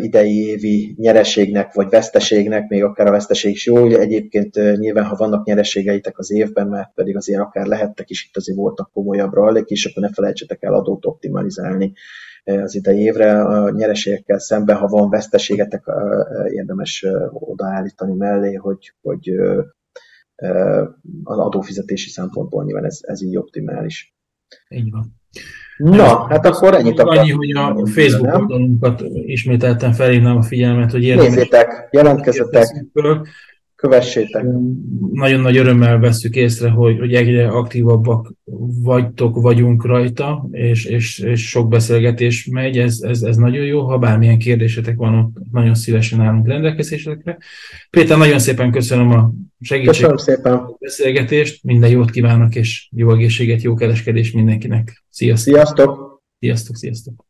idei 0.00 0.46
évi 0.46 0.94
nyereségnek 0.98 1.72
vagy 1.72 1.88
veszteségnek, 1.88 2.68
még 2.68 2.82
akár 2.82 3.06
a 3.06 3.10
veszteség 3.10 3.52
is 3.52 3.66
jó, 3.66 3.86
egyébként 3.86 4.54
nyilván, 4.54 5.04
ha 5.04 5.16
vannak 5.16 5.46
nyereségeitek 5.46 6.18
az 6.18 6.32
évben, 6.32 6.68
mert 6.68 6.90
pedig 6.94 7.16
azért 7.16 7.40
akár 7.40 7.66
lehettek 7.66 8.10
is, 8.10 8.24
itt 8.24 8.36
azért 8.36 8.58
voltak 8.58 8.90
komolyabb 8.92 9.32
rallik, 9.32 9.68
és 9.68 9.84
akkor 9.84 10.02
ne 10.02 10.12
felejtsetek 10.12 10.62
el 10.62 10.74
adót 10.74 11.06
optimalizálni 11.06 11.92
az 12.44 12.74
idei 12.74 13.00
évre. 13.00 13.42
A 13.42 13.70
nyereségekkel 13.70 14.38
szemben, 14.38 14.76
ha 14.76 14.86
van 14.86 15.10
veszteségetek, 15.10 15.84
érdemes 16.48 17.06
odaállítani 17.32 18.14
mellé, 18.14 18.54
hogy, 18.54 18.92
hogy 19.02 19.30
az 21.24 21.38
adófizetési 21.38 22.08
szempontból 22.08 22.64
nyilván 22.64 22.84
ez, 22.84 22.98
ez 23.02 23.22
így 23.22 23.36
optimális. 23.36 24.14
Így 24.68 24.90
van. 24.90 25.14
Na, 25.76 26.26
hát 26.28 26.46
akkor 26.46 26.74
ennyit 26.74 27.00
akartam. 27.00 27.24
Annyi, 27.24 27.30
hogy 27.30 27.50
a 27.50 27.86
Facebook 27.86 28.38
oldalunkat 28.38 29.02
ismételten 29.26 29.92
felhívnám 29.92 30.36
a 30.36 30.42
figyelmet, 30.42 30.90
hogy 30.90 31.02
érdemes. 31.02 31.34
Nézzétek, 31.34 31.88
jelentkezzetek, 31.90 32.84
kövessétek. 33.84 34.44
Nagyon 35.12 35.40
nagy 35.40 35.56
örömmel 35.56 35.98
veszük 35.98 36.36
észre, 36.36 36.68
hogy, 36.68 36.98
hogy 36.98 37.14
egyre 37.14 37.48
aktívabbak 37.48 38.32
vagytok, 38.82 39.40
vagyunk 39.40 39.84
rajta, 39.84 40.48
és, 40.50 40.84
és, 40.84 41.18
és 41.18 41.48
sok 41.48 41.68
beszélgetés 41.68 42.46
megy, 42.46 42.78
ez, 42.78 42.98
ez, 43.00 43.22
ez 43.22 43.36
nagyon 43.36 43.64
jó. 43.64 43.80
Ha 43.80 43.98
bármilyen 43.98 44.38
kérdésetek 44.38 44.96
van, 44.96 45.18
ott 45.18 45.52
nagyon 45.52 45.74
szívesen 45.74 46.20
állunk 46.20 46.46
rendelkezésekre. 46.46 47.38
Péter, 47.90 48.18
nagyon 48.18 48.38
szépen 48.38 48.70
köszönöm 48.70 49.10
a 49.10 49.32
segítséget, 49.60 50.10
köszönöm 50.10 50.16
szépen. 50.16 50.52
a 50.52 50.76
beszélgetést, 50.80 51.64
minden 51.64 51.90
jót 51.90 52.10
kívánok, 52.10 52.54
és 52.54 52.88
jó 52.96 53.12
egészséget, 53.12 53.62
jó 53.62 53.74
kereskedés 53.74 54.32
mindenkinek. 54.32 55.04
Sziasztok! 55.08 55.54
Sziasztok! 55.54 56.22
Sziasztok, 56.38 56.76
sziasztok! 56.76 57.14